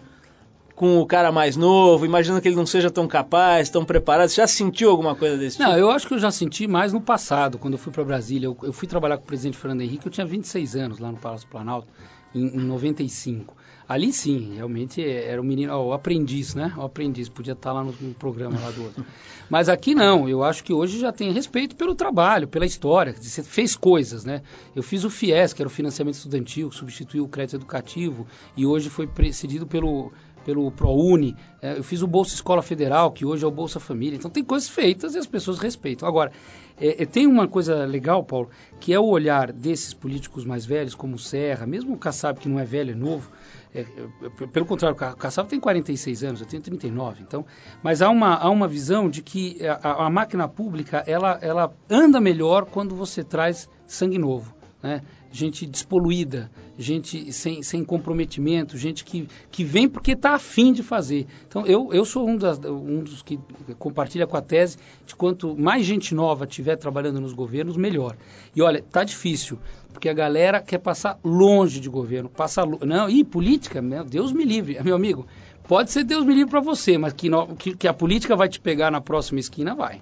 com 0.80 0.98
o 0.98 1.04
cara 1.04 1.30
mais 1.30 1.58
novo, 1.58 2.06
imaginando 2.06 2.40
que 2.40 2.48
ele 2.48 2.56
não 2.56 2.64
seja 2.64 2.90
tão 2.90 3.06
capaz, 3.06 3.68
tão 3.68 3.84
preparado. 3.84 4.30
Você 4.30 4.36
já 4.36 4.46
sentiu 4.46 4.88
alguma 4.88 5.14
coisa 5.14 5.36
desse 5.36 5.58
tipo? 5.58 5.68
Não, 5.68 5.76
eu 5.76 5.90
acho 5.90 6.08
que 6.08 6.14
eu 6.14 6.18
já 6.18 6.30
senti 6.30 6.66
mais 6.66 6.90
no 6.90 7.02
passado, 7.02 7.58
quando 7.58 7.74
eu 7.74 7.78
fui 7.78 7.92
para 7.92 8.02
Brasília. 8.02 8.46
Eu, 8.46 8.56
eu 8.62 8.72
fui 8.72 8.88
trabalhar 8.88 9.18
com 9.18 9.24
o 9.24 9.26
presidente 9.26 9.58
Fernando 9.58 9.82
Henrique, 9.82 10.06
eu 10.06 10.10
tinha 10.10 10.26
26 10.26 10.76
anos 10.76 10.98
lá 10.98 11.12
no 11.12 11.18
Palácio 11.18 11.46
Planalto, 11.48 11.86
em, 12.34 12.56
em 12.56 12.60
95. 12.60 13.54
Ali 13.86 14.10
sim, 14.10 14.54
realmente 14.54 15.04
era 15.04 15.38
o 15.38 15.44
menino, 15.44 15.74
ó, 15.74 15.88
o 15.88 15.92
aprendiz, 15.92 16.54
né? 16.54 16.72
O 16.78 16.82
aprendiz, 16.82 17.28
podia 17.28 17.52
estar 17.52 17.72
lá 17.72 17.84
no, 17.84 17.92
no 18.00 18.14
programa 18.14 18.58
lá 18.58 18.70
do 18.70 18.84
outro. 18.84 19.04
Mas 19.50 19.68
aqui 19.68 19.96
não, 19.96 20.28
eu 20.28 20.44
acho 20.44 20.62
que 20.62 20.72
hoje 20.72 21.00
já 21.00 21.10
tem 21.10 21.32
respeito 21.32 21.74
pelo 21.74 21.92
trabalho, 21.92 22.46
pela 22.46 22.64
história. 22.64 23.12
Você 23.20 23.42
fez 23.42 23.74
coisas, 23.74 24.24
né? 24.24 24.42
Eu 24.76 24.82
fiz 24.82 25.02
o 25.02 25.10
FIES, 25.10 25.52
que 25.52 25.60
era 25.60 25.66
o 25.66 25.70
financiamento 25.70 26.14
estudantil, 26.14 26.70
que 26.70 26.76
substituiu 26.76 27.24
o 27.24 27.28
crédito 27.28 27.56
educativo, 27.56 28.28
e 28.56 28.64
hoje 28.64 28.88
foi 28.88 29.08
precedido 29.08 29.66
pelo, 29.66 30.12
pelo 30.44 30.70
ProUni. 30.70 31.36
É, 31.62 31.78
eu 31.78 31.82
fiz 31.84 32.02
o 32.02 32.06
Bolsa 32.06 32.34
Escola 32.34 32.62
Federal, 32.62 33.10
que 33.12 33.24
hoje 33.24 33.44
é 33.44 33.48
o 33.48 33.50
Bolsa 33.50 33.78
Família. 33.80 34.16
Então 34.16 34.30
tem 34.30 34.42
coisas 34.44 34.68
feitas 34.68 35.14
e 35.14 35.18
as 35.18 35.26
pessoas 35.26 35.58
respeitam. 35.58 36.08
Agora, 36.08 36.32
é, 36.80 37.02
é, 37.02 37.06
tem 37.06 37.26
uma 37.26 37.46
coisa 37.46 37.84
legal, 37.84 38.24
Paulo, 38.24 38.48
que 38.80 38.92
é 38.92 38.98
o 38.98 39.04
olhar 39.04 39.52
desses 39.52 39.92
políticos 39.92 40.44
mais 40.44 40.64
velhos, 40.64 40.94
como 40.94 41.16
o 41.16 41.18
Serra, 41.18 41.66
mesmo 41.66 41.94
o 41.94 41.98
Kassab, 41.98 42.40
que 42.40 42.48
não 42.48 42.58
é 42.58 42.64
velho, 42.64 42.92
é 42.92 42.94
novo. 42.94 43.30
é, 43.74 43.80
é, 43.80 44.46
pelo 44.46 44.64
contrário, 44.64 44.94
o 44.94 44.98
Ka- 44.98 45.14
Kassab 45.14 45.48
tem 45.48 45.60
46 45.60 46.24
anos, 46.24 46.40
eu 46.40 46.46
tenho 46.46 46.62
39. 46.62 47.22
Então, 47.22 47.44
mas 47.82 48.00
há 48.00 48.08
uma, 48.08 48.34
há 48.34 48.48
uma 48.48 48.66
visão 48.66 49.10
de 49.10 49.22
que 49.22 49.58
a, 49.66 50.06
a 50.06 50.10
máquina 50.10 50.48
pública 50.48 51.04
ela, 51.06 51.38
ela 51.42 51.72
anda 51.88 52.18
melhor 52.20 52.64
quando 52.64 52.94
você 52.94 53.22
traz 53.22 53.68
sangue 53.86 54.18
novo. 54.18 54.54
Né? 54.82 55.02
Gente 55.32 55.64
despoluída, 55.64 56.50
gente 56.76 57.32
sem, 57.32 57.62
sem 57.62 57.84
comprometimento, 57.84 58.76
gente 58.76 59.04
que, 59.04 59.28
que 59.48 59.62
vem 59.62 59.88
porque 59.88 60.12
está 60.12 60.34
afim 60.34 60.72
de 60.72 60.82
fazer. 60.82 61.24
Então, 61.46 61.64
eu, 61.66 61.92
eu 61.92 62.04
sou 62.04 62.28
um, 62.28 62.36
das, 62.36 62.58
um 62.58 63.04
dos 63.04 63.22
que 63.22 63.38
compartilha 63.78 64.26
com 64.26 64.36
a 64.36 64.42
tese 64.42 64.76
de 65.06 65.14
quanto 65.14 65.56
mais 65.56 65.86
gente 65.86 66.16
nova 66.16 66.48
tiver 66.48 66.74
trabalhando 66.74 67.20
nos 67.20 67.32
governos, 67.32 67.76
melhor. 67.76 68.16
E 68.56 68.60
olha, 68.60 68.82
tá 68.82 69.04
difícil, 69.04 69.56
porque 69.92 70.08
a 70.08 70.12
galera 70.12 70.60
quer 70.60 70.78
passar 70.78 71.16
longe 71.22 71.78
de 71.78 71.88
governo. 71.88 72.28
Passa, 72.28 72.64
lo- 72.64 72.80
não, 72.84 73.08
e 73.08 73.22
política, 73.22 73.80
meu 73.80 74.04
Deus 74.04 74.32
me 74.32 74.44
livre, 74.44 74.82
meu 74.82 74.96
amigo. 74.96 75.28
Pode 75.68 75.92
ser 75.92 76.02
Deus 76.02 76.24
me 76.24 76.34
livre 76.34 76.50
para 76.50 76.60
você, 76.60 76.98
mas 76.98 77.12
que, 77.12 77.28
no- 77.30 77.54
que, 77.54 77.76
que 77.76 77.86
a 77.86 77.94
política 77.94 78.34
vai 78.34 78.48
te 78.48 78.58
pegar 78.58 78.90
na 78.90 79.00
próxima 79.00 79.38
esquina, 79.38 79.76
vai. 79.76 80.00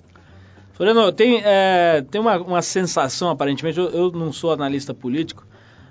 Floriano, 0.79 1.11
tem, 1.11 1.43
é, 1.45 2.05
tem 2.09 2.21
uma, 2.21 2.39
uma 2.39 2.63
sensação, 2.63 3.31
aparentemente, 3.31 3.77
eu, 3.81 3.89
eu 3.89 4.13
não 4.13 4.33
sou 4.33 4.53
analista 4.53 4.95
político, 4.95 5.45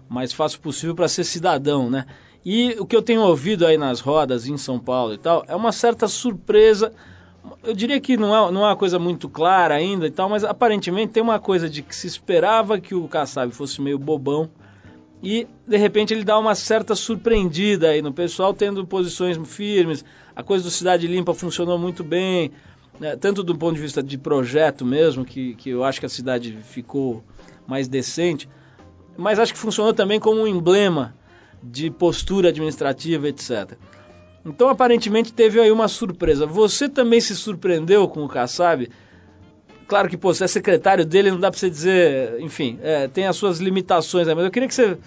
mas 0.08 0.32
faço 0.32 0.56
o 0.56 0.62
possível 0.62 0.96
para 0.96 1.10
ser 1.10 1.26
cidadão, 1.26 1.90
né? 1.90 2.06
E 2.46 2.74
o 2.80 2.86
que 2.86 2.96
eu 2.96 3.02
tenho 3.02 3.20
ouvido 3.20 3.66
aí 3.66 3.78
nas 3.78 4.00
rodas 4.00 4.48
em 4.48 4.56
São 4.56 4.80
Paulo 4.80 5.14
e 5.14 5.18
tal, 5.18 5.44
é 5.46 5.54
uma 5.54 5.74
certa 5.74 6.08
surpresa. 6.08 6.94
Eu 7.66 7.74
diria 7.74 8.00
que 8.00 8.16
não 8.16 8.34
é, 8.34 8.50
não 8.50 8.62
é 8.62 8.70
uma 8.70 8.78
coisa 8.78 8.98
muito 8.98 9.28
clara 9.28 9.76
ainda 9.76 10.08
e 10.08 10.12
tal, 10.12 10.30
mas 10.30 10.46
aparentemente 10.46 11.12
tem 11.12 11.22
uma 11.22 11.38
coisa 11.38 11.70
de 11.70 11.82
que 11.82 11.94
se 11.94 12.08
esperava 12.08 12.80
que 12.80 12.96
o 12.96 13.10
Kassab 13.10 13.52
fosse 13.52 13.82
meio 13.82 14.00
bobão 14.00 14.50
e 15.22 15.46
de 15.68 15.76
repente 15.76 16.14
ele 16.14 16.24
dá 16.24 16.40
uma 16.40 16.56
certa 16.56 16.96
surpreendida 16.96 17.90
aí 17.90 18.02
no 18.02 18.14
pessoal, 18.14 18.54
tendo 18.54 18.88
posições 18.88 19.38
firmes. 19.50 20.06
A 20.34 20.44
coisa 20.44 20.64
do 20.64 20.72
Cidade 20.72 21.08
Limpa 21.08 21.34
funcionou 21.34 21.78
muito 21.78 22.06
bem, 22.06 22.54
né, 23.00 23.16
tanto 23.16 23.44
do 23.44 23.56
ponto 23.56 23.76
de 23.76 23.82
vista 23.82 24.02
de 24.02 24.18
projeto 24.18 24.86
mesmo, 24.86 25.26
que, 25.26 25.56
que 25.56 25.70
eu 25.70 25.84
acho 25.84 26.00
que 26.00 26.06
a 26.06 26.10
cidade 26.10 26.58
ficou 26.64 27.24
mais 27.68 27.88
decente, 27.88 28.50
mas 29.16 29.40
acho 29.40 29.54
que 29.54 29.60
funcionou 29.60 29.94
também 29.94 30.20
como 30.20 30.42
um 30.42 30.48
emblema 30.48 31.16
de 31.62 31.90
postura 31.90 32.50
administrativa, 32.50 33.28
etc. 33.28 33.74
Então, 34.46 34.70
aparentemente, 34.70 35.34
teve 35.34 35.60
aí 35.60 35.72
uma 35.72 35.88
surpresa. 35.88 36.46
Você 36.46 36.88
também 36.88 37.20
se 37.20 37.36
surpreendeu 37.36 38.08
com 38.08 38.24
o 38.24 38.30
Kassab? 38.30 38.90
Claro 39.88 40.08
que, 40.08 40.18
pô, 40.18 40.34
você 40.34 40.46
é 40.46 40.48
secretário 40.48 41.06
dele, 41.06 41.32
não 41.32 41.40
dá 41.40 41.50
pra 41.50 41.60
você 41.60 41.70
dizer... 41.70 42.40
Enfim, 42.40 42.80
é, 42.82 43.08
tem 43.08 43.26
as 43.26 43.36
suas 43.36 43.60
limitações 43.60 44.28
aí, 44.28 44.36
mas 44.36 44.46
eu 44.46 44.52
queria 44.52 44.68
que 44.68 44.76
você 44.76 44.98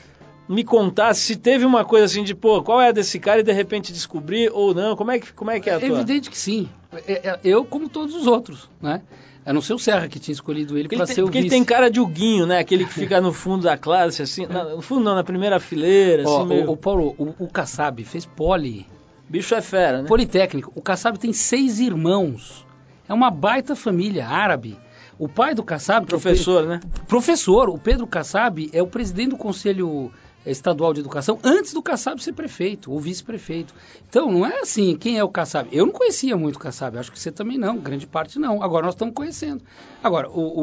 me 0.52 0.64
contasse 0.64 1.20
se 1.20 1.36
teve 1.36 1.64
uma 1.64 1.84
coisa 1.84 2.06
assim 2.06 2.24
de, 2.24 2.34
pô, 2.34 2.62
qual 2.62 2.80
é 2.80 2.88
a 2.88 2.92
desse 2.92 3.18
cara 3.20 3.40
e 3.40 3.42
de 3.42 3.52
repente 3.52 3.92
descobrir 3.92 4.50
ou 4.52 4.74
não. 4.74 4.96
Como 4.96 5.10
é 5.10 5.18
que, 5.18 5.32
como 5.32 5.50
é, 5.50 5.60
que 5.60 5.70
é 5.70 5.74
a 5.74 5.76
É 5.76 5.78
tua... 5.80 5.88
evidente 5.96 6.28
que 6.28 6.36
sim. 6.36 6.68
É- 7.06 7.28
é- 7.28 7.40
Eu, 7.44 7.64
como 7.64 7.88
todos 7.88 8.14
os 8.14 8.26
outros, 8.26 8.68
né? 8.82 9.00
A 9.46 9.52
não 9.54 9.62
ser 9.62 9.72
o 9.74 9.78
Serra 9.78 10.06
que 10.08 10.18
tinha 10.18 10.32
escolhido 10.34 10.76
ele 10.76 10.86
para 10.88 11.06
ser 11.06 11.22
o 11.22 11.24
porque 11.24 11.38
ele 11.38 11.44
vice. 11.44 11.56
tem 11.56 11.64
cara 11.64 11.90
de 11.90 11.98
Huguinho, 12.00 12.46
né? 12.46 12.58
Aquele 12.58 12.84
que 12.84 12.92
fica 12.94 13.20
no 13.20 13.32
fundo 13.32 13.62
da 13.62 13.76
classe, 13.76 14.20
assim. 14.22 14.44
na- 14.46 14.64
no 14.64 14.82
fundo 14.82 15.02
não, 15.04 15.14
na 15.14 15.24
primeira 15.24 15.58
fileira, 15.58 16.24
Ó, 16.26 16.38
assim, 16.40 16.48
meio... 16.48 16.68
o, 16.68 16.72
o 16.72 16.76
Paulo, 16.76 17.14
o, 17.16 17.44
o 17.44 17.48
Kassab 17.48 18.04
fez 18.04 18.26
poli, 18.26 18.86
Bicho 19.28 19.54
é 19.54 19.60
fera, 19.62 20.02
né? 20.02 20.08
politécnico. 20.08 20.72
O 20.74 20.82
Kassab 20.82 21.16
tem 21.18 21.32
seis 21.32 21.78
irmãos. 21.78 22.66
É 23.08 23.14
uma 23.14 23.30
baita 23.30 23.74
família 23.76 24.26
árabe. 24.26 24.76
O 25.18 25.28
pai 25.28 25.54
do 25.54 25.62
Kassab... 25.62 26.02
é 26.02 26.04
o 26.04 26.08
Professor, 26.08 26.66
né? 26.66 26.80
Pe- 26.82 27.00
Professor. 27.06 27.68
O 27.70 27.78
Pedro 27.78 28.06
Kassab 28.06 28.68
é 28.72 28.82
o 28.82 28.86
presidente 28.86 29.30
do 29.30 29.36
Conselho 29.36 30.10
Estadual 30.46 30.94
de 30.94 31.00
Educação 31.00 31.38
antes 31.44 31.72
do 31.74 31.82
Kassab 31.82 32.22
ser 32.22 32.32
prefeito 32.32 32.90
ou 32.90 32.98
vice-prefeito. 32.98 33.74
Então, 34.08 34.30
não 34.32 34.46
é 34.46 34.60
assim, 34.60 34.96
quem 34.96 35.18
é 35.18 35.24
o 35.24 35.28
Kassab? 35.28 35.68
Eu 35.70 35.84
não 35.86 35.92
conhecia 35.92 36.36
muito 36.36 36.56
o 36.56 36.58
Kassab, 36.58 36.96
acho 36.98 37.12
que 37.12 37.18
você 37.18 37.30
também 37.30 37.58
não, 37.58 37.76
grande 37.76 38.06
parte 38.06 38.38
não. 38.38 38.62
Agora 38.62 38.86
nós 38.86 38.94
estamos 38.94 39.14
conhecendo. 39.14 39.62
Agora, 40.02 40.30
o, 40.30 40.40
o, 40.40 40.62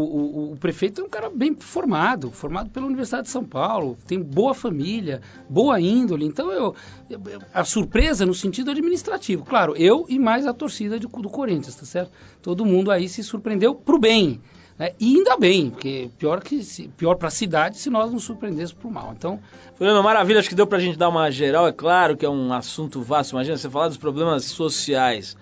o, 0.50 0.52
o 0.54 0.58
prefeito 0.58 1.02
é 1.02 1.04
um 1.04 1.10
cara 1.10 1.30
bem 1.30 1.56
formado, 1.60 2.32
formado 2.32 2.70
pela 2.72 2.88
Universidade 2.88 3.24
de 3.24 3.30
São 3.30 3.44
Paulo, 3.44 3.98
tem 4.08 4.20
boa 4.20 4.54
família, 4.56 5.22
boa 5.48 5.80
índole. 5.80 6.26
Então, 6.26 6.52
eu, 6.52 6.74
eu- 7.10 7.22
a 7.54 7.64
surpresa 7.64 8.26
no 8.26 8.34
sentido 8.34 8.72
administrativo. 8.72 9.46
Claro, 9.46 9.76
eu 9.78 10.06
e 10.10 10.18
mais 10.18 10.48
a 10.48 10.54
torcida 10.54 11.00
de- 11.00 11.08
do 11.08 11.30
Corinthians, 11.30 11.76
tá 11.76 11.86
certo? 11.86 12.12
Todo 12.42 12.66
mundo 12.66 12.90
aí 12.90 13.08
se 13.08 13.24
surpreendeu 13.24 13.76
pro 13.76 14.00
bem. 14.00 14.42
Né? 14.78 14.92
E 15.00 15.18
ainda 15.18 15.38
bem, 15.38 15.70
porque 15.70 16.10
pior, 16.18 16.42
que 16.42 16.62
pior 16.96 17.16
para 17.16 17.30
a 17.30 17.32
cidade 17.32 17.78
se 17.78 17.90
nós 17.90 18.12
nos 18.12 18.24
surpreendêssemos 18.24 18.74
pro 18.74 18.92
mal. 18.92 19.14
Então, 19.18 19.40
Fernando, 19.76 20.04
maravilha, 20.04 20.40
acho 20.40 20.50
que 20.50 20.56
deu 20.56 20.68
pra 20.68 20.80
gente 20.80 20.98
dar 20.98 21.10
uma 21.10 21.30
geral. 21.32 21.68
É 21.68 21.72
claro 21.72 22.16
que 22.16 22.26
é 22.26 22.30
um 22.30 22.54
assunto 22.54 23.02
vasto. 23.02 23.32
Imagina, 23.32 23.58
você 23.58 23.70
falar 23.70 23.88
dos 23.88 23.98
problemas 23.98 24.46
sociais 24.46 25.36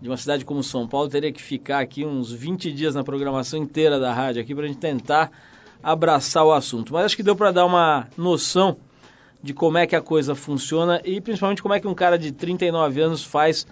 de 0.00 0.08
uma 0.08 0.16
cidade 0.16 0.44
como 0.44 0.62
São 0.62 0.88
Paulo, 0.88 1.08
teria 1.08 1.30
que 1.30 1.42
ficar 1.42 1.80
aqui 1.80 2.06
uns 2.06 2.32
20 2.32 2.72
dias 2.72 2.94
na 2.94 3.04
programação 3.04 3.58
inteira 3.58 4.00
da 4.00 4.12
rádio 4.12 4.40
aqui 4.40 4.54
pra 4.54 4.66
gente 4.66 4.78
tentar 4.78 5.30
abraçar 5.82 6.44
o 6.44 6.52
assunto. 6.52 6.92
Mas 6.92 7.06
acho 7.06 7.16
que 7.16 7.22
deu 7.22 7.36
pra 7.36 7.52
dar 7.52 7.66
uma 7.66 8.08
noção 8.16 8.78
de 9.42 9.52
como 9.52 9.78
é 9.78 9.86
que 9.86 9.94
a 9.94 10.00
coisa 10.00 10.34
funciona 10.34 11.00
e 11.04 11.20
principalmente 11.20 11.62
como 11.62 11.74
é 11.74 11.80
que 11.80 11.86
um 11.86 11.94
cara 11.94 12.18
de 12.18 12.32
39 12.32 13.00
anos 13.00 13.24
faz 13.24 13.66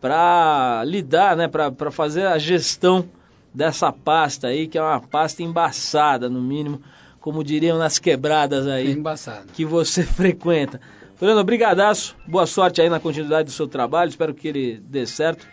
para 0.00 0.82
lidar, 0.84 1.36
né, 1.36 1.48
para 1.48 1.90
fazer 1.90 2.26
a 2.26 2.38
gestão 2.38 3.08
dessa 3.56 3.90
pasta 3.90 4.48
aí, 4.48 4.68
que 4.68 4.76
é 4.76 4.82
uma 4.82 5.00
pasta 5.00 5.42
embaçada, 5.42 6.28
no 6.28 6.42
mínimo, 6.42 6.82
como 7.18 7.42
diriam 7.42 7.78
nas 7.78 7.98
quebradas 7.98 8.66
aí. 8.66 8.88
É 8.88 8.90
embaçado. 8.90 9.46
Que 9.54 9.64
você 9.64 10.02
frequenta. 10.04 10.78
Fernando, 11.16 11.42
brigadaço. 11.42 12.14
Boa 12.28 12.46
sorte 12.46 12.82
aí 12.82 12.90
na 12.90 13.00
continuidade 13.00 13.46
do 13.46 13.52
seu 13.52 13.66
trabalho. 13.66 14.10
Espero 14.10 14.34
que 14.34 14.46
ele 14.46 14.78
dê 14.84 15.06
certo. 15.06 15.48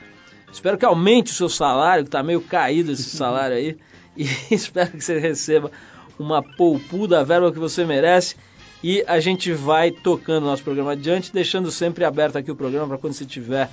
Espero 0.52 0.78
que 0.78 0.84
aumente 0.84 1.32
o 1.32 1.34
seu 1.34 1.48
salário, 1.48 2.04
que 2.04 2.10
está 2.10 2.22
meio 2.22 2.42
caído 2.42 2.92
esse 2.92 3.04
salário 3.16 3.56
aí. 3.56 3.78
E 4.18 4.28
espero 4.54 4.92
que 4.92 5.02
você 5.02 5.18
receba 5.18 5.72
uma 6.20 6.44
poupuda 6.44 7.24
verba 7.24 7.54
que 7.54 7.60
você 7.60 7.86
merece. 7.86 8.36
E 8.84 9.02
a 9.08 9.22
gente 9.22 9.54
vai 9.54 9.92
tocando 9.92 10.44
nosso 10.44 10.62
programa 10.62 10.92
adiante, 10.92 11.32
deixando 11.32 11.72
sempre 11.72 12.04
aberto 12.04 12.36
aqui 12.36 12.52
o 12.52 12.56
programa 12.56 12.90
para 12.90 12.98
quando 12.98 13.14
você 13.14 13.24
tiver 13.24 13.70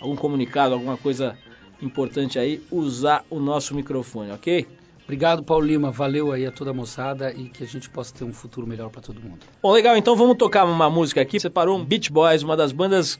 algum 0.00 0.16
comunicado, 0.16 0.74
alguma 0.74 0.96
coisa 0.96 1.38
importante 1.80 2.38
aí, 2.38 2.62
usar 2.70 3.24
o 3.30 3.38
nosso 3.38 3.74
microfone, 3.74 4.30
ok? 4.32 4.66
Obrigado, 5.04 5.42
Paulo 5.42 5.64
Lima. 5.64 5.90
Valeu 5.90 6.32
aí 6.32 6.44
a 6.44 6.52
toda 6.52 6.70
a 6.70 6.74
moçada 6.74 7.32
e 7.32 7.48
que 7.48 7.64
a 7.64 7.66
gente 7.66 7.88
possa 7.88 8.14
ter 8.14 8.24
um 8.24 8.32
futuro 8.32 8.66
melhor 8.66 8.90
para 8.90 9.00
todo 9.00 9.18
mundo. 9.18 9.38
Bom, 9.62 9.72
legal. 9.72 9.96
Então 9.96 10.14
vamos 10.14 10.36
tocar 10.36 10.66
uma 10.66 10.90
música 10.90 11.22
aqui. 11.22 11.40
Separou 11.40 11.78
um 11.78 11.84
Beach 11.84 12.12
Boys, 12.12 12.42
uma 12.42 12.54
das 12.54 12.72
bandas 12.72 13.18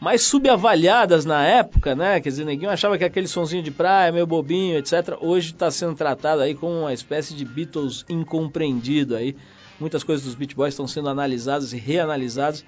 mais 0.00 0.22
subavaliadas 0.22 1.24
na 1.24 1.44
época, 1.44 1.96
né? 1.96 2.20
Quer 2.20 2.28
dizer, 2.28 2.44
ninguém 2.44 2.68
achava 2.68 2.96
que 2.96 3.02
aquele 3.02 3.26
sonzinho 3.26 3.64
de 3.64 3.72
praia, 3.72 4.12
meio 4.12 4.26
bobinho, 4.26 4.78
etc. 4.78 5.16
Hoje 5.20 5.50
está 5.50 5.70
sendo 5.72 5.96
tratado 5.96 6.42
aí 6.42 6.54
como 6.54 6.80
uma 6.80 6.92
espécie 6.92 7.34
de 7.34 7.44
Beatles 7.44 8.04
incompreendido 8.08 9.16
aí. 9.16 9.34
Muitas 9.80 10.04
coisas 10.04 10.24
dos 10.24 10.36
Beach 10.36 10.54
Boys 10.54 10.74
estão 10.74 10.86
sendo 10.86 11.08
analisadas 11.08 11.72
e 11.72 11.78
reanalisadas 11.78 12.64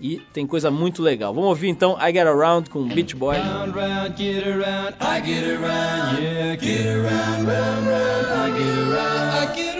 e 0.00 0.20
tem 0.32 0.46
coisa 0.46 0.70
muito 0.70 1.02
legal. 1.02 1.34
Vamos 1.34 1.50
ouvir 1.50 1.68
então 1.68 1.96
I 2.00 2.12
Get 2.12 2.26
Around 2.26 2.70
com 2.70 2.88
Beach 2.88 3.14
Boys. 3.14 3.38
Round, 3.38 3.72
round, 3.72 4.16
get 4.16 4.46
around, 4.46 4.94
I 5.00 5.20
get 5.20 5.44
around, 5.44 6.22
yeah, 6.22 6.56
get 6.56 6.86
around, 6.86 7.46
round, 7.46 7.86
round, 7.86 8.26
I 8.32 8.58
get 8.58 8.78
around, 8.78 9.30
I 9.34 9.54
get 9.54 9.74
around. 9.74 9.79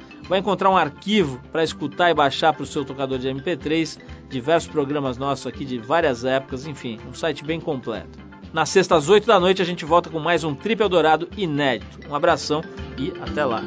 vai 0.31 0.39
encontrar 0.39 0.69
um 0.69 0.77
arquivo 0.77 1.41
para 1.51 1.61
escutar 1.61 2.09
e 2.09 2.13
baixar 2.13 2.53
para 2.53 2.63
o 2.63 2.65
seu 2.65 2.85
tocador 2.85 3.19
de 3.19 3.27
MP3, 3.27 3.99
diversos 4.29 4.71
programas 4.71 5.17
nossos 5.17 5.45
aqui 5.45 5.65
de 5.65 5.77
várias 5.77 6.23
épocas, 6.23 6.65
enfim, 6.65 6.97
um 7.05 7.13
site 7.13 7.43
bem 7.43 7.59
completo. 7.59 8.17
Na 8.53 8.65
sexta 8.65 8.95
às 8.95 9.09
8 9.09 9.27
da 9.27 9.41
noite 9.41 9.61
a 9.61 9.65
gente 9.65 9.83
volta 9.83 10.09
com 10.09 10.19
mais 10.19 10.45
um 10.45 10.55
Trip 10.55 10.81
Eldorado 10.81 11.27
inédito. 11.35 12.09
Um 12.09 12.15
abração 12.15 12.61
e 12.97 13.11
até 13.21 13.43
lá. 13.43 13.61